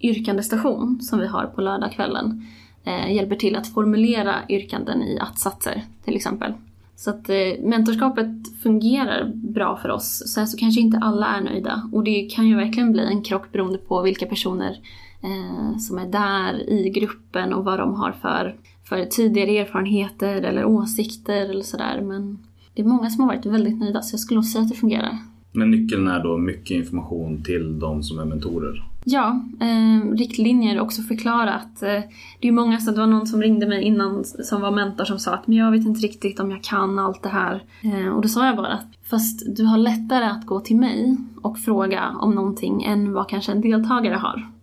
yrkandestation 0.00 1.00
som 1.00 1.18
vi 1.18 1.26
har 1.26 1.46
på 1.46 1.60
lördagskvällen. 1.60 2.46
Eh, 2.84 3.12
hjälper 3.12 3.36
till 3.36 3.56
att 3.56 3.74
formulera 3.74 4.34
yrkanden 4.48 5.02
i 5.02 5.18
att-satser 5.20 5.84
till 6.04 6.16
exempel. 6.16 6.52
Så 6.96 7.10
att 7.10 7.28
eh, 7.28 7.36
mentorskapet 7.62 8.28
fungerar 8.62 9.32
bra 9.34 9.76
för 9.76 9.88
oss. 9.88 10.22
Sen 10.34 10.48
så 10.48 10.56
kanske 10.56 10.80
inte 10.80 10.98
alla 10.98 11.26
är 11.26 11.40
nöjda 11.40 11.90
och 11.92 12.04
det 12.04 12.30
kan 12.30 12.48
ju 12.48 12.56
verkligen 12.56 12.92
bli 12.92 13.06
en 13.06 13.22
krock 13.22 13.52
beroende 13.52 13.78
på 13.78 14.02
vilka 14.02 14.26
personer 14.26 14.80
eh, 15.22 15.78
som 15.78 15.98
är 15.98 16.06
där 16.06 16.70
i 16.70 16.90
gruppen 16.90 17.52
och 17.52 17.64
vad 17.64 17.78
de 17.78 17.94
har 17.94 18.12
för, 18.12 18.56
för 18.88 19.04
tidigare 19.04 19.58
erfarenheter 19.58 20.42
eller 20.42 20.64
åsikter 20.64 21.50
eller 21.50 21.62
sådär. 21.62 22.00
Men 22.00 22.38
det 22.74 22.82
är 22.82 22.86
många 22.86 23.10
som 23.10 23.20
har 23.20 23.34
varit 23.34 23.46
väldigt 23.46 23.78
nöjda 23.78 24.02
så 24.02 24.14
jag 24.14 24.20
skulle 24.20 24.36
nog 24.36 24.44
säga 24.44 24.62
att 24.62 24.70
det 24.70 24.76
fungerar. 24.76 25.18
Men 25.56 25.70
nyckeln 25.70 26.08
är 26.08 26.22
då 26.22 26.38
mycket 26.38 26.70
information 26.70 27.42
till 27.42 27.78
de 27.78 28.02
som 28.02 28.18
är 28.18 28.24
mentorer? 28.24 28.84
Ja, 29.04 29.44
eh, 29.60 30.10
riktlinjer 30.16 30.80
också 30.80 31.02
förklara 31.02 31.54
att 31.54 31.82
eh, 31.82 32.00
det 32.40 32.48
är 32.48 32.52
många, 32.52 32.80
så 32.80 32.90
det 32.90 33.00
var 33.00 33.06
någon 33.06 33.26
som 33.26 33.42
ringde 33.42 33.66
mig 33.66 33.82
innan 33.82 34.24
som 34.24 34.60
var 34.60 34.70
mentor 34.70 35.04
som 35.04 35.18
sa 35.18 35.34
att 35.34 35.46
men 35.46 35.56
jag 35.56 35.70
vet 35.70 35.86
inte 35.86 36.00
riktigt 36.00 36.40
om 36.40 36.50
jag 36.50 36.62
kan 36.62 36.98
allt 36.98 37.22
det 37.22 37.28
här. 37.28 37.62
Eh, 37.82 38.08
och 38.08 38.22
då 38.22 38.28
sa 38.28 38.46
jag 38.46 38.56
bara 38.56 38.72
att 38.72 38.86
Fast 39.10 39.56
du 39.56 39.64
har 39.64 39.78
lättare 39.78 40.24
att 40.24 40.46
gå 40.46 40.60
till 40.60 40.76
mig 40.76 41.16
och 41.42 41.58
fråga 41.58 42.10
om 42.20 42.34
någonting 42.34 42.84
än 42.84 43.12
vad 43.12 43.28
kanske 43.28 43.52
en 43.52 43.60
deltagare 43.60 44.14
har. 44.14 44.53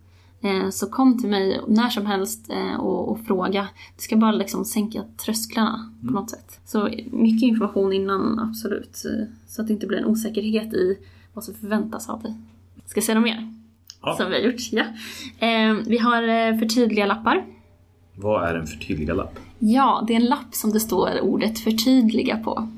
Eh, 0.42 0.70
Så 0.70 0.86
kom 0.86 1.18
till 1.18 1.30
mig 1.30 1.60
när 1.68 1.88
som 1.88 2.06
helst 2.06 2.50
eh, 2.50 2.74
och, 2.80 3.08
och 3.08 3.20
fråga. 3.26 3.68
Det 3.96 4.02
ska 4.02 4.16
bara 4.16 4.32
liksom 4.32 4.64
sänka 4.64 5.02
trösklarna 5.24 5.92
på 6.06 6.12
något 6.12 6.30
sätt. 6.30 6.60
Så 6.64 6.88
mycket 7.10 7.42
information 7.48 7.92
innan, 7.92 8.38
absolut. 8.38 9.02
Eh, 9.04 9.26
Så 9.46 9.60
att 9.62 9.68
det 9.68 9.72
inte 9.74 9.86
blir 9.86 9.98
en 9.98 10.04
osäkerhet 10.06 10.74
i 10.74 10.98
vad 11.32 11.44
som 11.44 11.54
förväntas 11.54 12.08
av 12.08 12.22
dig. 12.22 12.34
Ska 12.86 12.98
jag 12.98 13.04
säga 13.04 13.14
något 13.18 13.24
mer? 13.24 13.54
Ja. 14.02 14.16
Som 14.16 14.30
vi 14.30 14.34
har 14.34 14.42
gjort, 14.42 14.72
ja. 14.72 14.84
Vi 15.86 15.98
har 15.98 16.58
förtydliga 16.58 17.06
lappar. 17.06 17.44
Vad 18.16 18.44
är 18.48 18.54
en 18.54 18.66
förtydliga-lapp? 18.66 19.38
Ja, 19.58 20.04
det 20.06 20.12
är 20.12 20.16
en 20.20 20.26
lapp 20.26 20.54
som 20.54 20.70
det 20.72 20.80
står 20.80 21.20
ordet 21.20 21.58
förtydliga 21.58 22.36
på. 22.36 22.68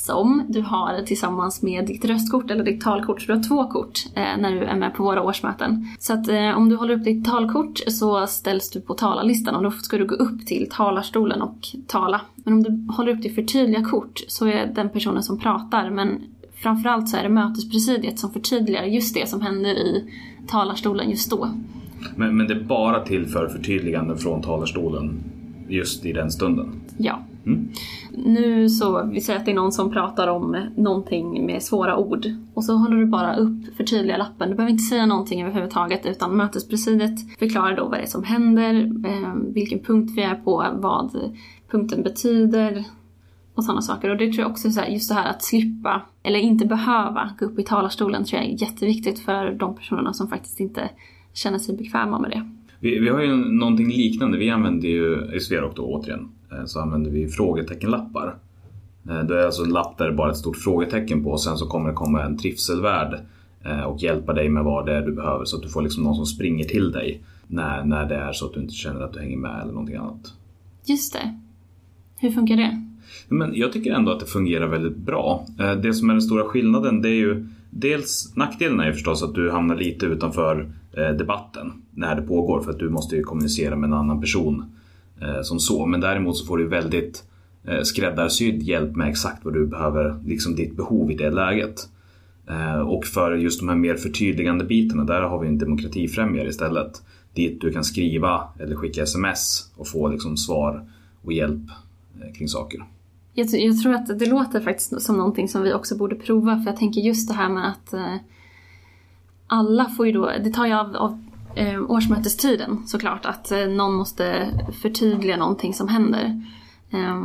Som 0.00 0.42
du 0.48 0.60
har 0.60 1.02
tillsammans 1.02 1.62
med 1.62 1.86
ditt 1.86 2.04
röstkort 2.04 2.50
eller 2.50 2.64
ditt 2.64 2.80
talkort, 2.80 3.22
så 3.22 3.26
du 3.26 3.38
har 3.38 3.42
två 3.42 3.64
kort 3.64 3.98
eh, 4.14 4.36
när 4.38 4.52
du 4.52 4.58
är 4.64 4.76
med 4.76 4.94
på 4.94 5.02
våra 5.02 5.22
årsmöten. 5.22 5.86
Så 5.98 6.12
att 6.12 6.28
eh, 6.28 6.56
om 6.56 6.68
du 6.68 6.76
håller 6.76 6.94
upp 6.94 7.04
ditt 7.04 7.24
talkort 7.24 7.78
så 7.86 8.26
ställs 8.26 8.70
du 8.70 8.80
på 8.80 8.94
talarlistan 8.94 9.54
och 9.54 9.62
då 9.62 9.70
ska 9.70 9.98
du 9.98 10.06
gå 10.06 10.14
upp 10.14 10.46
till 10.46 10.68
talarstolen 10.70 11.42
och 11.42 11.68
tala. 11.86 12.20
Men 12.34 12.54
om 12.54 12.62
du 12.62 12.92
håller 12.92 13.12
upp 13.12 13.22
ditt 13.22 13.34
förtydliga 13.34 13.84
kort 13.84 14.20
så 14.28 14.46
är 14.46 14.66
den 14.66 14.90
personen 14.90 15.22
som 15.22 15.38
pratar 15.38 15.90
men 15.90 16.22
framförallt 16.54 17.08
så 17.08 17.16
är 17.16 17.22
det 17.22 17.28
mötespresidiet 17.28 18.18
som 18.18 18.32
förtydligar 18.32 18.84
just 18.84 19.14
det 19.14 19.28
som 19.28 19.40
händer 19.40 19.70
i 19.70 20.04
talarstolen 20.48 21.10
just 21.10 21.30
då. 21.30 21.48
Men, 22.16 22.36
men 22.36 22.46
det 22.46 22.54
är 22.54 22.64
bara 22.64 23.00
till 23.00 23.26
för 23.26 23.48
förtydliganden 23.48 24.18
från 24.18 24.42
talarstolen 24.42 25.18
just 25.68 26.06
i 26.06 26.12
den 26.12 26.30
stunden. 26.30 26.80
Ja. 26.98 27.22
Mm. 27.46 27.68
Nu 28.12 28.68
så, 28.68 29.10
vi 29.12 29.20
säger 29.20 29.38
att 29.38 29.44
det 29.44 29.50
är 29.50 29.54
någon 29.54 29.72
som 29.72 29.90
pratar 29.90 30.28
om 30.28 30.56
någonting 30.76 31.46
med 31.46 31.62
svåra 31.62 31.96
ord. 31.96 32.26
Och 32.54 32.64
så 32.64 32.76
håller 32.76 32.96
du 32.96 33.06
bara 33.06 33.36
upp 33.36 33.76
förtydliga 33.76 34.16
lappen. 34.16 34.50
Du 34.50 34.56
behöver 34.56 34.72
inte 34.72 34.82
säga 34.82 35.06
någonting 35.06 35.42
överhuvudtaget 35.42 36.06
utan 36.06 36.36
mötespresidiet 36.36 37.38
förklarar 37.38 37.76
då 37.76 37.84
vad 37.84 37.98
det 37.98 38.02
är 38.02 38.06
som 38.06 38.24
händer, 38.24 38.74
ehm, 39.06 39.52
vilken 39.52 39.78
punkt 39.78 40.12
vi 40.16 40.22
är 40.22 40.34
på, 40.34 40.66
vad 40.72 41.10
punkten 41.70 42.02
betyder 42.02 42.84
och 43.54 43.64
sådana 43.64 43.82
saker. 43.82 44.10
Och 44.10 44.16
det 44.16 44.26
tror 44.32 44.40
jag 44.40 44.50
också 44.50 44.68
är 44.68 44.72
så 44.72 44.80
här, 44.80 44.88
just 44.88 45.08
det 45.08 45.14
här 45.14 45.30
att 45.30 45.42
slippa, 45.42 46.02
eller 46.22 46.38
inte 46.38 46.66
behöva, 46.66 47.30
gå 47.38 47.46
upp 47.46 47.58
i 47.58 47.62
talarstolen 47.62 48.24
tror 48.24 48.42
jag 48.42 48.50
är 48.50 48.62
jätteviktigt 48.62 49.18
för 49.18 49.50
de 49.50 49.76
personerna 49.76 50.12
som 50.12 50.28
faktiskt 50.28 50.60
inte 50.60 50.90
känner 51.32 51.58
sig 51.58 51.76
bekväma 51.76 52.18
med 52.18 52.30
det. 52.30 52.50
Vi, 52.80 52.98
vi 52.98 53.08
har 53.08 53.20
ju 53.20 53.36
någonting 53.36 53.88
liknande. 53.88 54.38
Vi 54.38 54.50
använder 54.50 54.88
ju, 54.88 55.40
Sverok 55.40 55.76
då 55.76 55.82
återigen, 55.82 56.28
så 56.66 56.80
använder 56.80 57.10
vi 57.10 57.28
frågeteckenlappar. 57.28 58.34
Eh, 59.08 59.20
Det 59.24 59.40
är 59.40 59.46
alltså 59.46 59.62
en 59.62 59.70
lapp 59.70 59.98
där 59.98 60.06
det 60.06 60.12
bara 60.16 60.28
är 60.28 60.32
ett 60.32 60.38
stort 60.38 60.56
frågetecken 60.56 61.24
på 61.24 61.30
och 61.30 61.42
sen 61.42 61.56
så 61.56 61.66
kommer 61.66 61.88
det 61.88 61.94
komma 61.94 62.22
en 62.22 62.38
trivselvärd 62.38 63.20
eh, 63.64 63.80
och 63.80 64.02
hjälpa 64.02 64.32
dig 64.32 64.48
med 64.48 64.64
vad 64.64 64.86
det 64.86 64.92
är 64.96 65.02
du 65.02 65.12
behöver 65.12 65.44
så 65.44 65.56
att 65.56 65.62
du 65.62 65.68
får 65.68 65.82
liksom 65.82 66.02
någon 66.04 66.16
som 66.16 66.26
springer 66.26 66.64
till 66.64 66.92
dig 66.92 67.22
när, 67.46 67.84
när 67.84 68.08
det 68.08 68.14
är 68.14 68.32
så 68.32 68.46
att 68.46 68.54
du 68.54 68.60
inte 68.60 68.74
känner 68.74 69.00
att 69.00 69.12
du 69.12 69.20
hänger 69.20 69.36
med 69.36 69.62
eller 69.62 69.72
någonting 69.72 69.96
annat. 69.96 70.32
Just 70.84 71.12
det. 71.12 71.38
Hur 72.16 72.30
funkar 72.30 72.56
det? 72.56 72.86
Men 73.28 73.54
jag 73.54 73.72
tycker 73.72 73.92
ändå 73.92 74.12
att 74.12 74.20
det 74.20 74.26
fungerar 74.26 74.66
väldigt 74.66 74.96
bra. 74.96 75.46
Eh, 75.60 75.72
Det 75.72 75.94
som 75.94 76.10
är 76.10 76.14
den 76.14 76.22
stora 76.22 76.44
skillnaden 76.44 77.02
det 77.02 77.08
är 77.08 77.14
ju 77.14 77.46
dels 77.70 78.32
nackdelen 78.36 78.80
är 78.80 78.86
ju 78.86 78.92
förstås 78.92 79.22
att 79.22 79.34
du 79.34 79.50
hamnar 79.50 79.76
lite 79.76 80.06
utanför 80.06 80.72
eh, 80.92 81.16
debatten 81.16 81.72
när 81.90 82.14
det 82.16 82.22
pågår 82.22 82.60
för 82.60 82.70
att 82.70 82.78
du 82.78 82.88
måste 82.90 83.16
ju 83.16 83.22
kommunicera 83.22 83.76
med 83.76 83.88
en 83.88 83.94
annan 83.94 84.20
person 84.20 84.60
eh, 84.60 84.66
Eh, 85.22 85.42
som 85.42 85.60
så. 85.60 85.86
Men 85.86 86.00
däremot 86.00 86.36
så 86.36 86.46
får 86.46 86.58
du 86.58 86.68
väldigt 86.68 87.24
eh, 87.64 87.82
skräddarsydd 87.82 88.62
hjälp 88.62 88.96
med 88.96 89.08
exakt 89.08 89.44
vad 89.44 89.54
du 89.54 89.66
behöver, 89.66 90.20
liksom 90.24 90.54
ditt 90.54 90.76
behov 90.76 91.10
i 91.10 91.14
det 91.14 91.30
läget. 91.30 91.88
Eh, 92.48 92.80
Och 92.80 93.04
för 93.04 93.34
just 93.34 93.60
de 93.60 93.68
här 93.68 93.76
mer 93.76 93.94
förtydligande 93.96 94.64
bitarna, 94.64 95.04
där 95.04 95.22
har 95.22 95.40
vi 95.40 95.48
en 95.48 95.58
demokratifrämjare 95.58 96.48
istället. 96.48 97.02
Dit 97.34 97.60
du 97.60 97.72
kan 97.72 97.84
skriva 97.84 98.42
eller 98.58 98.76
skicka 98.76 99.02
sms 99.02 99.70
och 99.76 99.88
få 99.88 100.08
liksom 100.08 100.36
svar 100.36 100.84
och 101.22 101.32
hjälp 101.32 101.62
eh, 102.20 102.32
kring 102.32 102.48
saker. 102.48 102.84
Jag, 103.34 103.46
jag 103.52 103.82
tror 103.82 103.94
att 103.94 104.18
det 104.18 104.26
låter 104.26 104.60
faktiskt 104.60 105.02
som 105.02 105.16
någonting 105.16 105.48
som 105.48 105.62
vi 105.62 105.74
också 105.74 105.96
borde 105.96 106.14
prova 106.14 106.58
för 106.58 106.70
jag 106.70 106.76
tänker 106.76 107.00
just 107.00 107.28
det 107.28 107.34
här 107.34 107.48
med 107.48 107.68
att 107.68 107.92
eh, 107.92 108.16
alla 109.46 109.84
får 109.84 110.06
ju 110.06 110.12
då, 110.12 110.30
det 110.44 110.50
tar 110.50 110.66
ju 110.66 110.72
av, 110.72 110.96
av 110.96 111.24
eh, 111.54 111.90
årsmötestiden 111.90 112.86
såklart 112.86 113.26
att 113.26 113.52
eh, 113.52 113.66
någon 113.66 113.94
måste 113.94 114.48
förtydliga 114.82 115.36
någonting 115.36 115.74
som 115.74 115.88
händer. 115.88 116.46
Eh, 116.90 117.20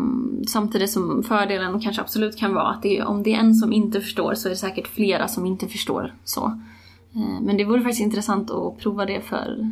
samtidigt 0.48 0.92
som 0.92 1.24
fördelen 1.24 1.80
kanske 1.80 2.02
absolut 2.02 2.38
kan 2.38 2.54
vara 2.54 2.68
att 2.68 2.82
det, 2.82 3.04
om 3.04 3.24
det 3.24 3.34
är 3.34 3.40
en 3.40 3.56
som 3.56 3.74
inte 3.74 4.02
förstår 4.02 4.34
så 4.34 4.48
är 4.48 4.50
det 4.50 4.56
säkert 4.56 4.88
flera 4.88 5.28
som 5.28 5.46
inte 5.46 5.68
förstår 5.68 6.14
så. 6.24 6.46
Eh, 7.16 7.42
men 7.42 7.58
det 7.58 7.66
vore 7.66 7.82
faktiskt 7.82 8.02
intressant 8.02 8.52
att 8.52 8.78
prova 8.80 9.06
det 9.06 9.22
för 9.22 9.72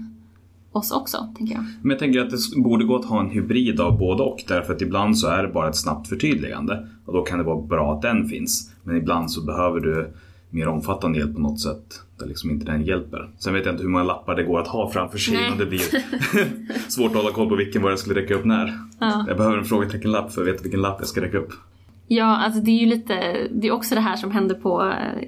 oss 0.72 0.92
också, 0.92 1.28
tänker 1.38 1.56
jag. 1.56 1.64
Men 1.82 1.90
jag 1.90 2.00
tänker 2.00 2.20
att 2.20 2.30
det 2.30 2.62
borde 2.64 2.86
gå 2.86 2.96
att 2.96 3.06
ha 3.06 3.20
en 3.20 3.30
hybrid 3.30 3.80
av 3.80 3.98
både 3.98 4.24
och. 4.24 4.44
Därför 4.48 4.74
att 4.74 4.82
ibland 4.82 5.18
så 5.18 5.28
är 5.28 5.44
det 5.44 5.54
bara 5.54 5.70
ett 5.70 5.76
snabbt 5.76 6.08
förtydligande. 6.08 6.88
Och 7.06 7.14
då 7.14 7.22
kan 7.22 7.38
det 7.38 7.44
vara 7.44 7.62
bra 7.62 7.94
att 7.94 8.02
den 8.02 8.28
finns. 8.28 8.74
Men 8.84 8.98
ibland 8.98 9.32
så 9.32 9.42
behöver 9.42 9.80
du 9.80 10.14
mer 10.50 10.68
omfattande 10.68 11.20
hjälp 11.20 11.36
på 11.36 11.42
något 11.42 11.62
sätt. 11.62 12.02
Där 12.24 12.30
liksom 12.30 12.52
inte 12.52 12.66
den 12.66 12.84
hjälper. 12.84 13.30
Sen 13.38 13.54
vet 13.54 13.66
jag 13.66 13.74
inte 13.74 13.84
hur 13.84 13.90
många 13.90 14.04
lappar 14.04 14.36
det 14.36 14.44
går 14.44 14.60
att 14.60 14.68
ha 14.68 14.92
framför 14.92 15.18
sig. 15.18 15.34
Nej. 15.34 15.52
Och 15.52 15.58
det 15.58 15.66
blir 15.66 15.80
svårt 16.90 17.12
att 17.12 17.18
hålla 17.18 17.32
koll 17.32 17.50
på 17.50 17.56
vilken 17.56 17.82
var 17.82 17.90
jag 17.90 18.00
skulle 18.00 18.22
räcka 18.22 18.36
upp 18.36 18.46
när. 18.46 18.80
Ja. 19.00 19.26
Jag 19.28 19.38
behöver 19.38 19.58
en 19.58 19.66
frågeteckenlapp 19.66 20.34
för 20.34 20.42
att 20.42 20.48
veta 20.48 20.64
vilken 20.64 20.82
lapp 20.82 20.96
jag 21.00 21.08
ska 21.08 21.22
räcka 21.22 21.38
upp. 21.38 21.54
Ja, 22.08 22.38
alltså 22.38 22.62
det 22.62 22.72
är 22.72 22.80
ju 22.80 22.86
lite, 22.86 23.48
det 23.52 23.68
är 23.68 23.72
också 23.72 23.96
det 23.96 24.02
här 24.02 24.16
som 24.16 24.32
händer 24.32 24.56
på 24.56 24.82
eh, 24.82 25.28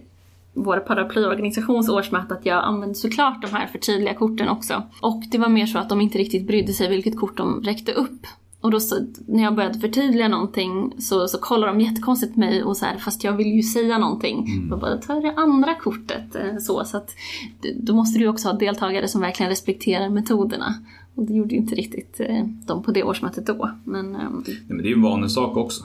vår 0.53 0.77
paraplyorganisations 0.77 1.89
årsmöte 1.89 2.33
att 2.33 2.45
jag 2.45 2.63
använde 2.63 2.95
såklart 2.95 3.41
de 3.41 3.51
här 3.51 3.67
förtydliga 3.67 4.13
korten 4.13 4.49
också. 4.49 4.83
Och 5.01 5.23
det 5.31 5.37
var 5.37 5.49
mer 5.49 5.65
så 5.65 5.79
att 5.79 5.89
de 5.89 6.01
inte 6.01 6.17
riktigt 6.17 6.47
brydde 6.47 6.73
sig 6.73 6.89
vilket 6.89 7.19
kort 7.19 7.37
de 7.37 7.61
räckte 7.63 7.91
upp. 7.91 8.27
Och 8.65 8.71
då 8.71 8.79
så, 8.79 8.95
när 9.27 9.43
jag 9.43 9.55
började 9.55 9.79
förtydliga 9.79 10.27
någonting 10.27 10.93
så, 10.99 11.27
så 11.27 11.37
kollar 11.37 11.67
de 11.67 11.81
jättekonstigt 11.81 12.33
på 12.33 12.39
mig 12.39 12.63
och 12.63 12.77
så 12.77 12.85
här, 12.85 12.97
fast 12.97 13.23
jag 13.23 13.33
vill 13.33 13.47
ju 13.47 13.63
säga 13.63 13.97
någonting. 13.97 14.47
Jag 14.69 14.79
bara, 14.79 14.97
ta 14.97 15.13
det 15.13 15.33
andra 15.37 15.75
kortet. 15.75 16.35
eh, 16.35 16.57
Så, 16.59 16.83
så 16.85 16.97
att 16.97 17.09
då 17.75 17.95
måste 17.95 18.19
du 18.19 18.23
ju 18.23 18.29
också 18.29 18.47
ha 18.47 18.57
deltagare 18.57 19.07
som 19.07 19.21
verkligen 19.21 19.49
respekterar 19.49 20.09
metoderna. 20.09 20.73
Och 21.15 21.23
det 21.23 21.33
gjorde 21.33 21.55
ju 21.55 21.61
inte 21.61 21.75
riktigt 21.75 22.19
eh, 22.19 22.45
de 22.67 22.83
på 22.83 22.91
det 22.91 23.03
årsmötet 23.03 23.45
då. 23.45 23.71
Men 23.83 24.11
Nej, 24.11 24.57
men 24.67 24.77
det 24.77 24.83
är 24.83 24.89
ju 24.89 24.93
en 24.93 25.01
vanlig 25.01 25.31
sak 25.31 25.57
också. 25.57 25.83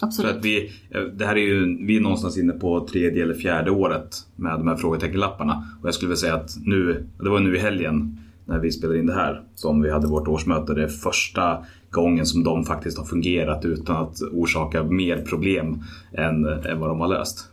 För 0.00 0.06
absolut. 0.06 0.36
att 0.36 0.44
vi, 0.44 0.70
eh, 0.90 1.00
det 1.02 1.26
här 1.26 1.36
är 1.36 1.46
ju, 1.46 1.86
vi 1.86 1.96
är 1.96 2.00
någonstans 2.00 2.38
inne 2.38 2.52
på 2.52 2.86
tredje 2.86 3.22
eller 3.22 3.34
fjärde 3.34 3.70
året 3.70 4.16
med 4.36 4.52
de 4.52 4.68
här 4.68 4.76
frågeteckenlapparna. 4.76 5.64
Och 5.80 5.86
jag 5.88 5.94
skulle 5.94 6.08
vilja 6.08 6.20
säga 6.20 6.34
att 6.34 6.56
nu, 6.64 7.06
det 7.22 7.30
var 7.30 7.40
nu 7.40 7.56
i 7.56 7.58
helgen 7.58 8.18
när 8.46 8.58
vi 8.58 8.72
spelade 8.72 8.98
in 8.98 9.06
det 9.06 9.14
här 9.14 9.42
som 9.54 9.82
vi 9.82 9.90
hade 9.90 10.06
vårt 10.06 10.28
årsmöte. 10.28 10.74
Det 10.74 10.88
första 10.88 11.64
gången 11.94 12.26
som 12.26 12.44
de 12.44 12.64
faktiskt 12.64 12.98
har 12.98 13.04
fungerat 13.04 13.64
utan 13.64 13.96
att 13.96 14.20
orsaka 14.32 14.82
mer 14.82 15.18
problem 15.18 15.82
än, 16.12 16.46
än 16.46 16.80
vad 16.80 16.90
de 16.90 17.00
har 17.00 17.08
löst. 17.08 17.50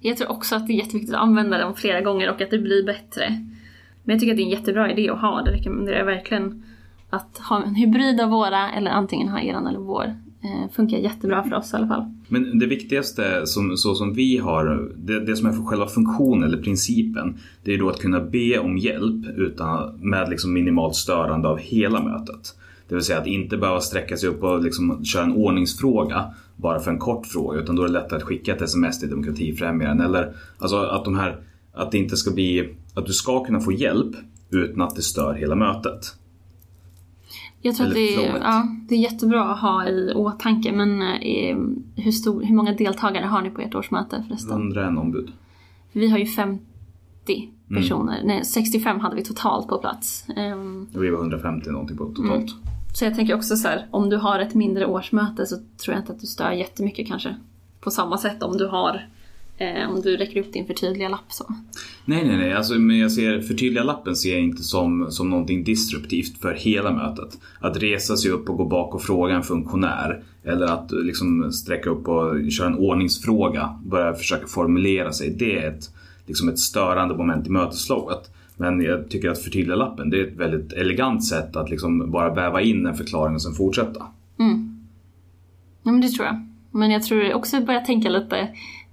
Jag 0.00 0.16
tror 0.16 0.30
också 0.30 0.56
att 0.56 0.66
det 0.66 0.72
är 0.72 0.76
jätteviktigt 0.76 1.14
att 1.14 1.20
använda 1.20 1.58
dem 1.58 1.74
flera 1.74 2.00
gånger 2.00 2.30
och 2.30 2.40
att 2.40 2.50
det 2.50 2.58
blir 2.58 2.86
bättre. 2.86 3.28
Men 4.04 4.14
jag 4.14 4.20
tycker 4.20 4.32
att 4.32 4.36
det 4.36 4.42
är 4.42 4.44
en 4.44 4.50
jättebra 4.50 4.92
idé 4.92 5.10
att 5.10 5.20
ha. 5.20 5.42
Det 5.42 5.50
rekommenderar 5.50 5.98
jag 5.98 6.06
verkligen. 6.06 6.62
Att 7.10 7.38
ha 7.38 7.62
en 7.62 7.74
hybrid 7.74 8.20
av 8.20 8.30
våra, 8.30 8.72
eller 8.72 8.90
antingen 8.90 9.28
ha 9.28 9.40
eran 9.40 9.66
eller 9.66 9.78
vår. 9.78 10.04
Eh, 10.42 10.70
funkar 10.72 10.98
jättebra 10.98 11.42
för 11.42 11.54
oss 11.54 11.72
i 11.72 11.76
alla 11.76 11.88
fall. 11.88 12.04
Men 12.28 12.58
det 12.58 12.66
viktigaste, 12.66 13.46
som, 13.46 13.76
så 13.76 13.94
som 13.94 14.14
vi 14.14 14.38
har, 14.38 14.92
det, 14.96 15.24
det 15.24 15.36
som 15.36 15.46
är 15.46 15.52
för 15.52 15.62
själva 15.62 15.86
funktionen 15.86 16.48
eller 16.48 16.62
principen, 16.62 17.38
det 17.64 17.74
är 17.74 17.78
då 17.78 17.88
att 17.88 18.00
kunna 18.00 18.20
be 18.20 18.58
om 18.58 18.78
hjälp 18.78 19.26
utan, 19.36 19.96
med 20.00 20.30
liksom 20.30 20.52
minimalt 20.52 20.94
störande 20.94 21.48
av 21.48 21.58
hela 21.58 22.02
mötet. 22.02 22.54
Det 22.88 22.94
vill 22.94 23.04
säga 23.04 23.18
att 23.18 23.26
inte 23.26 23.56
behöva 23.56 23.80
sträcka 23.80 24.16
sig 24.16 24.28
upp 24.28 24.42
och 24.42 24.62
liksom 24.62 25.04
köra 25.04 25.24
en 25.24 25.32
ordningsfråga 25.32 26.34
bara 26.56 26.80
för 26.80 26.90
en 26.90 26.98
kort 26.98 27.26
fråga, 27.26 27.60
utan 27.60 27.76
då 27.76 27.82
är 27.82 27.86
det 27.86 27.92
lättare 27.92 28.16
att 28.16 28.22
skicka 28.22 28.54
ett 28.54 28.62
sms 28.62 29.00
till 29.00 29.10
demokratifrämjaren. 29.10 30.00
Eller 30.00 30.36
alltså 30.58 30.76
att 30.76 31.04
de 31.04 31.16
här, 31.16 31.40
att 31.72 31.92
det 31.92 31.98
inte 31.98 32.16
ska 32.16 32.30
bli, 32.30 32.74
att 32.94 33.06
du 33.06 33.12
ska 33.12 33.44
kunna 33.44 33.60
få 33.60 33.72
hjälp 33.72 34.16
utan 34.50 34.82
att 34.82 34.96
det 34.96 35.02
stör 35.02 35.34
hela 35.34 35.54
mötet. 35.54 36.14
Jag 37.60 37.76
tror 37.76 37.86
att 37.86 37.94
det 37.94 38.14
är, 38.14 38.38
ja, 38.38 38.68
det 38.88 38.94
är 38.94 38.98
jättebra 38.98 39.44
att 39.44 39.60
ha 39.60 39.88
i 39.88 40.12
åtanke. 40.14 40.72
Men 40.72 41.02
eh, 41.02 41.56
hur, 42.04 42.12
stor, 42.12 42.42
hur 42.42 42.54
många 42.54 42.72
deltagare 42.72 43.24
har 43.24 43.42
ni 43.42 43.50
på 43.50 43.60
ert 43.60 43.74
årsmöte 43.74 44.24
förresten? 44.28 44.56
101 44.56 44.98
ombud. 44.98 45.32
Vi 45.92 46.10
har 46.10 46.18
ju 46.18 46.26
50 46.26 46.60
personer. 47.68 48.22
Nej, 48.24 48.44
65 48.44 49.00
hade 49.00 49.16
vi 49.16 49.24
totalt 49.24 49.68
på 49.68 49.78
plats. 49.78 50.26
Och 50.94 51.04
vi 51.04 51.10
var 51.10 51.18
150 51.18 51.70
någonting 51.70 51.96
på 51.96 52.04
totalt. 52.04 52.54
Så 52.96 53.04
jag 53.04 53.14
tänker 53.14 53.34
också 53.34 53.56
så 53.56 53.68
här, 53.68 53.86
om 53.90 54.10
du 54.10 54.16
har 54.16 54.38
ett 54.38 54.54
mindre 54.54 54.86
årsmöte 54.86 55.46
så 55.46 55.56
tror 55.56 55.94
jag 55.94 56.02
inte 56.02 56.12
att 56.12 56.20
du 56.20 56.26
stör 56.26 56.50
jättemycket 56.50 57.08
kanske. 57.08 57.36
På 57.80 57.90
samma 57.90 58.18
sätt 58.18 58.42
om 58.42 58.56
du 58.56 58.66
har, 58.66 59.08
eh, 59.58 59.90
om 59.90 60.00
du 60.00 60.16
räcker 60.16 60.40
upp 60.40 60.52
din 60.52 60.66
förtydliga 60.66 61.08
lapp 61.08 61.32
så. 61.32 61.44
Nej, 62.04 62.26
nej, 62.26 62.36
nej. 62.36 62.52
Alltså, 62.52 62.74
men 62.74 62.98
jag 62.98 63.12
ser 63.12 63.40
förtydliga 63.40 63.84
lappen 63.84 64.16
ser 64.16 64.32
jag 64.32 64.40
inte 64.40 64.62
som, 64.62 65.06
som 65.10 65.30
någonting 65.30 65.64
disruptivt 65.64 66.40
för 66.40 66.54
hela 66.54 66.92
mötet. 66.92 67.38
Att 67.60 67.76
resa 67.76 68.16
sig 68.16 68.30
upp 68.30 68.48
och 68.48 68.56
gå 68.56 68.64
bak 68.64 68.94
och 68.94 69.02
fråga 69.02 69.34
en 69.34 69.42
funktionär 69.42 70.22
eller 70.44 70.66
att 70.66 70.90
liksom 70.92 71.52
sträcka 71.52 71.90
upp 71.90 72.08
och 72.08 72.50
köra 72.52 72.66
en 72.66 72.78
ordningsfråga, 72.78 73.80
börja 73.84 74.14
försöka 74.14 74.46
formulera 74.46 75.12
sig. 75.12 75.30
Det 75.30 75.58
är 75.58 75.70
ett, 75.70 75.90
liksom 76.26 76.48
ett 76.48 76.58
störande 76.58 77.16
moment 77.16 77.46
i 77.46 77.50
mötesflowet. 77.50 78.30
Men 78.56 78.80
jag 78.80 79.10
tycker 79.10 79.30
att 79.30 79.42
förtydliga 79.42 79.76
lappen 79.76 80.10
det 80.10 80.20
är 80.20 80.26
ett 80.26 80.36
väldigt 80.36 80.72
elegant 80.72 81.24
sätt 81.24 81.56
att 81.56 81.70
liksom 81.70 82.10
bara 82.10 82.34
väva 82.34 82.60
in 82.60 82.86
en 82.86 82.94
förklaring 82.94 83.34
och 83.34 83.42
sen 83.42 83.52
fortsätta. 83.52 84.06
Ja 85.86 85.92
men 85.92 86.00
det 86.00 86.08
tror 86.08 86.26
jag. 86.26 86.46
Men 86.70 86.90
jag 86.90 87.02
tror 87.02 87.34
också 87.34 87.60
börja 87.60 87.80
tänka 87.80 88.08
lite 88.08 88.38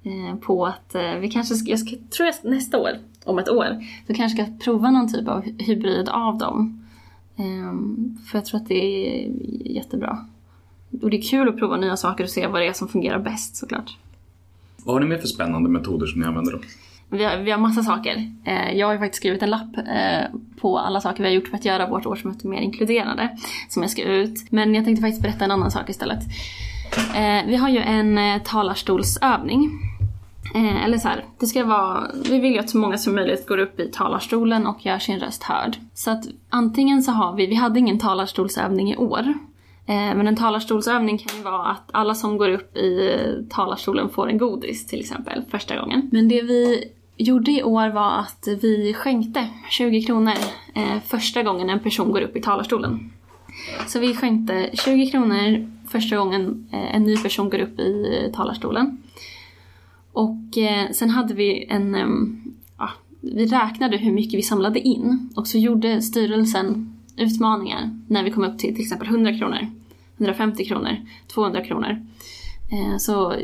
eh, 0.03 0.35
på 0.41 0.65
att 0.65 0.95
eh, 0.95 1.15
vi 1.15 1.29
kanske 1.29 1.55
ska, 1.55 1.69
jag 1.69 1.79
ska, 1.79 1.89
tror 1.89 2.27
jag 2.27 2.51
nästa 2.51 2.77
år, 2.77 2.91
om 3.23 3.39
ett 3.39 3.49
år, 3.49 3.83
så 4.07 4.13
kanske 4.13 4.43
ska 4.43 4.53
prova 4.63 4.91
någon 4.91 5.13
typ 5.13 5.27
av 5.27 5.43
hybrid 5.59 6.09
av 6.09 6.37
dem. 6.37 6.85
Ehm, 7.37 8.17
för 8.27 8.37
jag 8.37 8.45
tror 8.45 8.59
att 8.59 8.67
det 8.67 8.75
är 8.75 9.31
jättebra. 9.65 10.25
Och 11.01 11.09
det 11.09 11.17
är 11.17 11.21
kul 11.21 11.49
att 11.49 11.57
prova 11.57 11.77
nya 11.77 11.97
saker 11.97 12.23
och 12.23 12.29
se 12.29 12.47
vad 12.47 12.61
det 12.61 12.67
är 12.67 12.73
som 12.73 12.87
fungerar 12.87 13.19
bäst 13.19 13.55
såklart. 13.55 13.97
Vad 14.85 14.95
har 14.95 14.99
ni 14.99 15.07
mer 15.07 15.17
för 15.17 15.27
spännande 15.27 15.69
metoder 15.69 16.05
som 16.05 16.21
ni 16.21 16.27
använder 16.27 16.51
då? 16.51 16.59
Vi 17.13 17.23
har, 17.23 17.37
vi 17.37 17.51
har 17.51 17.57
massa 17.57 17.83
saker. 17.83 18.31
Eh, 18.43 18.77
jag 18.77 18.87
har 18.87 18.93
ju 18.93 18.99
faktiskt 18.99 19.21
skrivit 19.21 19.43
en 19.43 19.49
lapp 19.49 19.77
eh, 19.77 20.39
på 20.61 20.79
alla 20.79 21.01
saker 21.01 21.23
vi 21.23 21.29
har 21.29 21.35
gjort 21.35 21.47
för 21.47 21.57
att 21.57 21.65
göra 21.65 21.89
vårt 21.89 22.05
årsmöte 22.05 22.47
mer 22.47 22.61
inkluderande. 22.61 23.37
Som 23.69 23.81
jag 23.81 23.91
ska 23.91 24.03
ut. 24.03 24.51
Men 24.51 24.75
jag 24.75 24.85
tänkte 24.85 25.01
faktiskt 25.01 25.21
berätta 25.21 25.45
en 25.45 25.51
annan 25.51 25.71
sak 25.71 25.89
istället. 25.89 26.19
Eh, 27.15 27.47
vi 27.47 27.55
har 27.55 27.69
ju 27.69 27.79
en 27.79 28.39
talarstolsövning. 28.39 29.69
Eller 30.85 30.97
så 30.97 31.07
här, 31.07 31.25
det 31.39 31.45
ska 31.45 31.65
vara, 31.65 32.11
vi 32.29 32.39
vill 32.39 32.53
ju 32.53 32.59
att 32.59 32.69
så 32.69 32.77
många 32.77 32.97
som 32.97 33.15
möjligt 33.15 33.47
går 33.47 33.57
upp 33.57 33.79
i 33.79 33.91
talarstolen 33.91 34.67
och 34.67 34.85
gör 34.85 34.99
sin 34.99 35.19
röst 35.19 35.43
hörd. 35.43 35.77
Så 35.93 36.11
att 36.11 36.23
antingen 36.49 37.03
så 37.03 37.11
har 37.11 37.35
vi, 37.35 37.45
vi 37.45 37.55
hade 37.55 37.79
ingen 37.79 37.99
talarstolsövning 37.99 38.91
i 38.91 38.97
år. 38.97 39.33
Men 39.85 40.27
en 40.27 40.35
talarstolsövning 40.35 41.17
kan 41.17 41.37
ju 41.37 41.43
vara 41.43 41.65
att 41.65 41.89
alla 41.91 42.15
som 42.15 42.37
går 42.37 42.49
upp 42.49 42.77
i 42.77 43.19
talarstolen 43.49 44.09
får 44.09 44.29
en 44.29 44.37
godis 44.37 44.87
till 44.87 44.99
exempel 44.99 45.43
första 45.51 45.79
gången. 45.79 46.09
Men 46.11 46.27
det 46.27 46.41
vi 46.41 46.83
gjorde 47.17 47.51
i 47.51 47.63
år 47.63 47.89
var 47.89 48.19
att 48.19 48.47
vi 48.61 48.93
skänkte 48.93 49.49
20 49.69 50.01
kronor 50.01 50.33
eh, 50.75 50.99
första 51.07 51.43
gången 51.43 51.69
en 51.69 51.79
person 51.79 52.11
går 52.11 52.21
upp 52.21 52.35
i 52.35 52.41
talarstolen. 52.41 53.11
Så 53.87 53.99
vi 53.99 54.15
skänkte 54.15 54.69
20 54.73 55.11
kronor 55.11 55.69
första 55.87 56.17
gången 56.17 56.69
eh, 56.71 56.95
en 56.95 57.03
ny 57.03 57.17
person 57.17 57.49
går 57.49 57.59
upp 57.59 57.79
i 57.79 58.19
eh, 58.23 58.35
talarstolen. 58.35 59.03
Och 60.11 60.57
eh, 60.57 60.91
sen 60.91 61.09
hade 61.09 61.33
vi 61.33 61.65
en, 61.69 61.95
ja, 62.77 62.89
vi 63.21 63.45
räknade 63.45 63.97
hur 63.97 64.11
mycket 64.11 64.37
vi 64.37 64.43
samlade 64.43 64.79
in 64.79 65.29
och 65.35 65.47
så 65.47 65.57
gjorde 65.57 66.01
styrelsen 66.01 66.99
utmaningar 67.17 67.99
när 68.07 68.23
vi 68.23 68.31
kom 68.31 68.43
upp 68.43 68.59
till 68.59 68.75
till 68.75 68.83
exempel 68.83 69.07
100 69.07 69.37
kronor, 69.37 69.71
150 70.17 70.65
kronor, 70.65 70.97
200 71.27 71.63
kronor. 71.63 72.05
Eh, 72.71 72.97
så 72.97 73.35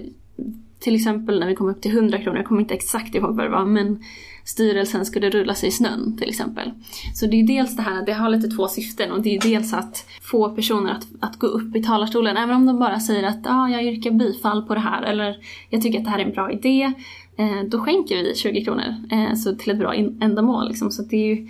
till 0.80 0.96
exempel 0.96 1.40
när 1.40 1.48
vi 1.48 1.56
kom 1.56 1.70
upp 1.70 1.82
till 1.82 1.92
100 1.92 2.18
kronor, 2.18 2.38
jag 2.38 2.46
kommer 2.46 2.62
inte 2.62 2.74
exakt 2.74 3.16
ihåg 3.16 3.36
vad 3.36 3.46
det 3.46 3.50
var, 3.50 3.66
men 3.66 4.04
styrelsen 4.46 5.06
skulle 5.06 5.30
rulla 5.30 5.54
sig 5.54 5.70
i 5.70 5.72
snön 5.72 6.18
till 6.18 6.30
exempel. 6.30 6.72
Så 7.16 7.26
det 7.26 7.40
är 7.40 7.48
dels 7.48 7.76
det 7.76 7.82
här, 7.82 8.06
det 8.06 8.14
har 8.14 8.30
lite 8.30 8.48
två 8.48 8.68
syften 8.68 9.12
och 9.12 9.22
det 9.22 9.36
är 9.36 9.42
dels 9.42 9.74
att 9.74 10.06
få 10.22 10.50
personer 10.50 10.92
att, 10.92 11.08
att 11.20 11.40
gå 11.40 11.48
upp 11.48 11.76
i 11.76 11.84
talarstolen, 11.84 12.38
även 12.38 12.56
om 12.56 12.66
de 12.66 12.80
bara 12.80 13.00
säger 13.00 13.24
att 13.24 13.48
ah, 13.48 13.70
jag 13.70 13.84
yrkar 13.84 14.12
bifall 14.12 14.62
på 14.62 14.74
det 14.74 14.80
här 14.80 15.04
eller 15.04 15.38
jag 15.70 15.82
tycker 15.82 16.00
att 16.00 16.06
det 16.06 16.12
här 16.12 16.20
är 16.20 16.26
en 16.26 16.32
bra 16.32 16.52
idé. 16.52 16.94
Eh, 17.38 17.64
då 17.68 17.80
skänker 17.80 18.16
vi 18.16 18.36
20 18.36 18.64
kronor 18.64 18.96
eh, 19.12 19.36
så 19.36 19.56
till 19.56 19.72
ett 19.72 19.80
bra 19.80 19.94
ändamål. 19.96 20.68
Liksom. 20.68 20.92
Så 20.92 21.02
det, 21.02 21.18
är 21.18 21.36
ju, 21.36 21.48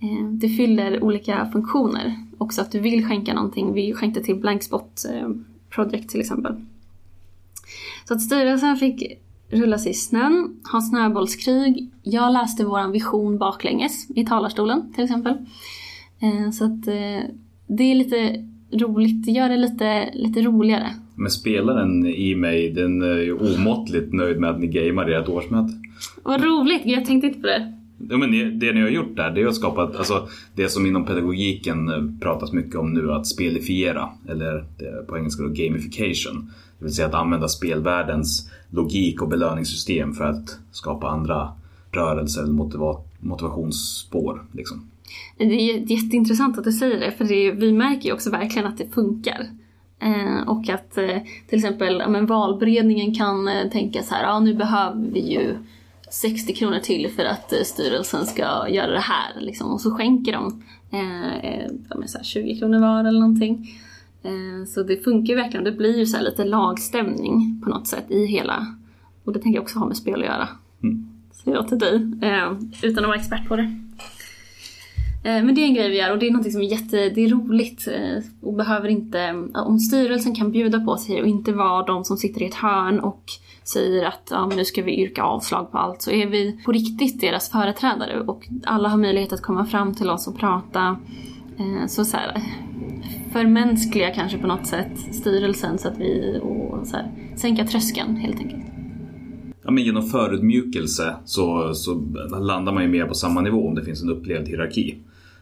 eh, 0.00 0.28
det 0.30 0.48
fyller 0.48 1.04
olika 1.04 1.50
funktioner. 1.52 2.14
Också 2.38 2.60
att 2.62 2.72
du 2.72 2.80
vill 2.80 3.06
skänka 3.06 3.34
någonting. 3.34 3.72
Vi 3.72 3.92
skänkte 3.92 4.22
till 4.22 4.36
Blankspot 4.36 5.04
eh, 5.12 5.28
Project 5.70 6.10
till 6.10 6.20
exempel. 6.20 6.54
Så 8.04 8.14
att 8.14 8.22
styrelsen 8.22 8.76
fick 8.76 9.18
rulla 9.50 9.78
sig 9.78 9.90
i 9.90 9.94
snön, 9.94 10.56
ha 10.72 10.80
snöbollskrig. 10.80 11.90
Jag 12.02 12.32
läste 12.32 12.64
våran 12.64 12.92
vision 12.92 13.38
baklänges 13.38 14.10
i 14.16 14.26
talarstolen 14.26 14.92
till 14.94 15.04
exempel. 15.04 15.32
Eh, 16.22 16.50
Så 16.50 16.64
att 16.64 16.86
eh, 16.86 17.30
det 17.66 17.82
är 17.82 17.94
lite 17.94 18.44
roligt, 18.72 19.26
det 19.26 19.32
gör 19.32 19.48
det 19.48 19.56
lite, 19.56 20.10
lite 20.14 20.42
roligare. 20.42 20.90
Men 21.14 21.30
spelaren 21.30 22.06
i 22.06 22.34
mig, 22.34 22.70
den 22.70 23.02
är 23.02 23.18
ju 23.18 23.32
omåttligt 23.32 24.12
nöjd 24.12 24.40
med 24.40 24.50
att 24.50 24.60
ni 24.60 24.66
gamear 24.66 25.10
ert 25.10 25.28
årsmöte. 25.28 25.72
Vad 26.22 26.44
roligt, 26.44 26.82
jag 26.84 27.04
tänkte 27.04 27.26
inte 27.26 27.40
på 27.40 27.46
det. 27.46 27.72
Ja, 28.10 28.16
men 28.16 28.58
det, 28.58 28.72
ni 28.72 28.80
har 28.80 28.88
gjort 28.88 29.16
där, 29.16 29.30
det 29.30 29.42
är 29.42 29.46
att 29.46 29.54
skapa 29.54 29.82
alltså, 29.82 30.28
det 30.54 30.68
som 30.68 30.86
inom 30.86 31.06
pedagogiken 31.06 32.18
pratas 32.20 32.52
mycket 32.52 32.76
om 32.76 32.92
nu, 32.94 33.12
att 33.12 33.26
spelifiera, 33.26 34.08
eller 34.28 34.64
på 35.08 35.18
engelska 35.18 35.42
då 35.42 35.48
gamification. 35.48 36.50
Det 36.84 36.88
vill 36.88 36.94
säga 36.94 37.08
att 37.08 37.14
använda 37.14 37.48
spelvärldens 37.48 38.50
logik 38.70 39.22
och 39.22 39.28
belöningssystem 39.28 40.12
för 40.12 40.24
att 40.24 40.58
skapa 40.70 41.08
andra 41.08 41.52
rörelser 41.90 42.42
eller 42.42 42.52
motiva- 42.52 43.02
motivationsspår. 43.18 44.44
Liksom. 44.52 44.90
Det 45.36 45.44
är 45.44 45.92
jätteintressant 45.92 46.58
att 46.58 46.64
du 46.64 46.72
säger 46.72 47.00
det, 47.00 47.12
för 47.12 47.24
det 47.24 47.34
är, 47.34 47.52
vi 47.52 47.72
märker 47.72 48.08
ju 48.08 48.12
också 48.12 48.30
verkligen 48.30 48.68
att 48.68 48.78
det 48.78 48.94
funkar. 48.94 49.46
Eh, 49.98 50.48
och 50.48 50.68
att 50.68 50.98
eh, 50.98 51.18
till 51.48 51.58
exempel 51.58 51.96
ja, 51.98 52.08
men 52.08 52.26
valberedningen 52.26 53.14
kan 53.14 53.48
eh, 53.48 53.70
tänka 53.70 54.02
så 54.02 54.14
här, 54.14 54.22
ja 54.22 54.40
nu 54.40 54.54
behöver 54.54 55.06
vi 55.12 55.32
ju 55.32 55.56
60 56.10 56.54
kronor 56.54 56.78
till 56.78 57.10
för 57.16 57.24
att 57.24 57.52
eh, 57.52 57.62
styrelsen 57.64 58.26
ska 58.26 58.68
göra 58.68 58.92
det 58.92 59.00
här. 59.00 59.40
Liksom. 59.40 59.72
Och 59.72 59.80
så 59.80 59.90
skänker 59.90 60.32
de 60.32 60.62
eh, 60.90 61.44
eh 61.44 61.70
så 62.06 62.18
här 62.18 62.24
20 62.24 62.58
kronor 62.58 62.80
var 62.80 63.04
eller 63.04 63.20
någonting. 63.20 63.80
Eh, 64.24 64.66
så 64.66 64.82
det 64.82 65.04
funkar 65.04 65.34
ju 65.34 65.40
verkligen, 65.40 65.64
det 65.64 65.72
blir 65.72 65.98
ju 65.98 66.06
så 66.06 66.20
lite 66.20 66.44
lagstämning 66.44 67.60
på 67.64 67.70
något 67.70 67.86
sätt 67.86 68.10
i 68.10 68.26
hela, 68.26 68.66
och 69.24 69.32
det 69.32 69.38
tänker 69.38 69.56
jag 69.56 69.62
också 69.62 69.78
ha 69.78 69.86
med 69.86 69.96
spel 69.96 70.20
att 70.20 70.26
göra. 70.26 70.48
Så 71.32 71.50
jag 71.50 71.68
till 71.68 71.78
dig, 71.78 71.94
eh, 72.22 72.52
utan 72.82 73.04
att 73.04 73.08
vara 73.08 73.16
expert 73.16 73.48
på 73.48 73.56
det. 73.56 73.80
Eh, 75.24 75.44
Men 75.44 75.54
det 75.54 75.60
är 75.60 75.66
en 75.66 75.74
grej 75.74 75.90
vi 75.90 75.98
gör 75.98 76.12
och 76.12 76.18
det 76.18 76.26
är 76.26 76.30
något 76.30 76.52
som 76.52 76.60
är 76.60 76.64
jätte, 76.64 77.08
det 77.08 77.24
är 77.24 77.28
roligt 77.28 77.88
och 78.40 78.54
behöver 78.54 78.88
inte, 78.88 79.46
om 79.54 79.78
styrelsen 79.78 80.34
kan 80.34 80.50
bjuda 80.50 80.80
på 80.80 80.96
sig 80.96 81.22
och 81.22 81.28
inte 81.28 81.52
vara 81.52 81.86
de 81.86 82.04
som 82.04 82.16
sitter 82.16 82.42
i 82.42 82.46
ett 82.46 82.54
hörn 82.54 83.00
och 83.00 83.24
säger 83.64 84.04
att 84.04 84.28
ja, 84.30 84.46
nu 84.56 84.64
ska 84.64 84.82
vi 84.82 85.00
yrka 85.00 85.22
avslag 85.22 85.72
på 85.72 85.78
allt 85.78 86.02
så 86.02 86.10
är 86.10 86.26
vi 86.26 86.60
på 86.64 86.72
riktigt 86.72 87.20
deras 87.20 87.50
företrädare 87.50 88.20
och 88.20 88.48
alla 88.64 88.88
har 88.88 88.98
möjlighet 88.98 89.32
att 89.32 89.42
komma 89.42 89.66
fram 89.66 89.94
till 89.94 90.10
oss 90.10 90.28
och 90.28 90.38
prata. 90.38 90.96
Så 91.88 92.04
så 92.04 92.16
här, 92.16 92.42
förmänskliga 93.34 94.14
kanske 94.14 94.38
på 94.38 94.46
något 94.46 94.66
sätt 94.66 94.98
styrelsen 95.12 95.78
så 95.78 95.88
att 95.88 95.98
vi, 95.98 96.40
och 96.42 96.86
så 96.86 96.96
här, 96.96 97.10
sänka 97.36 97.66
tröskeln 97.66 98.16
helt 98.16 98.38
enkelt. 98.38 98.64
Ja, 99.62 99.70
men 99.70 99.84
genom 99.84 100.02
förödmjukelse 100.02 101.14
så, 101.24 101.74
så 101.74 101.94
landar 102.40 102.72
man 102.72 102.82
ju 102.82 102.88
mer 102.88 103.06
på 103.06 103.14
samma 103.14 103.40
nivå 103.40 103.68
om 103.68 103.74
det 103.74 103.84
finns 103.84 104.02
en 104.02 104.10
upplevd 104.10 104.48
hierarki. 104.48 104.96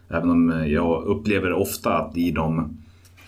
Även 0.09 0.29
om 0.29 0.65
jag 0.67 1.03
upplever 1.03 1.53
ofta 1.53 1.97
att 1.97 2.17
i 2.17 2.31
de 2.31 2.77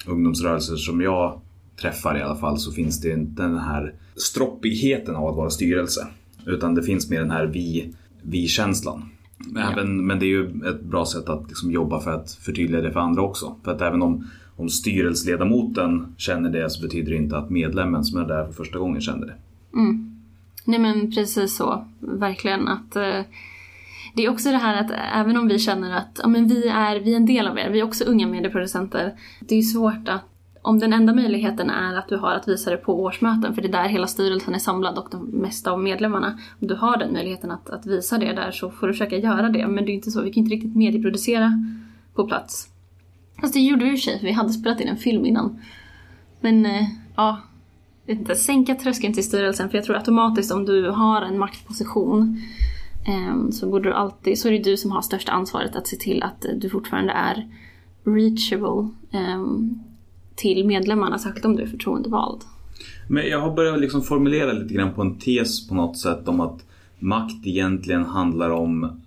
ungdomsrörelser 0.07 0.76
som 0.76 1.01
jag 1.01 1.41
träffar 1.82 2.18
i 2.18 2.22
alla 2.22 2.36
fall 2.36 2.57
så 2.57 2.72
finns 2.72 3.01
det 3.01 3.11
inte 3.11 3.43
den 3.43 3.59
här 3.59 3.93
stroppigheten 4.16 5.16
av 5.16 5.28
att 5.28 5.36
vara 5.36 5.49
styrelse. 5.49 6.07
Utan 6.45 6.76
det 6.76 6.84
finns 6.84 7.09
mer 7.09 7.20
den 7.20 7.32
här 7.32 7.45
vi, 7.45 7.93
vi-känslan. 8.22 9.09
Även, 9.57 10.05
Men 10.05 10.20
det 10.20 10.26
är 10.26 10.28
ju 10.28 10.45
ett 10.70 10.82
bra 10.82 11.05
sätt 11.05 11.30
att 11.30 11.47
liksom 11.47 11.72
jobba 11.72 11.99
för 11.99 12.11
att 12.11 12.32
förtydliga 12.32 12.82
det 12.82 12.91
för 12.91 12.99
andra 12.99 13.22
också. 13.22 13.55
För 13.63 13.72
att 13.72 13.82
även 13.82 14.01
om, 14.01 14.28
om 14.56 14.70
styrelseledamoten 14.70 16.14
känner 16.18 16.49
det 16.49 16.70
så 16.70 16.82
betyder 16.82 17.12
det 17.12 17.18
inte 17.18 17.38
att 17.38 17.49
medlemmen 17.49 18.03
som 18.03 18.22
är 18.22 18.28
där 18.28 18.45
för 18.45 18.53
första 18.53 18.80
gången 18.80 19.01
känner 19.01 19.28
det. 19.28 19.36
Mm. 19.74 20.22
Nej 20.66 20.80
men 20.80 21.12
precis 21.12 21.56
så, 21.56 21.86
verkligen 21.99 22.68
att 22.68 22.95
eh, 22.95 23.22
det 24.16 24.26
är 24.26 24.30
också 24.30 24.51
det 24.51 24.58
här 24.58 24.82
att 24.82 24.91
även 25.16 25.38
om 25.38 25.47
vi 25.47 25.60
känner 25.60 25.97
att 25.97 26.20
ja, 26.24 26.28
men 26.28 26.47
vi, 26.47 26.68
är, 26.68 26.99
vi 26.99 27.12
är 27.12 27.18
en 27.18 27.26
del 27.26 27.47
av 27.47 27.60
er, 27.60 27.70
vi 27.70 27.80
är 27.80 27.84
också 27.84 28.03
unga 28.03 28.28
medieproducenter. 28.28 29.14
Det 29.39 29.56
är 29.56 29.62
svårt 29.62 30.10
att, 30.10 30.24
om 30.62 30.80
den 30.80 30.93
enda 30.93 31.14
möjligheten 31.14 31.70
är 31.70 31.97
att 31.97 32.10
du 32.10 32.18
har 32.18 32.32
att 32.32 32.47
visa 32.47 32.72
det 32.72 32.78
på 32.78 33.03
årsmöten, 33.03 33.56
för 33.56 33.62
det 33.62 33.68
är 33.68 33.72
där 33.72 33.89
hela 33.89 34.08
styrelsen 34.08 34.56
är 34.56 34.60
samlad 34.60 34.97
och 34.97 35.08
de 35.12 35.26
mesta 35.26 35.72
av 35.72 35.80
medlemmarna. 35.80 36.39
Om 36.62 36.68
du 36.68 36.76
har 36.76 36.97
den 36.97 37.14
möjligheten 37.14 37.51
att, 37.51 37.70
att 37.70 37.86
visa 37.86 38.18
det 38.18 38.34
där 38.34 38.51
så 38.51 38.72
får 38.72 38.88
du 38.88 38.93
försöka 38.93 39.18
göra 39.18 39.49
det, 39.49 39.68
men 39.68 39.86
det 39.86 39.91
är 39.91 39.93
inte 39.93 40.12
så, 40.12 40.22
vi 40.22 40.34
kan 40.34 40.43
inte 40.43 40.56
riktigt 40.56 40.76
medieproducera 40.76 41.51
på 42.14 42.28
plats. 42.28 42.70
Fast 43.42 43.54
det 43.54 43.60
gjorde 43.60 43.86
vi 43.86 43.92
i 43.92 43.96
och 43.96 44.00
för 44.00 44.04
sig, 44.04 44.20
för 44.20 44.26
vi 44.26 44.32
hade 44.32 44.50
spelat 44.50 44.82
in 44.82 44.88
en 44.88 44.98
film 44.98 45.26
innan. 45.26 45.60
Men 46.40 46.66
eh, 46.66 46.88
ja, 47.16 47.42
vet 48.06 48.20
inte, 48.20 48.36
sänka 48.36 48.76
tröskeln 48.76 49.14
till 49.14 49.24
styrelsen 49.24 49.70
för 49.70 49.78
jag 49.78 49.86
tror 49.86 49.96
automatiskt 49.96 50.52
om 50.52 50.66
du 50.66 50.90
har 50.90 51.22
en 51.22 51.40
maktposition 51.40 52.42
eh, 53.08 53.50
så 53.52 53.70
borde 53.70 53.90
du 53.90 53.94
alltid, 53.94 54.40
så 54.40 54.48
är 54.48 54.52
det 54.52 54.64
du 54.64 54.78
som 54.78 54.92
har 54.92 55.02
största 55.02 55.32
ansvaret 55.32 55.76
att 55.76 55.88
se 55.88 55.96
till 55.96 56.24
att 56.24 56.46
eh, 56.46 56.52
du 56.52 56.70
fortfarande 56.70 57.14
är 57.14 57.48
reachable 58.04 58.90
eh, 59.12 59.46
till 60.36 60.66
medlemmarna, 60.66 61.20
särskilt 61.20 61.46
om 61.46 61.56
du 61.56 61.64
är 61.64 61.68
förtroendevald. 61.68 62.42
Men 63.08 63.28
jag 63.28 63.40
har 63.40 63.56
börjat 63.56 63.80
liksom 63.80 64.02
formulera 64.02 64.54
lite 64.54 64.74
grann 64.74 64.94
på 64.94 65.02
en 65.02 65.20
tes 65.20 65.68
på 65.68 65.76
något 65.76 65.98
sätt 65.98 66.28
om 66.28 66.40
att 66.40 66.66
makt 67.00 67.46
egentligen 67.48 68.06
handlar 68.06 68.50
om 68.50 69.02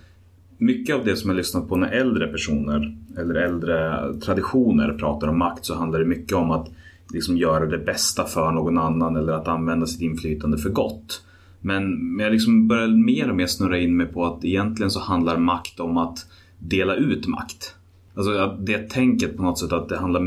mycket 0.59 0.96
av 0.96 1.04
det 1.04 1.16
som 1.16 1.30
jag 1.30 1.36
lyssnat 1.36 1.68
på 1.68 1.76
när 1.76 1.88
äldre 1.88 2.26
personer 2.26 2.96
eller 3.18 3.34
äldre 3.34 3.98
traditioner 4.20 4.92
pratar 4.92 5.28
om 5.28 5.38
makt 5.38 5.64
så 5.64 5.74
handlar 5.74 5.98
det 5.98 6.04
mycket 6.04 6.36
om 6.36 6.50
att 6.50 6.68
liksom 7.12 7.36
göra 7.36 7.66
det 7.66 7.78
bästa 7.78 8.24
för 8.24 8.52
någon 8.52 8.78
annan 8.78 9.16
eller 9.16 9.32
att 9.32 9.48
använda 9.48 9.86
sitt 9.86 10.00
inflytande 10.00 10.59
för 10.59 10.70
gott. 10.70 11.24
Men, 11.61 12.16
jag 12.20 12.32
liksom 12.32 12.68
börjar 12.68 12.88
mer 12.88 13.30
och 13.30 13.36
mer 13.36 13.46
snurra 13.46 13.78
in 13.78 13.96
mig 13.96 14.06
på 14.06 14.26
att 14.26 14.44
egentligen 14.44 14.90
så 14.90 15.00
handlar 15.00 15.36
makt 15.36 15.80
om 15.80 15.96
att 15.96 16.26
dela 16.59 16.94
ut 16.94 17.26
makt. 17.26 17.74
Alltså 18.14 18.56
det 18.61 18.90
tänket 18.90 19.36
på 19.36 19.42
något 19.42 19.59
sätt 19.59 19.72
att 19.72 19.88
det 19.88 19.98
handlar 19.98 20.20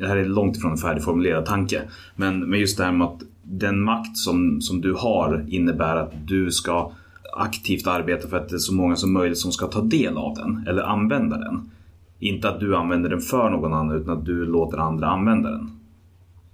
Det 0.00 0.06
här 0.06 0.16
är 0.16 0.24
långt 0.24 0.56
ifrån 0.56 0.70
en 0.70 0.78
färdigformulerad 0.78 1.46
tanke. 1.46 1.82
Men, 2.16 2.50
men 2.50 2.60
just 2.60 2.78
det 2.78 2.84
här 2.84 2.92
med 2.92 3.06
att 3.06 3.22
den 3.42 3.82
makt 3.82 4.16
som, 4.16 4.60
som 4.60 4.80
du 4.80 4.92
har 4.92 5.44
innebär 5.48 5.96
att 5.96 6.12
du 6.26 6.50
ska 6.50 6.92
aktivt 7.32 7.86
arbeta 7.86 8.28
för 8.28 8.36
att 8.36 8.48
det 8.48 8.54
är 8.54 8.58
så 8.58 8.74
många 8.74 8.96
som 8.96 9.12
möjligt 9.12 9.38
som 9.38 9.52
ska 9.52 9.66
ta 9.66 9.80
del 9.80 10.16
av 10.16 10.34
den 10.34 10.64
eller 10.68 10.82
använda 10.82 11.38
den. 11.38 11.70
Inte 12.18 12.48
att 12.48 12.60
du 12.60 12.76
använder 12.76 13.10
den 13.10 13.20
för 13.20 13.50
någon 13.50 13.72
annan 13.74 13.96
utan 13.96 14.18
att 14.18 14.24
du 14.24 14.44
låter 14.44 14.78
andra 14.78 15.06
använda 15.06 15.50
den. 15.50 15.70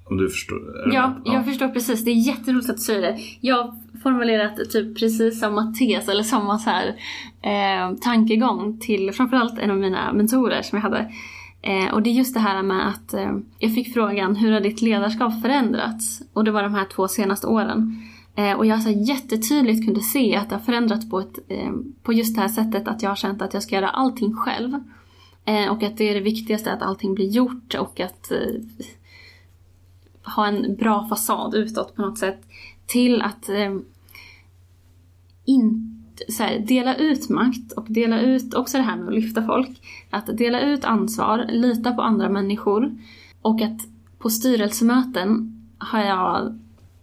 Om 0.05 0.17
du 0.17 0.29
förstår? 0.29 0.59
Ja, 0.93 1.09
med? 1.09 1.21
jag 1.25 1.45
förstår 1.45 1.69
precis. 1.69 2.05
Det 2.05 2.11
är 2.11 2.15
jätteroligt 2.15 2.71
att 2.71 2.77
du 2.77 2.83
säger 2.83 3.01
det. 3.01 3.19
Jag 3.41 3.57
har 3.57 3.75
formulerat 4.03 4.71
typ 4.71 4.99
precis 4.99 5.41
samma 5.41 5.73
tes 5.73 6.09
eller 6.09 6.23
samma 6.23 6.59
så 6.59 6.71
här, 6.71 6.87
eh, 7.43 7.97
tankegång 7.97 8.79
till 8.81 9.13
framförallt 9.13 9.59
en 9.59 9.71
av 9.71 9.77
mina 9.77 10.13
mentorer 10.13 10.63
som 10.63 10.77
jag 10.77 10.83
hade. 10.83 11.13
Eh, 11.63 11.95
och 11.95 12.03
det 12.03 12.11
är 12.11 12.13
just 12.13 12.35
det 12.35 12.41
här 12.41 12.63
med 12.63 12.89
att 12.89 13.15
eh, 13.15 13.31
jag 13.59 13.75
fick 13.75 13.95
frågan 13.95 14.37
hur 14.37 14.53
har 14.53 14.61
ditt 14.61 14.83
ledarskap 14.83 15.43
förändrats? 15.43 16.23
Och 16.33 16.45
det 16.45 16.51
var 16.51 16.63
de 16.63 16.75
här 16.75 16.85
två 16.85 17.09
senaste 17.09 17.47
åren. 17.47 18.03
Eh, 18.39 18.53
och 18.53 18.67
jag 18.67 18.83
så 18.83 18.91
jättetydligt 18.91 19.85
kunde 19.85 20.01
se 20.01 20.37
att 20.37 20.49
det 20.49 20.55
har 20.55 20.63
förändrats 20.63 21.11
på, 21.11 21.21
ett, 21.21 21.39
eh, 21.49 21.73
på 22.03 22.13
just 22.13 22.35
det 22.35 22.41
här 22.41 22.49
sättet 22.49 22.89
att 22.89 23.03
jag 23.03 23.11
har 23.11 23.17
känt 23.17 23.43
att 23.43 23.55
jag 23.55 23.63
ska 23.63 23.75
göra 23.75 23.89
allting 23.89 24.35
själv. 24.35 24.75
Eh, 25.45 25.73
och 25.73 25.83
att 25.83 25.97
det 25.97 26.09
är 26.11 26.15
det 26.15 26.21
viktigaste 26.21 26.73
att 26.73 26.83
allting 26.83 27.15
blir 27.15 27.29
gjort 27.29 27.75
och 27.75 28.01
att 28.01 28.31
eh, 28.31 28.61
ha 30.37 30.47
en 30.47 30.77
bra 30.77 31.09
fasad 31.09 31.55
utåt 31.55 31.95
på 31.95 32.03
något 32.03 32.19
sätt. 32.19 32.41
Till 32.87 33.23
att 33.23 33.49
eh, 33.49 33.77
inte, 35.45 36.33
så 36.33 36.43
här, 36.43 36.59
dela 36.59 36.97
ut 36.97 37.29
makt 37.29 37.73
och 37.73 37.87
dela 37.89 38.21
ut 38.21 38.55
också 38.55 38.77
det 38.77 38.85
här 38.85 38.97
med 38.97 39.09
att 39.09 39.15
lyfta 39.15 39.47
folk. 39.47 39.81
Att 40.11 40.39
dela 40.39 40.61
ut 40.61 40.85
ansvar, 40.85 41.47
lita 41.49 41.93
på 41.93 42.03
andra 42.03 42.29
människor 42.29 42.99
och 43.43 43.61
att 43.63 43.81
på 44.19 44.31
styrelsemöten 44.31 45.55
har 45.79 46.01
jag 46.01 46.59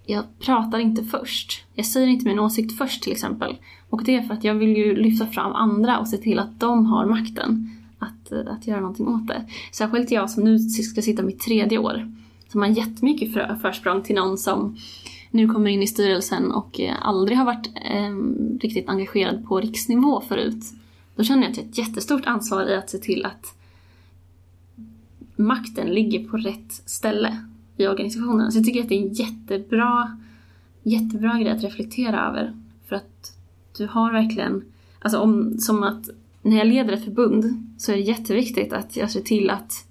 jag 0.06 0.24
pratar 0.40 0.80
inte 0.80 1.04
först. 1.04 1.66
Jag 1.74 1.86
säger 1.86 2.08
inte 2.08 2.26
min 2.26 2.40
åsikt 2.40 2.78
först 2.78 3.04
till 3.04 3.12
exempel. 3.12 3.56
Och 3.90 4.04
det 4.04 4.16
är 4.16 4.22
för 4.22 4.34
att 4.34 4.44
jag 4.44 4.56
vill 4.56 4.78
ju 4.78 4.96
lyfta 4.96 5.28
fram 5.28 5.54
andra 5.54 6.00
och 6.00 6.08
se 6.08 6.18
till 6.18 6.40
att 6.40 6.60
de 6.60 6.86
har 6.86 7.06
makten 7.06 7.70
att, 8.00 8.32
eh, 8.32 8.54
att 8.54 8.68
göra 8.68 8.80
någonting 8.80 9.08
åt 9.08 9.28
det. 9.28 9.46
Särskilt 9.72 10.12
jag 10.12 10.30
som 10.30 10.44
nu 10.44 10.60
ska 10.60 11.02
sitta 11.02 11.24
mitt 11.24 11.40
tredje 11.40 11.78
år. 11.78 12.12
Som 12.48 12.62
har 12.62 12.68
jättemycket 12.68 13.34
för, 13.34 13.56
försprång 13.62 14.02
till 14.04 14.16
någon 14.16 14.38
som 14.38 14.78
nu 15.32 15.48
kommer 15.48 15.70
in 15.70 15.84
i 15.84 15.88
styrelsen 15.88 16.52
och 16.52 16.80
eh, 16.80 16.96
aldrig 17.02 17.38
har 17.38 17.46
varit 17.46 17.68
eh, 17.76 18.16
riktigt 18.60 18.90
engagerad 18.90 19.46
på 19.46 19.60
riksnivå 19.60 20.22
förut. 20.22 20.64
Då 21.16 21.24
känner 21.24 21.44
jag 21.44 21.52
att 21.52 21.58
jag 21.58 21.64
har 21.64 21.70
ett 21.70 21.78
jättestort 21.78 22.26
ansvar 22.26 22.70
i 22.70 22.76
att 22.76 22.90
se 22.90 22.98
till 22.98 23.26
att 23.26 23.56
makten 25.36 25.88
ligger 25.88 26.28
på 26.30 26.38
rätt 26.38 26.74
ställe 26.86 27.38
i 27.78 27.88
organisationen. 27.88 28.52
Så 28.52 28.58
jag 28.58 28.66
tycker 28.66 28.82
att 28.82 28.90
det 28.90 28.96
är 28.96 29.02
en 29.02 29.14
jättebra, 29.14 30.18
jättebra 30.84 31.40
grej 31.40 31.50
att 31.50 31.64
reflektera 31.64 32.28
över. 32.28 32.54
För 32.88 32.96
att 32.96 33.38
du 33.78 33.88
har 33.88 34.12
verkligen, 34.12 34.64
alltså 35.00 35.20
om, 35.20 35.58
som 35.58 35.84
att 35.84 36.10
när 36.42 36.58
jag 36.58 36.68
leder 36.68 36.94
ett 36.94 37.04
förbund 37.04 37.70
så 37.78 37.92
är 37.92 37.96
det 37.96 38.02
jätteviktigt 38.02 38.74
att 38.74 38.96
jag 38.96 39.12
ser 39.12 39.22
till 39.22 39.50
att 39.50 39.88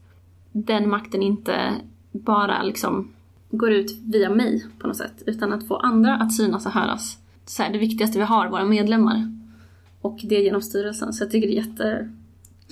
den 0.53 0.89
makten 0.89 1.22
inte 1.22 1.74
bara 2.12 2.62
liksom 2.62 3.09
går 3.51 3.72
ut 3.72 3.99
via 4.05 4.30
mig 4.30 4.66
på 4.78 4.87
något 4.87 4.97
sätt. 4.97 5.22
Utan 5.26 5.53
att 5.53 5.68
få 5.68 5.76
andra 5.76 6.16
att 6.16 6.35
synas 6.35 6.66
och 6.66 6.72
höras. 6.72 7.18
Så 7.47 7.62
här, 7.62 7.72
det 7.72 7.78
viktigaste 7.78 8.18
vi 8.18 8.24
har, 8.24 8.49
våra 8.49 8.64
medlemmar. 8.64 9.39
Och 10.01 10.20
det 10.24 10.41
genom 10.41 10.62
styrelsen. 10.62 11.12
Så 11.12 11.24
jag 11.24 11.30
tycker 11.30 11.49
det 11.49 11.55
är 11.55 11.66
jätte, 11.66 12.11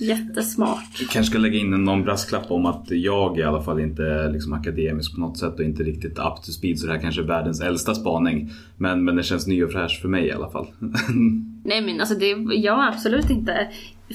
jättesmart. 0.03 0.99
Vi 0.99 1.05
kanske 1.05 1.29
ska 1.31 1.39
lägga 1.39 1.59
in 1.59 1.69
någon 1.69 2.03
brasklapp 2.03 2.51
om 2.51 2.65
att 2.65 2.85
jag 2.89 3.39
i 3.39 3.43
alla 3.43 3.61
fall 3.61 3.79
inte 3.79 4.03
är 4.03 4.31
liksom 4.31 4.53
akademisk 4.53 5.15
på 5.15 5.21
något 5.21 5.37
sätt 5.37 5.59
och 5.59 5.65
inte 5.65 5.83
riktigt 5.83 6.19
up 6.19 6.43
to 6.45 6.51
speed 6.51 6.79
så 6.79 6.87
det 6.87 6.93
här 6.93 6.99
kanske 6.99 7.21
är 7.21 7.25
världens 7.25 7.61
äldsta 7.61 7.95
spaning. 7.95 8.49
Men, 8.77 9.03
men 9.03 9.15
det 9.15 9.23
känns 9.23 9.47
ny 9.47 9.63
och 9.63 9.71
fräsch 9.71 9.99
för 10.01 10.09
mig 10.09 10.27
i 10.27 10.31
alla 10.31 10.49
fall. 10.49 10.67
Nej 11.63 11.81
men 11.81 11.99
alltså 11.99 12.15
det, 12.15 12.27
jag 12.55 12.87
absolut 12.87 13.29
inte, 13.29 13.67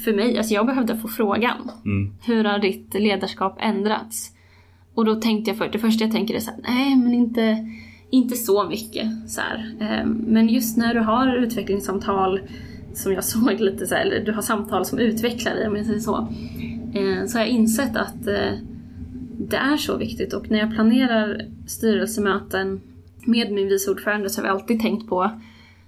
för 0.04 0.12
mig, 0.12 0.38
alltså 0.38 0.54
jag 0.54 0.66
behövde 0.66 0.96
få 0.96 1.08
frågan. 1.08 1.70
Mm. 1.84 2.12
Hur 2.26 2.44
har 2.44 2.58
ditt 2.58 2.94
ledarskap 2.94 3.56
ändrats? 3.60 4.32
Och 4.94 5.04
då 5.04 5.14
tänkte 5.14 5.50
jag 5.50 5.58
för 5.58 5.68
det 5.68 5.78
första 5.78 6.04
jag 6.04 6.12
tänker 6.12 6.34
är 6.34 6.40
så 6.40 6.50
här, 6.50 6.60
nej 6.62 6.96
men 6.96 7.14
inte, 7.14 7.68
inte 8.10 8.34
så 8.34 8.68
mycket. 8.68 9.30
Så 9.30 9.40
här. 9.40 9.76
Ehm, 9.80 10.08
Men 10.08 10.48
just 10.48 10.76
när 10.76 10.94
du 10.94 11.00
har 11.00 11.36
utvecklingssamtal 11.36 12.40
som 12.98 13.12
jag 13.12 13.24
såg 13.24 13.60
lite 13.60 13.86
så 13.86 13.94
här, 13.94 14.02
eller 14.02 14.20
du 14.20 14.32
har 14.32 14.42
samtal 14.42 14.84
som 14.84 14.98
utvecklar 14.98 15.54
dig 15.54 15.68
om 15.68 15.76
jag 15.76 15.86
säger 15.86 16.00
så. 16.00 16.28
Eh, 16.94 17.26
så 17.26 17.38
har 17.38 17.44
jag 17.44 17.48
insett 17.48 17.96
att 17.96 18.26
eh, 18.26 18.52
det 19.38 19.56
är 19.56 19.76
så 19.76 19.96
viktigt 19.96 20.32
och 20.32 20.50
när 20.50 20.58
jag 20.58 20.74
planerar 20.74 21.46
styrelsemöten 21.66 22.80
med 23.24 23.52
min 23.52 23.68
vice 23.68 23.90
ordförande 23.90 24.30
så 24.30 24.40
har 24.40 24.42
vi 24.42 24.50
alltid 24.50 24.80
tänkt 24.80 25.08
på 25.08 25.30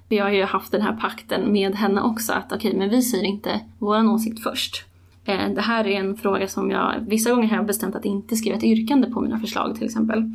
vi 0.08 0.18
har 0.18 0.30
ju 0.30 0.44
haft 0.44 0.72
den 0.72 0.82
här 0.82 0.96
pakten 0.96 1.52
med 1.52 1.74
henne 1.74 2.02
också 2.02 2.32
att 2.32 2.52
okej, 2.52 2.74
men 2.76 2.90
vi 2.90 3.02
säger 3.02 3.24
inte 3.24 3.60
våran 3.78 4.08
åsikt 4.08 4.42
först. 4.42 4.84
Eh, 5.24 5.50
det 5.54 5.60
här 5.60 5.86
är 5.86 6.00
en 6.00 6.16
fråga 6.16 6.48
som 6.48 6.70
jag, 6.70 6.94
vissa 7.08 7.30
gånger 7.30 7.48
har 7.48 7.56
jag 7.56 7.66
bestämt 7.66 7.94
att 7.94 8.04
inte 8.04 8.36
skriva 8.36 8.56
ett 8.56 8.64
yrkande 8.64 9.10
på 9.10 9.20
mina 9.20 9.40
förslag 9.40 9.74
till 9.74 9.84
exempel. 9.84 10.32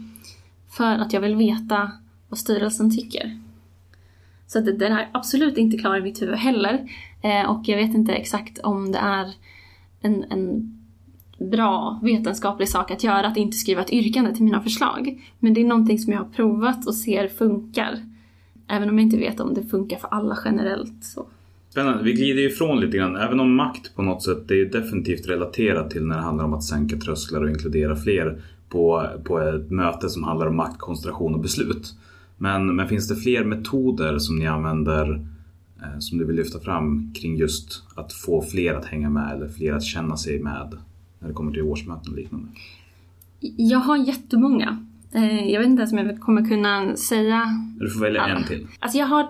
För 0.78 0.96
att 0.96 1.14
jag 1.14 1.22
vill 1.22 1.36
veta 1.36 1.92
vad 2.30 2.40
styrelsen 2.40 2.98
tycker. 2.98 3.45
Så 4.48 4.60
att 4.60 4.66
den 4.66 4.92
är 4.94 5.10
absolut 5.12 5.58
inte 5.58 5.78
klar 5.78 5.98
i 5.98 6.02
mitt 6.02 6.22
huvud 6.22 6.36
heller. 6.36 6.90
Eh, 7.22 7.50
Och 7.50 7.62
jag 7.66 7.78
vet 7.78 7.96
inte 7.96 8.14
exakt 8.14 8.60
om 8.60 8.92
det 8.92 8.98
är 8.98 9.34
en, 10.02 10.26
en 10.30 10.72
bra 11.38 12.00
vetenskaplig 12.04 12.70
sak 12.70 12.92
att 12.92 13.04
göra, 13.04 13.28
att 13.28 13.38
inte 13.38 13.58
skriva 13.58 13.82
ett 13.82 13.94
yrkande 13.94 14.34
till 14.34 14.44
mina 14.44 14.62
förslag. 14.62 15.22
Men 15.40 15.54
det 15.54 15.62
är 15.62 15.66
någonting 15.66 16.00
som 16.00 16.14
jag 16.14 16.20
har 16.20 16.30
provat 16.30 16.88
och 16.88 16.96
ser 16.96 17.28
funkar. 17.28 18.00
Även 18.68 18.90
om 18.90 18.98
jag 18.98 19.06
inte 19.06 19.18
vet 19.18 19.40
om 19.40 19.54
det 19.54 19.64
funkar 19.64 19.98
för 19.98 20.08
alla 20.08 20.38
generellt. 20.46 21.04
Så. 21.04 21.26
Spännande. 21.70 22.04
Vi 22.04 22.14
glider 22.14 22.42
ju 22.42 22.48
ifrån 22.48 22.80
lite 22.80 22.98
grann. 22.98 23.16
Även 23.16 23.40
om 23.40 23.56
makt 23.56 23.96
på 23.96 24.02
något 24.02 24.24
sätt, 24.24 24.48
det 24.48 24.54
är 24.54 24.58
ju 24.58 24.70
definitivt 24.70 25.28
relaterat 25.28 25.92
till 25.92 26.06
när 26.06 26.16
det 26.16 26.22
handlar 26.22 26.46
om 26.46 26.54
att 26.54 26.64
sänka 26.64 26.98
trösklar 26.98 27.44
och 27.44 27.50
inkludera 27.50 27.96
fler 27.96 28.42
på, 28.70 29.08
på 29.24 29.40
ett 29.40 29.72
möte 29.72 30.10
som 30.10 30.24
handlar 30.24 30.48
om 30.48 30.56
makt, 30.56 30.80
koncentration 30.80 31.34
och 31.34 31.40
beslut. 31.40 31.94
Men, 32.38 32.76
men 32.76 32.88
finns 32.88 33.08
det 33.08 33.16
fler 33.16 33.44
metoder 33.44 34.18
som 34.18 34.36
ni 34.40 34.48
använder 34.48 35.14
eh, 35.82 36.00
som 36.00 36.18
du 36.18 36.26
vill 36.26 36.36
lyfta 36.36 36.60
fram 36.60 37.14
kring 37.14 37.36
just 37.38 37.84
att 37.96 38.14
få 38.14 38.42
fler 38.42 38.74
att 38.74 38.86
hänga 38.86 39.10
med 39.10 39.32
eller 39.36 39.48
fler 39.48 39.74
att 39.74 39.84
känna 39.84 40.18
sig 40.18 40.40
med 40.44 40.78
när 41.20 41.28
det 41.28 41.34
kommer 41.34 41.52
till 41.52 41.62
årsmöten 41.62 42.12
och 42.12 42.18
liknande? 42.18 42.48
Jag 43.58 43.80
har 43.80 43.98
jättemånga. 43.98 44.86
Eh, 45.14 45.50
Jag 45.50 45.60
vet 45.60 45.70
inte 45.70 45.82
ens 45.82 45.92
om 45.94 45.98
jag 45.98 46.20
kommer 46.20 46.50
kunna 46.50 46.96
säga 46.96 47.46
Du 47.80 47.90
får 47.90 48.00
välja 48.02 48.28
Ja. 48.30 48.36
en 48.36 48.44
till. 48.44 48.68
Alltså 48.80 48.98
jag 48.98 49.06
har... 49.08 49.28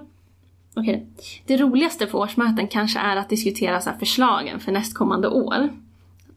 Okej. 0.76 1.08
Det 1.46 1.58
roligaste 1.58 2.06
på 2.06 2.20
årsmöten 2.20 2.68
kanske 2.68 3.00
är 3.00 3.16
att 3.18 3.30
diskutera 3.30 3.82
så 3.82 3.90
här 3.90 3.98
förslagen 3.98 4.60
för 4.60 4.72
nästkommande 4.72 5.28
år. 5.28 5.70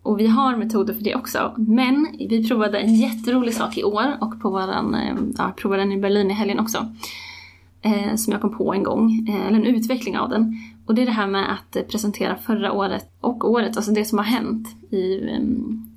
Och 0.08 0.20
vi 0.20 0.26
har 0.26 0.56
metoder 0.56 0.94
för 0.94 1.04
det 1.04 1.14
också. 1.14 1.54
Men 1.56 2.06
vi 2.18 2.48
provade 2.48 2.78
en 2.78 2.94
jätterolig 2.94 3.54
sak 3.54 3.78
i 3.78 3.84
år 3.84 4.16
och 4.20 4.40
på 4.40 4.50
våran, 4.50 4.94
eh, 4.94 5.16
ja, 5.38 5.52
provade 5.56 5.82
den 5.82 5.92
i 5.92 5.96
Berlin 5.96 6.30
i 6.30 6.34
helgen 6.34 6.58
också. 6.60 6.92
Eh, 7.82 8.14
som 8.14 8.32
jag 8.32 8.40
kom 8.42 8.56
på 8.56 8.74
en 8.74 8.82
gång, 8.82 9.28
eh, 9.28 9.46
eller 9.46 9.58
en 9.58 9.66
utveckling 9.66 10.18
av 10.18 10.28
den. 10.28 10.56
Och 10.86 10.94
det 10.94 11.02
är 11.02 11.06
det 11.06 11.12
här 11.12 11.26
med 11.26 11.52
att 11.52 11.76
eh, 11.76 11.82
presentera 11.82 12.36
förra 12.36 12.72
året 12.72 13.10
och 13.20 13.50
året, 13.50 13.76
alltså 13.76 13.92
det 13.92 14.04
som 14.04 14.18
har 14.18 14.24
hänt 14.24 14.68
i 14.90 15.28
eh, 15.28 15.36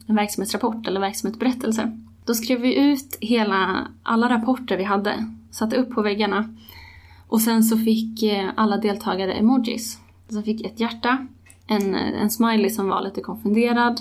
en 0.08 0.16
verksamhetsrapport 0.16 0.88
eller 0.88 1.00
verksamhetsberättelse. 1.00 1.98
Då 2.26 2.34
skrev 2.34 2.62
vi 2.62 2.92
ut 2.92 3.18
hela, 3.22 3.88
alla 4.04 4.30
rapporter 4.30 4.78
vi 4.78 4.84
hade, 4.84 5.26
satte 5.52 5.76
upp 5.76 5.90
på 5.90 6.02
väggarna. 6.02 6.56
Och 7.28 7.42
sen 7.42 7.64
så 7.64 7.78
fick 7.78 8.24
alla 8.56 8.78
deltagare 8.78 9.34
emojis. 9.34 10.00
Så 10.30 10.42
fick 10.42 10.66
ett 10.66 10.80
hjärta, 10.80 11.28
en, 11.68 11.96
en 11.96 12.30
smiley 12.30 12.70
som 12.70 12.88
var 12.88 13.02
lite 13.02 13.22
konfunderad 13.22 14.00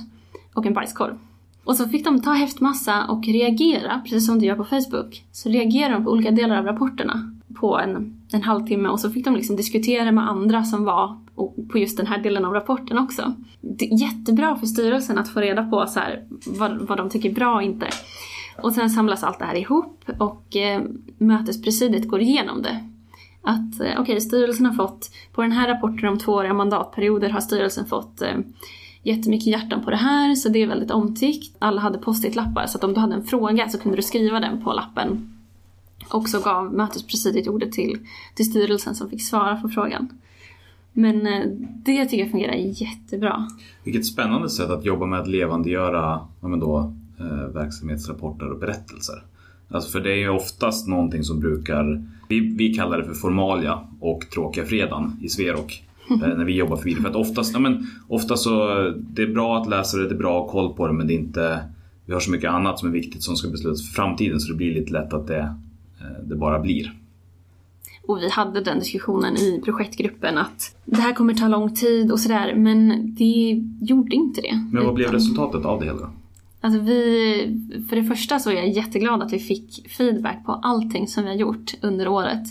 och 0.54 0.66
en 0.66 0.74
bajskorv. 0.74 1.18
Och 1.64 1.76
så 1.76 1.88
fick 1.88 2.04
de 2.04 2.22
ta 2.22 2.32
häftmassa 2.32 3.06
och 3.06 3.26
reagera, 3.26 4.00
precis 4.04 4.26
som 4.26 4.38
du 4.38 4.46
gör 4.46 4.56
på 4.56 4.64
Facebook. 4.64 5.24
Så 5.32 5.48
reagerade 5.48 5.94
de 5.94 6.04
på 6.04 6.11
olika 6.11 6.30
delar 6.30 6.58
av 6.58 6.64
rapporterna 6.64 7.36
på 7.61 7.78
en, 7.78 8.22
en 8.32 8.42
halvtimme 8.42 8.88
och 8.88 9.00
så 9.00 9.11
fick 9.11 9.24
de 9.24 9.36
liksom 9.36 9.56
diskutera 9.56 10.12
med 10.12 10.28
andra 10.28 10.64
som 10.64 10.84
var 10.84 11.18
på 11.72 11.78
just 11.78 11.96
den 11.96 12.06
här 12.06 12.18
delen 12.22 12.44
av 12.44 12.52
rapporten 12.52 12.98
också. 12.98 13.34
Det 13.61 13.84
är 13.84 14.00
jättebra 14.00 14.56
för 14.56 14.66
styrelsen 14.66 15.18
att 15.18 15.28
få 15.28 15.40
reda 15.40 15.64
på 15.64 15.86
så 15.86 16.00
här, 16.00 16.24
vad, 16.46 16.88
vad 16.88 16.98
de 16.98 17.11
tycker 17.11 17.30
är 17.30 17.34
bra 17.34 17.54
och 17.54 17.62
inte. 17.62 17.86
Och 18.62 18.72
sen 18.72 18.90
samlas 18.90 19.24
allt 19.24 19.38
det 19.38 19.44
här 19.44 19.54
ihop 19.54 20.04
och 20.18 20.56
eh, 20.56 20.82
mötespresidiet 21.18 22.08
går 22.08 22.20
igenom 22.20 22.62
det. 22.62 22.90
Att 23.43 23.80
eh, 23.80 23.86
okej, 23.86 23.99
okay, 23.99 24.20
styrelsen 24.20 24.66
har 24.66 24.72
fått, 24.72 25.11
på 25.32 25.43
den 25.43 25.53
här 25.53 25.68
rapporten 25.68 26.09
om 26.09 26.18
tvååriga 26.18 26.55
mandatperioder 26.55 27.30
har 27.30 27.41
styrelsen 27.41 27.86
fått 27.86 28.22
eh, 28.22 28.38
jättemycket 29.03 29.47
hjärtan 29.47 29.84
på 29.84 29.91
det 29.91 29.97
här 29.97 30.34
så 30.34 30.49
det 30.49 30.62
är 30.62 30.66
väldigt 30.66 30.91
omtyckt. 30.91 31.57
Alla 31.59 31.80
hade 31.80 31.99
post-it-lappar 31.99 32.66
så 32.66 32.78
att 32.78 32.84
om 32.84 32.95
du 32.95 33.01
hade 33.01 33.14
en 33.14 33.24
fråga 33.24 33.68
så 33.68 33.78
kunde 33.78 33.97
du 33.97 34.03
skriva 34.03 34.41
den 34.41 34.64
på 34.64 34.72
lappen. 34.72 35.36
Och 36.09 36.28
så 36.28 36.41
gav 36.41 36.74
mötespresidiet 36.74 37.49
ordet 37.49 37.72
till, 37.72 37.99
till 38.34 38.51
styrelsen 38.51 38.95
som 38.95 39.11
fick 39.11 39.22
svara 39.22 39.57
på 39.57 39.68
frågan. 39.68 40.09
Men 40.93 41.26
eh, 41.26 41.47
det 41.84 42.05
tycker 42.05 42.22
jag 42.22 42.30
fungerar 42.30 42.55
jättebra. 42.55 43.49
Vilket 43.84 44.07
spännande 44.07 44.51
sätt 44.51 44.70
att 44.70 44.84
jobba 44.84 45.07
med 45.07 45.20
att 45.20 45.28
levandegöra 45.28 46.20
ja, 46.41 46.49
men 46.49 46.61
då, 46.61 46.95
eh, 47.18 47.55
verksamhetsrapporter 47.55 48.53
och 48.53 48.59
berättelser. 48.59 49.24
Alltså 49.71 49.91
för 49.91 50.01
det 50.01 50.12
är 50.12 50.16
ju 50.16 50.29
oftast 50.29 50.89
någonting 50.89 51.25
som 51.25 51.41
brukar, 51.41 52.05
vi, 52.29 52.41
vi 52.41 52.75
kallar 52.75 52.99
det 52.99 53.05
för 53.05 53.14
formalia 53.14 53.81
och 54.01 54.31
tråkiga 54.31 54.64
fredagen 54.64 55.18
i 55.23 55.29
Sverok. 55.29 55.85
Eh, 56.11 56.37
när 56.37 56.45
vi 56.45 56.53
jobbar 56.57 56.77
för 56.77 56.85
vidare. 56.85 57.03
För 57.03 57.11
att 57.11 57.16
oftast, 57.16 57.53
ja, 57.55 57.59
men, 57.59 57.87
oftast 58.09 58.43
så, 58.43 58.68
det 58.99 59.23
är 59.23 59.27
bra 59.27 59.59
att 59.59 59.68
läsa 59.68 59.97
det, 59.97 60.09
det 60.09 60.14
är 60.14 60.18
bra 60.18 60.37
att 60.37 60.45
ha 60.45 60.53
koll 60.53 60.75
på 60.75 60.87
det 60.87 60.93
men 60.93 61.07
det 61.07 61.12
är 61.12 61.18
inte, 61.18 61.64
vi 62.07 62.12
har 62.12 62.21
så 62.21 62.31
mycket 62.31 62.51
annat 62.51 62.79
som 62.79 62.89
är 62.89 62.93
viktigt 62.93 63.23
som 63.23 63.37
ska 63.37 63.49
beslutas 63.49 63.89
för 63.89 63.95
framtiden 63.95 64.41
så 64.41 64.53
det 64.53 64.57
blir 64.57 64.75
lite 64.75 64.93
lätt 64.93 65.12
att 65.12 65.27
det, 65.27 65.55
eh, 66.01 66.25
det 66.25 66.37
bara 66.37 66.61
blir. 66.61 66.93
Och 68.07 68.18
vi 68.18 68.31
hade 68.31 68.61
den 68.61 68.79
diskussionen 68.79 69.37
i 69.37 69.61
projektgruppen 69.64 70.39
att 70.39 70.77
det 70.85 71.01
här 71.01 71.12
kommer 71.12 71.35
ta 71.35 71.49
lång 71.49 71.75
tid 71.75 72.12
och 72.12 72.21
sådär 72.21 72.55
men 72.55 73.14
det 73.14 73.62
gjorde 73.81 74.16
inte 74.16 74.41
det. 74.41 74.68
Men 74.73 74.85
vad 74.85 74.95
blev 74.95 75.12
resultatet 75.12 75.64
av 75.64 75.81
det 75.81 75.87
hela 75.87 75.99
då? 75.99 76.11
Alltså 76.61 76.80
vi, 76.80 77.86
för 77.88 77.96
det 77.96 78.04
första 78.04 78.38
så 78.38 78.50
är 78.50 78.54
jag 78.54 78.68
jätteglad 78.68 79.22
att 79.22 79.32
vi 79.32 79.38
fick 79.38 79.88
feedback 79.88 80.44
på 80.46 80.52
allting 80.52 81.08
som 81.08 81.22
vi 81.22 81.28
har 81.28 81.36
gjort 81.36 81.74
under 81.80 82.08
året. 82.08 82.48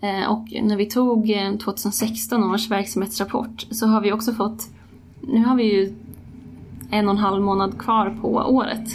Eh, 0.00 0.30
och 0.30 0.48
när 0.62 0.76
vi 0.76 0.86
tog 0.86 1.30
eh, 1.30 1.56
2016 1.56 2.44
års 2.44 2.70
verksamhetsrapport 2.70 3.66
så 3.70 3.86
har 3.86 4.00
vi 4.00 4.12
också 4.12 4.32
fått, 4.32 4.68
nu 5.20 5.44
har 5.44 5.56
vi 5.56 5.64
ju 5.64 5.94
en 6.90 7.08
och 7.08 7.14
en 7.14 7.18
halv 7.18 7.42
månad 7.42 7.78
kvar 7.78 8.16
på 8.20 8.28
året. 8.28 8.88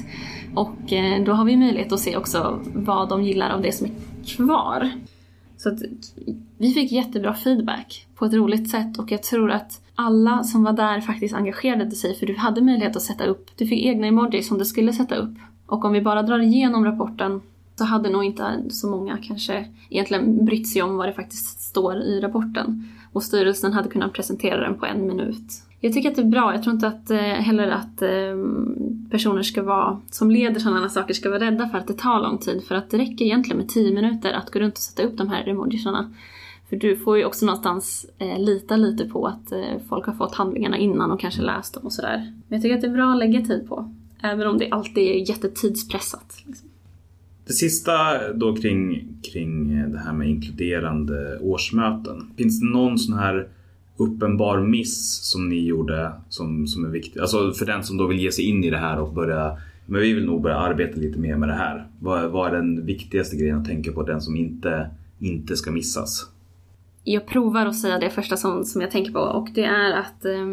Och 0.55 0.93
eh, 0.93 1.23
då 1.23 1.31
har 1.31 1.45
vi 1.45 1.57
möjlighet 1.57 1.91
att 1.91 1.99
se 1.99 2.17
också 2.17 2.59
vad 2.73 3.09
de 3.09 3.23
gillar 3.23 3.49
av 3.49 3.61
det 3.61 3.71
som 3.71 3.87
är 3.87 3.91
kvar. 4.25 4.91
Så 5.57 5.69
att 5.69 5.79
vi 6.62 6.74
fick 6.74 6.91
jättebra 6.91 7.34
feedback 7.34 8.07
på 8.16 8.26
ett 8.26 8.34
roligt 8.34 8.70
sätt 8.70 8.99
och 8.99 9.12
jag 9.12 9.24
tror 9.24 9.51
att 9.51 9.82
alla 9.95 10.43
som 10.43 10.64
var 10.64 10.74
där 10.74 11.01
faktiskt 11.01 11.36
engagerade 11.36 11.91
sig 11.91 12.16
för 12.16 12.26
du 12.26 12.36
hade 12.36 12.62
möjlighet 12.62 12.95
att 12.95 13.01
sätta 13.01 13.26
upp, 13.26 13.49
du 13.55 13.68
fick 13.68 13.86
egna 13.86 14.07
emojis 14.07 14.47
som 14.47 14.57
du 14.57 14.66
skulle 14.66 14.93
sätta 14.93 15.16
upp. 15.16 15.36
Och 15.66 15.86
om 15.86 15.93
vi 15.93 16.01
bara 16.01 16.24
drar 16.24 16.39
igenom 16.39 16.86
rapporten 16.86 17.41
så 17.76 17.84
hade 17.84 18.10
nog 18.10 18.24
inte 18.24 18.64
så 18.70 18.89
många 18.89 19.18
kanske 19.18 19.66
egentligen 19.89 20.45
brytt 20.45 20.68
sig 20.68 20.82
om 20.82 20.97
vad 20.97 21.07
det 21.07 21.14
faktiskt 21.14 21.62
står 21.62 21.95
i 21.95 22.20
rapporten. 22.22 22.88
Och 23.14 23.24
styrelsen 23.24 23.74
hade 23.74 23.89
kunnat 23.89 24.14
presentera 24.14 24.62
den 24.62 24.80
på 24.80 24.86
en 24.86 25.07
minut. 25.07 25.64
Jag 25.80 25.93
tycker 25.93 26.10
att 26.10 26.16
det 26.16 26.22
är 26.22 26.26
bra. 26.26 26.53
Jag 26.53 26.64
tror 26.64 26.74
inte 26.74 26.88
att, 26.88 27.12
eh, 27.12 27.18
heller 27.18 27.68
att 27.68 28.01
eh, 28.01 28.36
personer 29.12 29.43
ska 29.43 29.64
vara, 29.64 30.01
som 30.12 30.32
leder 30.32 30.60
sådana 30.60 30.82
här 30.82 30.88
saker 30.88 31.14
ska 31.14 31.30
vara 31.30 31.39
rädda 31.39 31.70
för 31.70 31.78
att 31.78 31.88
det 31.88 31.93
tar 31.93 32.22
lång 32.22 32.38
tid. 32.38 32.64
För 32.64 32.76
att 32.76 32.89
det 32.89 32.97
räcker 32.97 33.26
egentligen 33.26 33.57
med 33.57 33.70
10 33.70 33.93
minuter 33.93 34.34
att 34.34 34.51
gå 34.51 34.60
runt 34.60 34.74
och 34.74 34.80
sätta 34.80 35.03
upp 35.03 35.18
de 35.18 35.30
här 35.30 35.47
emojisarna. 35.47 36.14
För 36.70 36.76
du 36.76 36.95
får 36.95 37.17
ju 37.17 37.26
också 37.26 37.45
någonstans 37.45 38.05
eh, 38.17 38.39
lita 38.39 38.76
lite 38.76 39.05
på 39.05 39.28
att 39.28 39.51
eh, 39.51 39.59
folk 39.89 40.05
har 40.05 40.13
fått 40.13 40.36
handlingarna 40.36 40.78
innan 40.78 41.11
och 41.11 41.20
kanske 41.20 41.41
läst 41.41 41.74
dem 41.74 41.86
och 41.86 41.93
sådär. 41.93 42.34
Men 42.47 42.55
jag 42.57 42.61
tycker 42.61 42.76
att 42.76 42.82
det 42.82 42.88
är 42.88 42.93
bra 42.93 43.11
att 43.11 43.20
lägga 43.20 43.41
tid 43.41 43.67
på. 43.67 43.95
Även 44.24 44.47
om 44.47 44.57
det 44.57 44.70
alltid 44.70 45.03
är 45.03 45.30
jättetidspressat. 45.30 46.43
Liksom. 46.45 46.70
Det 47.47 47.53
sista 47.53 47.93
då 48.34 48.55
kring, 48.55 49.07
kring 49.34 49.80
eh, 49.80 49.89
det 49.89 49.99
här 49.99 50.13
med 50.13 50.30
inkluderande 50.30 51.39
årsmöten. 51.41 52.32
Finns 52.38 52.59
det 52.59 52.65
någon 52.65 52.99
sån 52.99 53.17
här 53.17 53.47
uppenbar 53.97 54.59
miss 54.59 55.20
som 55.24 55.49
ni 55.49 55.65
gjorde 55.65 56.11
som, 56.30 56.67
som 56.67 56.86
är 56.86 56.89
viktig? 56.89 57.20
Alltså 57.20 57.51
för 57.51 57.65
den 57.65 57.84
som 57.84 57.97
då 57.97 58.07
vill 58.07 58.20
ge 58.20 58.32
sig 58.32 58.45
in 58.45 58.63
i 58.63 58.70
det 58.70 58.78
här 58.78 58.99
och 58.99 59.13
börja 59.13 59.57
men 59.86 60.01
vi 60.01 60.13
vill 60.13 60.26
nog 60.26 60.41
börja 60.41 60.57
arbeta 60.57 60.97
lite 60.97 61.20
mer 61.20 61.36
med 61.36 61.49
det 61.49 61.55
här. 61.55 61.88
Vad, 61.99 62.32
vad 62.32 62.47
är 62.47 62.55
den 62.55 62.86
viktigaste 62.86 63.36
grejen 63.36 63.57
att 63.57 63.65
tänka 63.65 63.91
på? 63.91 64.03
Den 64.03 64.22
som 64.22 64.36
inte, 64.36 64.89
inte 65.20 65.55
ska 65.55 65.72
missas? 65.72 66.30
Jag 67.03 67.27
provar 67.27 67.65
att 67.65 67.79
säga 67.79 67.99
det 67.99 68.09
första 68.09 68.37
som, 68.37 68.65
som 68.65 68.81
jag 68.81 68.91
tänker 68.91 69.11
på 69.11 69.19
och 69.19 69.49
det 69.53 69.63
är 69.63 69.91
att 69.91 70.25
eh, 70.25 70.47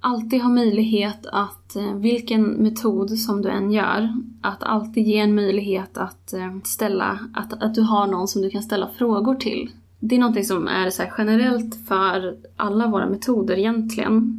alltid 0.00 0.42
ha 0.42 0.48
möjlighet 0.48 1.26
att, 1.26 1.76
eh, 1.76 1.94
vilken 1.94 2.42
metod 2.42 3.18
som 3.18 3.42
du 3.42 3.48
än 3.48 3.72
gör, 3.72 4.14
att 4.42 4.62
alltid 4.62 5.06
ge 5.06 5.18
en 5.18 5.34
möjlighet 5.34 5.98
att 5.98 6.32
eh, 6.32 6.56
ställa, 6.64 7.18
att, 7.34 7.62
att 7.62 7.74
du 7.74 7.80
har 7.80 8.06
någon 8.06 8.28
som 8.28 8.42
du 8.42 8.50
kan 8.50 8.62
ställa 8.62 8.88
frågor 8.88 9.34
till. 9.34 9.70
Det 10.00 10.14
är 10.14 10.20
någonting 10.20 10.44
som 10.44 10.68
är 10.68 10.90
så 10.90 11.02
här 11.02 11.12
generellt 11.18 11.86
för 11.88 12.36
alla 12.56 12.86
våra 12.86 13.08
metoder 13.08 13.58
egentligen, 13.58 14.38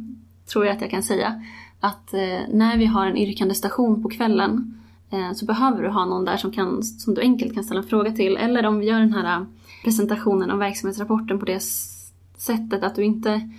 tror 0.52 0.66
jag 0.66 0.74
att 0.76 0.80
jag 0.80 0.90
kan 0.90 1.02
säga. 1.02 1.42
Att 1.80 2.14
eh, 2.14 2.40
när 2.52 2.76
vi 2.76 2.86
har 2.86 3.06
en 3.06 3.16
yrkande 3.16 3.54
station 3.54 4.02
på 4.02 4.08
kvällen 4.08 4.80
eh, 5.10 5.32
så 5.32 5.44
behöver 5.44 5.82
du 5.82 5.88
ha 5.88 6.04
någon 6.04 6.24
där 6.24 6.36
som, 6.36 6.52
kan, 6.52 6.82
som 6.82 7.14
du 7.14 7.20
enkelt 7.20 7.54
kan 7.54 7.64
ställa 7.64 7.80
en 7.80 7.86
fråga 7.86 8.12
till. 8.12 8.36
Eller 8.36 8.66
om 8.66 8.78
vi 8.78 8.86
gör 8.86 9.00
den 9.00 9.12
här 9.12 9.46
presentationen 9.84 10.50
av 10.50 10.58
verksamhetsrapporten 10.58 11.38
på 11.38 11.44
det 11.44 11.62
sättet 12.36 12.84
att 12.84 12.94
du 12.94 13.04
inte 13.04 13.50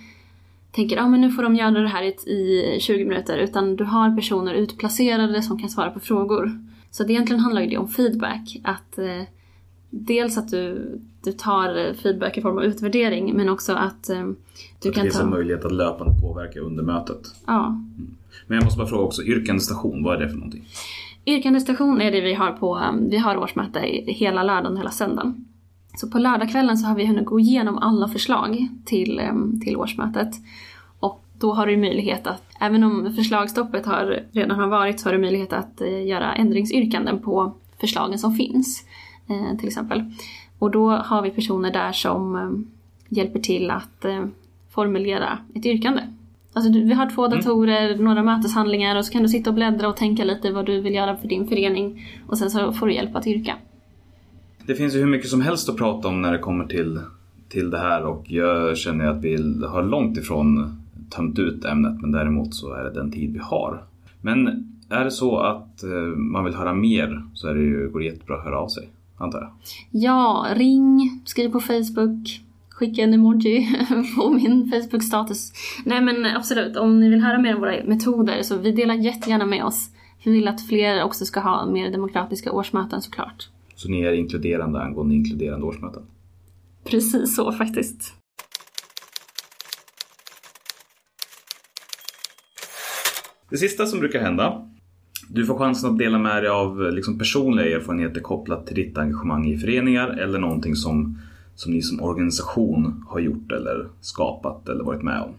tänker 0.70 0.96
att 0.96 1.04
ah, 1.04 1.08
men 1.08 1.20
nu 1.20 1.30
får 1.30 1.42
de 1.42 1.56
göra 1.56 1.70
det 1.70 1.88
här 1.88 2.02
i, 2.02 2.32
i 2.32 2.78
20 2.80 3.04
minuter 3.04 3.38
utan 3.38 3.76
du 3.76 3.84
har 3.84 4.16
personer 4.16 4.54
utplacerade 4.54 5.42
som 5.42 5.58
kan 5.58 5.68
svara 5.68 5.90
på 5.90 6.00
frågor. 6.00 6.58
Så 6.90 7.04
det 7.04 7.12
egentligen 7.12 7.40
handlar 7.40 7.62
ju 7.62 7.68
det 7.68 7.76
om 7.76 7.88
feedback. 7.88 8.60
Att 8.64 8.98
eh, 8.98 9.22
Dels 9.90 10.38
att 10.38 10.50
du, 10.50 10.98
du 11.24 11.32
tar 11.32 11.86
eh, 11.86 11.94
feedback 11.94 12.38
i 12.38 12.42
form 12.42 12.58
av 12.58 12.64
utvärdering 12.64 13.36
men 13.36 13.48
också 13.48 13.72
att 13.72 14.08
eh, 14.08 14.16
du 14.82 14.88
Att 14.88 14.94
kan 14.94 14.94
det 14.94 15.00
finns 15.00 15.14
en 15.16 15.20
ta... 15.20 15.30
möjlighet 15.30 15.64
att 15.64 15.72
löpande 15.72 16.20
påverka 16.20 16.60
under 16.60 16.82
mötet. 16.82 17.20
Ja, 17.46 17.80
Men 18.46 18.56
jag 18.56 18.64
måste 18.64 18.78
bara 18.78 18.88
fråga 18.88 19.02
också, 19.02 19.22
yrkande 19.22 19.60
station, 19.60 20.02
vad 20.02 20.16
är 20.16 20.20
det 20.20 20.28
för 20.28 20.36
någonting? 20.36 20.64
Yrkande 21.26 21.60
station 21.60 22.00
är 22.00 22.12
det 22.12 22.20
vi 22.20 22.34
har 22.34 22.52
på, 22.52 22.76
um, 22.78 23.10
vi 23.10 23.16
har 23.16 23.36
årsmöte 23.36 23.78
hela 24.06 24.42
lördagen 24.42 24.76
hela 24.76 24.90
söndagen. 24.90 25.44
Så 25.96 26.10
på 26.10 26.18
lördagskvällen 26.18 26.76
så 26.76 26.86
har 26.86 26.94
vi 26.94 27.06
hunnit 27.06 27.24
gå 27.24 27.40
igenom 27.40 27.78
alla 27.78 28.08
förslag 28.08 28.68
till, 28.84 29.20
till 29.64 29.76
årsmötet. 29.76 30.28
Och 31.00 31.24
då 31.38 31.54
har 31.54 31.66
du 31.66 31.76
möjlighet 31.76 32.26
att, 32.26 32.42
även 32.60 32.84
om 32.84 33.12
förslagstoppet 33.16 33.86
har, 33.86 34.24
redan 34.32 34.60
har 34.60 34.66
varit, 34.66 35.00
så 35.00 35.08
har 35.08 35.12
du 35.12 35.18
möjlighet 35.18 35.52
att 35.52 35.80
eh, 35.80 36.06
göra 36.06 36.34
ändringsyrkanden 36.34 37.22
på 37.22 37.52
förslagen 37.80 38.18
som 38.18 38.34
finns. 38.34 38.84
Eh, 39.28 39.58
till 39.58 39.68
exempel. 39.68 40.12
Och 40.58 40.70
då 40.70 40.90
har 40.90 41.22
vi 41.22 41.30
personer 41.30 41.72
där 41.72 41.92
som 41.92 42.66
hjälper 43.08 43.40
till 43.40 43.70
att 43.70 44.04
eh, 44.04 44.24
formulera 44.70 45.38
ett 45.54 45.66
yrkande. 45.66 46.02
Alltså 46.52 46.72
vi 46.72 46.92
har 46.92 47.10
två 47.10 47.28
datorer, 47.28 47.98
några 47.98 48.22
möteshandlingar 48.22 48.96
och 48.96 49.04
så 49.04 49.12
kan 49.12 49.22
du 49.22 49.28
sitta 49.28 49.50
och 49.50 49.54
bläddra 49.54 49.88
och 49.88 49.96
tänka 49.96 50.24
lite 50.24 50.52
vad 50.52 50.66
du 50.66 50.80
vill 50.80 50.94
göra 50.94 51.16
för 51.16 51.28
din 51.28 51.48
förening. 51.48 52.08
Och 52.26 52.38
sen 52.38 52.50
så 52.50 52.72
får 52.72 52.86
du 52.86 52.94
hjälp 52.94 53.16
att 53.16 53.26
yrka. 53.26 53.56
Det 54.66 54.74
finns 54.74 54.94
ju 54.94 54.98
hur 54.98 55.06
mycket 55.06 55.30
som 55.30 55.40
helst 55.40 55.68
att 55.68 55.76
prata 55.76 56.08
om 56.08 56.22
när 56.22 56.32
det 56.32 56.38
kommer 56.38 56.66
till, 56.66 57.00
till 57.48 57.70
det 57.70 57.78
här 57.78 58.06
och 58.06 58.24
jag 58.30 58.76
känner 58.76 59.06
att 59.06 59.24
vi 59.24 59.36
har 59.66 59.82
långt 59.82 60.18
ifrån 60.18 60.76
tömt 61.10 61.38
ut 61.38 61.64
ämnet 61.64 62.00
men 62.00 62.12
däremot 62.12 62.54
så 62.54 62.72
är 62.72 62.84
det 62.84 62.90
den 62.90 63.12
tid 63.12 63.32
vi 63.32 63.38
har. 63.38 63.82
Men 64.20 64.72
är 64.88 65.04
det 65.04 65.10
så 65.10 65.38
att 65.38 65.82
eh, 65.82 66.16
man 66.16 66.44
vill 66.44 66.54
höra 66.54 66.74
mer 66.74 67.24
så 67.34 67.48
är 67.48 67.54
det 67.54 67.60
ju, 67.60 67.88
går 67.88 68.00
det 68.00 68.06
jättebra 68.06 68.36
att 68.36 68.44
höra 68.44 68.58
av 68.58 68.68
sig, 68.68 68.88
antar 69.16 69.40
jag. 69.40 69.50
Ja, 69.90 70.46
ring, 70.54 71.20
skriv 71.24 71.48
på 71.48 71.60
Facebook, 71.60 72.40
skicka 72.70 73.02
en 73.02 73.14
emoji 73.14 73.68
på 74.16 74.30
min 74.30 74.70
Facebook-status. 74.70 75.52
Nej 75.84 76.00
men 76.00 76.36
absolut, 76.36 76.76
om 76.76 77.00
ni 77.00 77.08
vill 77.08 77.20
höra 77.20 77.38
mer 77.38 77.54
om 77.54 77.60
våra 77.60 77.84
metoder 77.84 78.42
så 78.42 78.56
vi 78.56 78.72
delar 78.72 78.94
jättegärna 78.94 79.46
med 79.46 79.64
oss. 79.64 79.90
Vi 80.24 80.32
vill 80.32 80.48
att 80.48 80.66
fler 80.66 81.02
också 81.02 81.24
ska 81.24 81.40
ha 81.40 81.66
mer 81.66 81.92
demokratiska 81.92 82.52
årsmöten 82.52 83.02
såklart. 83.02 83.48
Så 83.76 83.88
ni 83.88 84.02
är 84.02 84.12
inkluderande 84.12 84.80
angående 84.80 85.14
inkluderande 85.14 85.66
årsmöten. 85.66 86.02
Precis 86.84 87.36
så 87.36 87.52
faktiskt. 87.52 88.14
Det 93.50 93.56
sista 93.56 93.86
som 93.86 93.98
brukar 93.98 94.20
hända. 94.20 94.68
Du 95.28 95.46
får 95.46 95.58
chansen 95.58 95.90
att 95.90 95.98
dela 95.98 96.18
med 96.18 96.42
dig 96.42 96.50
av 96.50 96.92
liksom, 96.92 97.18
personliga 97.18 97.76
erfarenheter 97.76 98.20
kopplat 98.20 98.66
till 98.66 98.76
ditt 98.76 98.98
engagemang 98.98 99.46
i 99.46 99.58
föreningar 99.58 100.08
eller 100.08 100.38
någonting 100.38 100.76
som, 100.76 101.18
som 101.54 101.72
ni 101.72 101.82
som 101.82 102.02
organisation 102.02 103.04
har 103.08 103.20
gjort 103.20 103.52
eller 103.52 103.88
skapat 104.00 104.68
eller 104.68 104.84
varit 104.84 105.02
med 105.02 105.22
om. 105.22 105.30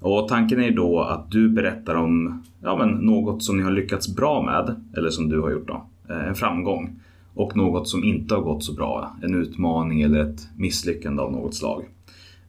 Och 0.00 0.28
tanken 0.28 0.60
är 0.60 0.70
då 0.70 1.00
att 1.00 1.30
du 1.30 1.48
berättar 1.48 1.94
om 1.94 2.42
ja, 2.62 2.76
men, 2.76 2.88
något 2.88 3.42
som 3.42 3.56
ni 3.56 3.62
har 3.62 3.70
lyckats 3.70 4.16
bra 4.16 4.42
med, 4.42 4.84
eller 4.96 5.10
som 5.10 5.28
du 5.28 5.40
har 5.40 5.50
gjort 5.50 5.68
då, 5.68 5.86
eh, 6.08 6.28
en 6.28 6.34
framgång. 6.34 7.00
Och 7.40 7.56
något 7.56 7.88
som 7.88 8.04
inte 8.04 8.34
har 8.34 8.42
gått 8.42 8.64
så 8.64 8.72
bra, 8.72 9.16
en 9.22 9.34
utmaning 9.34 10.02
eller 10.02 10.20
ett 10.20 10.48
misslyckande 10.56 11.22
av 11.22 11.32
något 11.32 11.54
slag. 11.54 11.84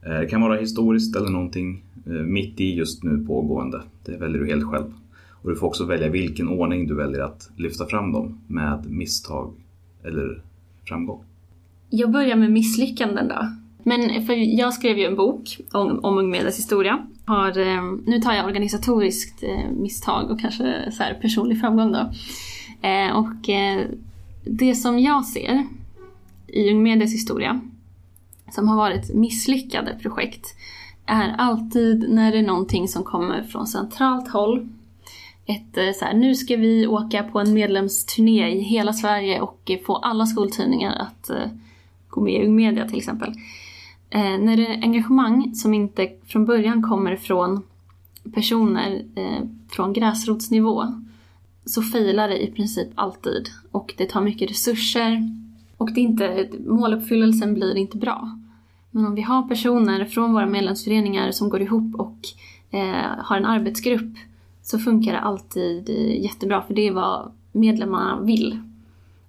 Eh, 0.06 0.18
det 0.18 0.26
kan 0.26 0.40
vara 0.40 0.60
historiskt 0.60 1.16
eller 1.16 1.30
någonting 1.30 1.82
eh, 2.06 2.12
mitt 2.12 2.60
i 2.60 2.74
just 2.74 3.02
nu 3.02 3.24
pågående. 3.26 3.82
Det 4.04 4.16
väljer 4.16 4.38
du 4.38 4.46
helt 4.46 4.64
själv. 4.64 4.92
Och 5.42 5.50
du 5.50 5.56
får 5.56 5.66
också 5.66 5.84
välja 5.84 6.08
vilken 6.08 6.48
ordning 6.48 6.86
du 6.86 6.94
väljer 6.94 7.20
att 7.20 7.50
lyfta 7.56 7.86
fram 7.86 8.12
dem 8.12 8.38
med 8.46 8.90
misstag 8.90 9.52
eller 10.04 10.42
framgång. 10.84 11.24
Jag 11.90 12.10
börjar 12.10 12.36
med 12.36 12.52
misslyckanden 12.52 13.28
då. 13.28 13.48
Men 13.82 14.26
för 14.26 14.32
jag 14.32 14.74
skrev 14.74 14.98
ju 14.98 15.04
en 15.04 15.16
bok 15.16 15.60
om, 15.72 16.00
om 16.02 16.18
Ung 16.18 16.30
Medias 16.30 16.58
historia. 16.58 17.06
Har, 17.24 17.58
eh, 17.58 17.82
nu 18.06 18.20
tar 18.20 18.32
jag 18.32 18.46
organisatoriskt 18.46 19.42
misstag 19.76 20.30
och 20.30 20.40
kanske 20.40 20.92
så 20.92 21.02
här 21.02 21.14
personlig 21.14 21.60
framgång 21.60 21.92
då. 21.92 22.12
Och 23.14 23.48
det 24.44 24.74
som 24.74 24.98
jag 24.98 25.24
ser 25.24 25.66
i 26.46 26.70
Ung 26.70 26.82
Medias 26.82 27.12
historia 27.12 27.60
som 28.50 28.68
har 28.68 28.76
varit 28.76 29.14
misslyckade 29.14 29.98
projekt 30.02 30.46
är 31.06 31.34
alltid 31.38 32.10
när 32.10 32.32
det 32.32 32.38
är 32.38 32.42
någonting 32.42 32.88
som 32.88 33.04
kommer 33.04 33.42
från 33.42 33.66
centralt 33.66 34.28
håll. 34.28 34.68
Ett 35.46 35.78
eh, 35.78 35.92
så 35.98 36.04
här, 36.04 36.14
nu 36.14 36.34
ska 36.34 36.56
vi 36.56 36.86
åka 36.86 37.22
på 37.22 37.40
en 37.40 37.54
medlemsturné 37.54 38.50
i 38.50 38.60
hela 38.60 38.92
Sverige 38.92 39.40
och 39.40 39.70
eh, 39.70 39.78
få 39.86 39.96
alla 39.96 40.26
skoltidningar 40.26 40.94
att 40.94 41.30
eh, 41.30 41.50
gå 42.08 42.20
med 42.20 42.32
i 42.32 42.46
Ung 42.46 42.56
Media 42.56 42.88
till 42.88 42.98
exempel. 42.98 43.32
När 44.14 44.56
det 44.56 44.66
är 44.66 44.82
engagemang 44.82 45.54
som 45.54 45.74
inte 45.74 46.08
från 46.26 46.44
början 46.44 46.82
kommer 46.82 47.16
från 47.16 47.62
personer 48.34 49.02
från 49.70 49.92
gräsrotsnivå 49.92 51.02
så 51.64 51.82
failar 51.82 52.28
det 52.28 52.42
i 52.42 52.50
princip 52.50 52.88
alltid 52.94 53.48
och 53.70 53.94
det 53.98 54.06
tar 54.06 54.20
mycket 54.20 54.50
resurser 54.50 55.30
och 55.76 55.92
det 55.92 56.00
inte, 56.00 56.48
måluppfyllelsen 56.66 57.54
blir 57.54 57.76
inte 57.76 57.96
bra. 57.96 58.38
Men 58.90 59.06
om 59.06 59.14
vi 59.14 59.22
har 59.22 59.48
personer 59.48 60.04
från 60.04 60.32
våra 60.32 60.46
medlemsföreningar 60.46 61.30
som 61.30 61.48
går 61.48 61.62
ihop 61.62 61.94
och 61.94 62.18
eh, 62.70 63.18
har 63.18 63.36
en 63.36 63.44
arbetsgrupp 63.44 64.16
så 64.62 64.78
funkar 64.78 65.12
det 65.12 65.20
alltid 65.20 65.90
eh, 65.90 66.22
jättebra 66.22 66.62
för 66.62 66.74
det 66.74 66.88
är 66.88 66.92
vad 66.92 67.32
medlemmarna 67.52 68.20
vill. 68.20 68.58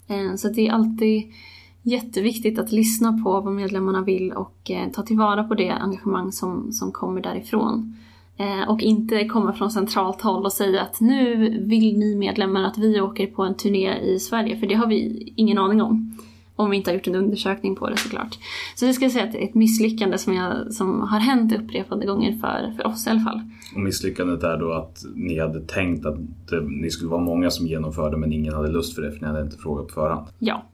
Eh, 0.07 0.35
så 0.35 0.49
det 0.49 0.67
är 0.67 0.71
alltid 0.71 1.33
jätteviktigt 1.81 2.59
att 2.59 2.71
lyssna 2.71 3.21
på 3.23 3.41
vad 3.41 3.53
medlemmarna 3.53 4.01
vill 4.01 4.31
och 4.31 4.71
eh, 4.71 4.89
ta 4.91 5.01
tillvara 5.01 5.43
på 5.43 5.55
det 5.55 5.69
engagemang 5.69 6.31
som, 6.31 6.71
som 6.71 6.91
kommer 6.91 7.21
därifrån. 7.21 7.97
Eh, 8.37 8.69
och 8.69 8.81
inte 8.81 9.25
komma 9.25 9.53
från 9.53 9.71
centralt 9.71 10.21
håll 10.21 10.45
och 10.45 10.53
säga 10.53 10.81
att 10.81 11.01
nu 11.01 11.35
vill 11.67 11.97
ni 11.97 12.15
medlemmar 12.15 12.63
att 12.63 12.77
vi 12.77 13.01
åker 13.01 13.27
på 13.27 13.43
en 13.43 13.55
turné 13.55 13.99
i 13.99 14.19
Sverige, 14.19 14.57
för 14.57 14.67
det 14.67 14.73
har 14.73 14.87
vi 14.87 15.33
ingen 15.35 15.57
aning 15.57 15.81
om. 15.81 16.19
Om 16.55 16.69
vi 16.69 16.77
inte 16.77 16.91
har 16.91 16.95
gjort 16.95 17.07
en 17.07 17.15
undersökning 17.15 17.75
på 17.75 17.89
det 17.89 17.97
såklart. 17.97 18.37
Så 18.75 18.85
det 18.85 18.93
ska 18.93 19.05
jag 19.05 19.11
säga 19.11 19.23
att 19.23 19.31
det 19.31 19.43
är 19.43 19.47
ett 19.47 19.55
misslyckande 19.55 20.17
som, 20.17 20.33
jag, 20.33 20.73
som 20.73 21.01
har 21.01 21.19
hänt 21.19 21.53
upprepade 21.53 22.05
gånger 22.05 22.31
för, 22.31 22.73
för 22.77 22.87
oss 22.87 23.07
i 23.07 23.09
alla 23.09 23.19
fall. 23.19 23.41
Och 23.75 23.81
misslyckandet 23.81 24.43
är 24.43 24.57
då 24.57 24.71
att 24.71 25.03
ni 25.15 25.39
hade 25.39 25.61
tänkt 25.61 26.05
att 26.05 26.17
det, 26.49 26.61
ni 26.61 26.89
skulle 26.89 27.11
vara 27.11 27.21
många 27.21 27.49
som 27.49 27.67
genomförde 27.67 28.17
men 28.17 28.33
ingen 28.33 28.53
hade 28.53 28.71
lust 28.71 28.95
för 28.95 29.01
det 29.01 29.11
för 29.11 29.19
ni 29.21 29.27
hade 29.27 29.41
inte 29.41 29.57
frågat 29.57 29.87
på 29.87 29.93
förhand. 29.93 30.27
Ja. 30.39 30.65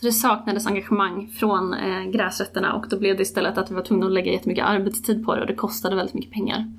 Så 0.00 0.06
det 0.06 0.12
saknades 0.12 0.66
engagemang 0.66 1.28
från 1.28 1.74
eh, 1.74 2.10
gräsrötterna 2.10 2.74
och 2.74 2.86
då 2.90 2.98
blev 2.98 3.16
det 3.16 3.22
istället 3.22 3.58
att 3.58 3.70
vi 3.70 3.74
var 3.74 3.82
tvungna 3.82 4.06
att 4.06 4.12
lägga 4.12 4.32
jättemycket 4.32 4.64
arbetstid 4.64 5.24
på 5.24 5.34
det 5.34 5.40
och 5.40 5.46
det 5.46 5.54
kostade 5.54 5.96
väldigt 5.96 6.14
mycket 6.14 6.32
pengar. 6.32 6.72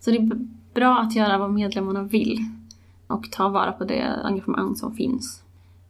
Så 0.00 0.10
det 0.10 0.16
är 0.16 0.46
bra 0.74 0.98
att 0.98 1.16
göra 1.16 1.38
vad 1.38 1.50
medlemmarna 1.50 2.02
vill 2.02 2.38
och 3.06 3.30
ta 3.30 3.48
vara 3.48 3.72
på 3.72 3.84
det 3.84 4.20
engagemang 4.24 4.76
som 4.76 4.94
finns. 4.94 5.42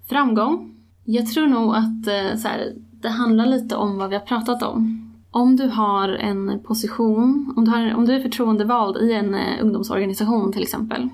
Framgång. 0.09 0.75
Jag 1.05 1.27
tror 1.27 1.47
nog 1.47 1.75
att 1.75 2.07
eh, 2.07 2.39
så 2.39 2.49
här, 2.49 2.73
det 3.01 3.09
handlar 3.09 3.47
lite 3.47 3.77
om 3.77 3.99
vad 3.99 4.11
vi 4.11 4.17
har 4.17 4.23
pratat 4.23 4.63
om. 4.63 5.05
Om 5.31 5.57
du 5.57 5.69
har 5.69 6.09
en 6.09 6.61
position, 6.65 7.55
om 7.57 7.65
du, 7.65 7.71
har, 7.71 7.95
om 7.95 8.07
du 8.07 8.15
är 8.15 8.21
förtroendevald 8.21 8.97
i 8.97 9.13
en 9.13 9.35
eh, 9.35 9.63
ungdomsorganisation 9.63 10.53
till 10.53 10.63
exempel. 10.63 11.09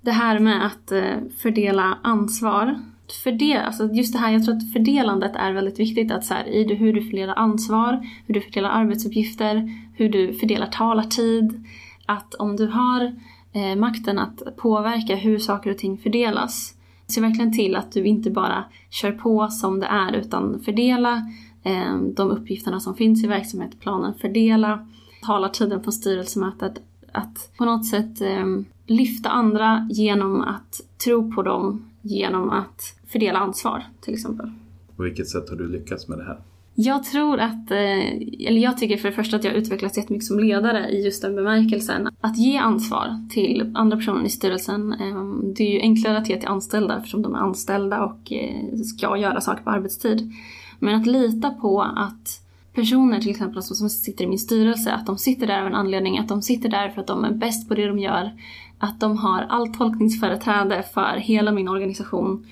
Det 0.00 0.10
här 0.10 0.38
med 0.38 0.66
att 0.66 0.92
eh, 0.92 1.02
fördela 1.38 1.98
ansvar. 2.02 2.78
Fördel, 3.24 3.62
alltså 3.66 3.84
just 3.92 4.12
det 4.12 4.18
här, 4.18 4.32
jag 4.32 4.44
tror 4.44 4.56
att 4.56 4.72
fördelandet 4.72 5.36
är 5.36 5.52
väldigt 5.52 5.80
viktigt. 5.80 6.12
Att 6.12 6.24
så 6.24 6.34
här, 6.34 6.46
i 6.46 6.64
det, 6.64 6.74
hur 6.74 6.92
du 6.92 7.02
fördelar 7.02 7.34
ansvar, 7.34 8.06
hur 8.26 8.34
du 8.34 8.40
fördelar 8.40 8.70
arbetsuppgifter, 8.70 9.70
hur 9.94 10.08
du 10.08 10.32
fördelar 10.32 10.66
talartid. 10.66 11.64
Att 12.06 12.34
om 12.34 12.56
du 12.56 12.66
har 12.66 13.12
eh, 13.52 13.76
makten 13.76 14.18
att 14.18 14.56
påverka 14.56 15.16
hur 15.16 15.38
saker 15.38 15.70
och 15.70 15.78
ting 15.78 15.98
fördelas. 15.98 16.74
Se 17.06 17.20
verkligen 17.20 17.52
till 17.52 17.76
att 17.76 17.92
du 17.92 18.04
inte 18.04 18.30
bara 18.30 18.64
kör 18.90 19.12
på 19.12 19.48
som 19.48 19.80
det 19.80 19.86
är 19.86 20.12
utan 20.12 20.60
fördela 20.60 21.30
eh, 21.62 21.98
de 22.16 22.30
uppgifterna 22.30 22.80
som 22.80 22.94
finns 22.94 23.24
i 23.24 23.26
verksamhetsplanen. 23.26 24.14
Fördela 24.14 24.88
talartiden 25.22 25.82
på 25.82 25.92
styrelsemötet. 25.92 26.82
Att 27.12 27.52
på 27.58 27.64
något 27.64 27.86
sätt 27.86 28.20
eh, 28.20 28.46
lyfta 28.86 29.28
andra 29.28 29.88
genom 29.90 30.40
att 30.40 30.80
tro 31.04 31.32
på 31.32 31.42
dem 31.42 31.90
genom 32.02 32.50
att 32.50 33.00
fördela 33.06 33.38
ansvar 33.38 33.82
till 34.00 34.14
exempel. 34.14 34.50
På 34.96 35.02
vilket 35.02 35.28
sätt 35.28 35.50
har 35.50 35.56
du 35.56 35.68
lyckats 35.68 36.08
med 36.08 36.18
det 36.18 36.24
här? 36.24 36.40
Jag 36.78 37.04
tror 37.04 37.40
att, 37.40 37.70
eh, 37.70 38.06
eller 38.48 38.58
jag 38.58 38.78
tycker 38.78 38.96
för 38.96 39.08
det 39.08 39.14
första 39.14 39.36
att 39.36 39.44
jag 39.44 39.50
har 39.50 39.58
utvecklats 39.58 39.96
jättemycket 39.96 40.26
som 40.26 40.38
ledare 40.38 40.88
i 40.88 41.04
just 41.04 41.22
den 41.22 41.36
bemärkelsen. 41.36 42.08
Att 42.20 42.38
ge 42.38 42.56
ansvar 42.56 43.28
till 43.30 43.72
andra 43.74 43.96
personer 43.96 44.24
i 44.24 44.28
styrelsen, 44.28 44.92
ehm, 44.92 45.54
det 45.56 45.62
är 45.62 45.72
ju 45.72 45.80
enklare 45.80 46.18
att 46.18 46.28
ge 46.28 46.36
till 46.36 46.48
anställda 46.48 46.98
eftersom 46.98 47.22
de 47.22 47.34
är 47.34 47.38
anställda 47.38 48.04
och 48.04 48.32
eh, 48.32 48.76
ska 48.76 49.16
göra 49.16 49.40
saker 49.40 49.62
på 49.62 49.70
arbetstid. 49.70 50.32
Men 50.78 50.94
att 50.94 51.06
lita 51.06 51.50
på 51.50 51.82
att 51.82 52.40
personer 52.74 53.20
till 53.20 53.30
exempel 53.30 53.62
som 53.62 53.90
sitter 53.90 54.24
i 54.24 54.28
min 54.28 54.38
styrelse, 54.38 54.92
att 54.92 55.06
de 55.06 55.18
sitter 55.18 55.46
där 55.46 55.60
av 55.60 55.66
en 55.66 55.74
anledning, 55.74 56.18
att 56.18 56.28
de 56.28 56.42
sitter 56.42 56.68
där 56.68 56.88
för 56.88 57.00
att 57.00 57.06
de 57.06 57.24
är 57.24 57.32
bäst 57.32 57.68
på 57.68 57.74
det 57.74 57.86
de 57.86 57.98
gör. 57.98 58.32
Att 58.78 59.00
de 59.00 59.18
har 59.18 59.46
allt 59.48 59.78
tolkningsföreträde 59.78 60.84
för 60.94 61.16
hela 61.16 61.52
min 61.52 61.68
organisation 61.68 62.46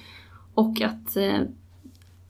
och 0.55 0.81
att 0.81 1.17
eh, 1.17 1.41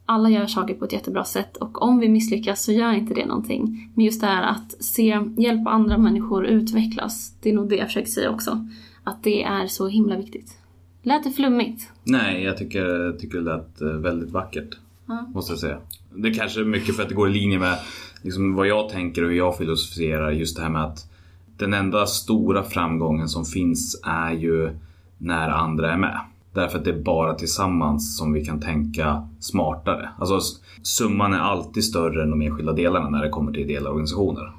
alla 0.06 0.30
gör 0.30 0.46
saker 0.46 0.74
på 0.74 0.84
ett 0.84 0.92
jättebra 0.92 1.24
sätt 1.24 1.56
och 1.56 1.82
om 1.82 1.98
vi 1.98 2.08
misslyckas 2.08 2.62
så 2.62 2.72
gör 2.72 2.92
inte 2.92 3.14
det 3.14 3.26
någonting. 3.26 3.90
Men 3.94 4.04
just 4.04 4.20
det 4.20 4.26
här 4.26 4.42
att 4.42 4.84
se, 4.84 5.20
hjälpa 5.36 5.70
andra 5.70 5.98
människor 5.98 6.46
utvecklas, 6.46 7.36
det 7.42 7.50
är 7.50 7.54
nog 7.54 7.68
det 7.68 7.76
jag 7.76 7.86
försöker 7.86 8.10
säga 8.10 8.30
också. 8.30 8.68
Att 9.04 9.22
det 9.22 9.42
är 9.42 9.66
så 9.66 9.88
himla 9.88 10.16
viktigt. 10.16 10.58
Lät 11.02 11.24
det 11.24 11.30
flummigt? 11.30 11.92
Nej, 12.04 12.42
jag 12.42 12.58
tycker, 12.58 13.12
tycker 13.18 13.38
det 13.38 13.44
lät 13.44 13.80
eh, 13.80 13.88
väldigt 13.88 14.30
vackert. 14.30 14.78
Ja. 15.06 15.26
Måste 15.34 15.52
jag 15.52 15.58
säga. 15.58 15.78
Det 16.14 16.28
är 16.28 16.34
kanske 16.34 16.60
är 16.60 16.64
mycket 16.64 16.96
för 16.96 17.02
att 17.02 17.08
det 17.08 17.14
går 17.14 17.28
i 17.28 17.32
linje 17.32 17.58
med 17.58 17.78
liksom, 18.22 18.54
vad 18.54 18.66
jag 18.66 18.88
tänker 18.88 19.22
och 19.22 19.30
hur 19.30 19.36
jag 19.36 19.58
filosoferar. 19.58 20.30
Just 20.30 20.56
det 20.56 20.62
här 20.62 20.70
med 20.70 20.84
att 20.84 21.10
den 21.56 21.74
enda 21.74 22.06
stora 22.06 22.62
framgången 22.62 23.28
som 23.28 23.44
finns 23.44 24.00
är 24.04 24.32
ju 24.32 24.70
när 25.18 25.48
andra 25.48 25.92
är 25.92 25.96
med. 25.96 26.20
Därför 26.54 26.78
att 26.78 26.84
det 26.84 26.90
är 26.90 27.02
bara 27.02 27.34
tillsammans 27.34 28.16
som 28.16 28.32
vi 28.32 28.44
kan 28.44 28.60
tänka 28.60 29.28
smartare. 29.40 30.08
Alltså 30.18 30.40
summan 30.82 31.32
är 31.32 31.38
alltid 31.38 31.84
större 31.84 32.22
än 32.22 32.30
de 32.30 32.42
enskilda 32.42 32.72
delarna 32.72 33.10
när 33.10 33.22
det 33.22 33.28
kommer 33.28 33.52
till 33.52 33.62
ideella 33.62 33.90
organisationer. 33.90 34.52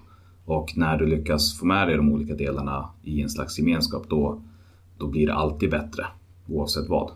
Och 0.46 0.74
när 0.76 0.98
du 0.98 1.06
lyckas 1.06 1.60
få 1.60 1.66
med 1.66 1.88
dig 1.88 1.98
de 1.98 2.12
olika 2.12 2.34
delarna 2.34 2.90
i 3.04 3.22
en 3.22 3.30
slags 3.30 3.60
gemenskap 3.60 4.06
då, 4.10 4.42
då 4.98 5.08
blir 5.08 5.28
det 5.28 5.34
alltid 5.34 5.72
bättre. 5.72 6.06
Oavsett 6.48 6.90
vad. 6.90 7.12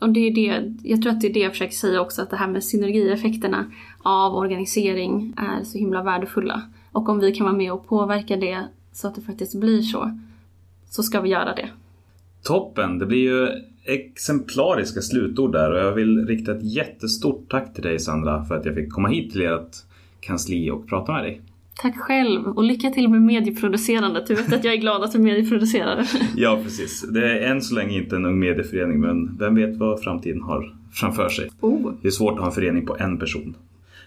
Och 0.00 0.10
det 0.10 0.20
är 0.20 0.34
det, 0.34 0.74
jag 0.82 1.02
tror 1.02 1.12
att 1.12 1.20
det 1.20 1.26
är 1.26 1.34
det 1.34 1.40
jag 1.40 1.52
försöker 1.52 1.74
säga 1.74 2.00
också, 2.00 2.22
att 2.22 2.30
det 2.30 2.36
här 2.36 2.48
med 2.48 2.64
synergieffekterna 2.64 3.72
av 4.02 4.34
organisering 4.34 5.34
är 5.36 5.64
så 5.64 5.78
himla 5.78 6.02
värdefulla. 6.02 6.62
Och 6.92 7.08
om 7.08 7.18
vi 7.18 7.32
kan 7.32 7.46
vara 7.46 7.56
med 7.56 7.72
och 7.72 7.86
påverka 7.86 8.36
det 8.36 8.68
så 8.92 9.08
att 9.08 9.14
det 9.14 9.20
faktiskt 9.20 9.60
blir 9.60 9.82
så, 9.82 10.18
så 10.90 11.02
ska 11.02 11.20
vi 11.20 11.28
göra 11.28 11.54
det. 11.54 11.68
Toppen! 12.42 12.98
Det 12.98 13.06
blir 13.06 13.18
ju 13.18 13.48
exemplariska 13.84 15.00
slutord 15.00 15.52
där 15.52 15.72
och 15.72 15.78
jag 15.78 15.92
vill 15.92 16.26
rikta 16.26 16.52
ett 16.52 16.74
jättestort 16.74 17.48
tack 17.48 17.74
till 17.74 17.82
dig 17.82 17.98
Sandra 17.98 18.44
för 18.44 18.54
att 18.54 18.64
jag 18.64 18.74
fick 18.74 18.92
komma 18.92 19.08
hit 19.08 19.32
till 19.32 19.42
ert 19.42 19.76
kansli 20.20 20.70
och 20.70 20.88
prata 20.88 21.12
med 21.12 21.24
dig. 21.24 21.40
Tack 21.82 21.96
själv 21.98 22.46
och 22.46 22.64
lycka 22.64 22.90
till 22.90 23.08
med 23.08 23.22
medieproducerandet. 23.22 24.26
Du 24.26 24.34
vet 24.34 24.52
att 24.52 24.64
jag 24.64 24.74
är 24.74 24.78
glad 24.78 25.02
att 25.02 25.12
du 25.12 25.18
medieproducerar. 25.18 26.06
Ja 26.36 26.60
precis. 26.64 27.02
Det 27.02 27.30
är 27.30 27.50
än 27.50 27.62
så 27.62 27.74
länge 27.74 27.98
inte 27.98 28.16
en 28.16 28.24
ung 28.24 28.38
medieförening 28.38 29.00
men 29.00 29.36
vem 29.38 29.54
vet 29.54 29.76
vad 29.76 30.02
framtiden 30.02 30.42
har 30.42 30.74
framför 30.92 31.28
sig. 31.28 31.50
Oh. 31.60 31.92
Det 32.02 32.08
är 32.08 32.12
svårt 32.12 32.32
att 32.32 32.38
ha 32.38 32.46
en 32.46 32.52
förening 32.52 32.86
på 32.86 32.96
en 32.98 33.18
person. 33.18 33.56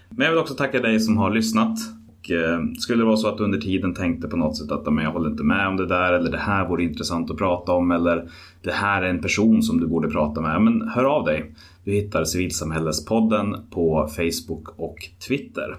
Men 0.08 0.24
jag 0.24 0.32
vill 0.32 0.40
också 0.40 0.54
tacka 0.54 0.80
dig 0.80 1.00
som 1.00 1.16
har 1.16 1.30
lyssnat. 1.30 1.78
Och, 2.24 2.30
eh, 2.30 2.60
skulle 2.78 3.02
det 3.02 3.06
vara 3.06 3.16
så 3.16 3.28
att 3.28 3.38
du 3.38 3.44
under 3.44 3.58
tiden 3.58 3.94
tänkte 3.94 4.28
på 4.28 4.36
något 4.36 4.56
sätt 4.56 4.70
att 4.70 4.92
men 4.92 5.04
jag 5.04 5.12
håller 5.12 5.30
inte 5.30 5.42
med 5.42 5.68
om 5.68 5.76
det 5.76 5.86
där 5.86 6.12
eller 6.12 6.30
det 6.30 6.38
här 6.38 6.68
vore 6.68 6.84
intressant 6.84 7.30
att 7.30 7.36
prata 7.36 7.72
om 7.72 7.90
eller 7.90 8.28
det 8.62 8.72
här 8.72 9.02
är 9.02 9.08
en 9.08 9.22
person 9.22 9.62
som 9.62 9.80
du 9.80 9.86
borde 9.86 10.08
prata 10.08 10.40
med. 10.40 10.62
Men 10.62 10.88
hör 10.88 11.04
av 11.04 11.24
dig. 11.24 11.54
Du 11.84 11.92
hittar 11.92 12.24
Civilsamhällespodden 12.24 13.56
på 13.70 14.08
Facebook 14.16 14.68
och 14.76 14.96
Twitter. 15.28 15.76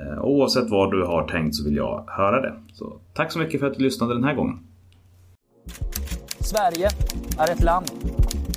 Eh, 0.00 0.18
och 0.18 0.30
oavsett 0.30 0.70
vad 0.70 0.90
du 0.90 1.04
har 1.04 1.28
tänkt 1.28 1.54
så 1.54 1.64
vill 1.64 1.76
jag 1.76 2.04
höra 2.08 2.40
det. 2.40 2.52
Så 2.72 2.92
tack 3.12 3.32
så 3.32 3.38
mycket 3.38 3.60
för 3.60 3.66
att 3.66 3.74
du 3.74 3.82
lyssnade 3.82 4.14
den 4.14 4.24
här 4.24 4.34
gången. 4.34 4.58
Sverige 6.40 6.88
är 7.38 7.52
ett 7.52 7.62
land 7.62 7.90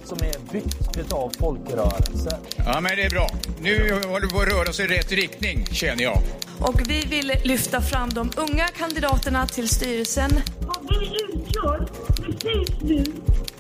som 0.03 0.17
är 0.17 0.53
byggt 0.53 0.97
utav 0.99 1.31
folkrörelser. 1.39 2.33
Ja, 2.57 2.79
men 2.81 2.91
det 2.95 3.03
är 3.03 3.09
bra. 3.09 3.27
Nu 3.61 3.91
håller 4.07 4.27
vi 4.27 4.33
på 4.33 4.41
att 4.41 4.47
röra 4.47 4.69
oss 4.69 4.79
i 4.79 4.87
rätt 4.87 5.11
riktning, 5.11 5.65
känner 5.71 6.03
jag. 6.03 6.21
Och 6.59 6.81
vi 6.87 7.05
vill 7.05 7.31
lyfta 7.43 7.81
fram 7.81 8.09
de 8.09 8.31
unga 8.37 8.67
kandidaterna 8.67 9.47
till 9.47 9.69
styrelsen. 9.69 10.41
Vad 10.61 10.77
vi 10.89 11.05
utgör 11.05 11.87
precis 12.15 12.81
nu, 12.81 13.03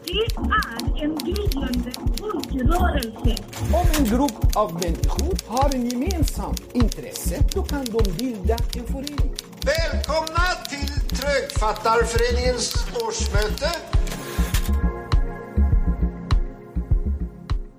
det 0.05 0.11
är 0.35 1.03
en 1.03 1.15
gryende 1.15 1.91
folkrörelse. 2.19 3.43
Om 3.73 3.87
en 3.97 4.05
grupp 4.05 4.55
av 4.55 4.73
människor 4.73 5.37
har 5.47 5.75
en 5.75 5.89
gemensam 5.89 6.55
intresse, 6.73 7.43
då 7.53 7.63
kan 7.63 7.85
de 7.85 8.11
bilda 8.11 8.57
en 8.77 8.87
förening. 8.87 9.35
Välkomna 9.61 10.43
till 10.69 11.17
Trögfattarföreningens 11.17 12.75
årsmöte. 13.03 13.96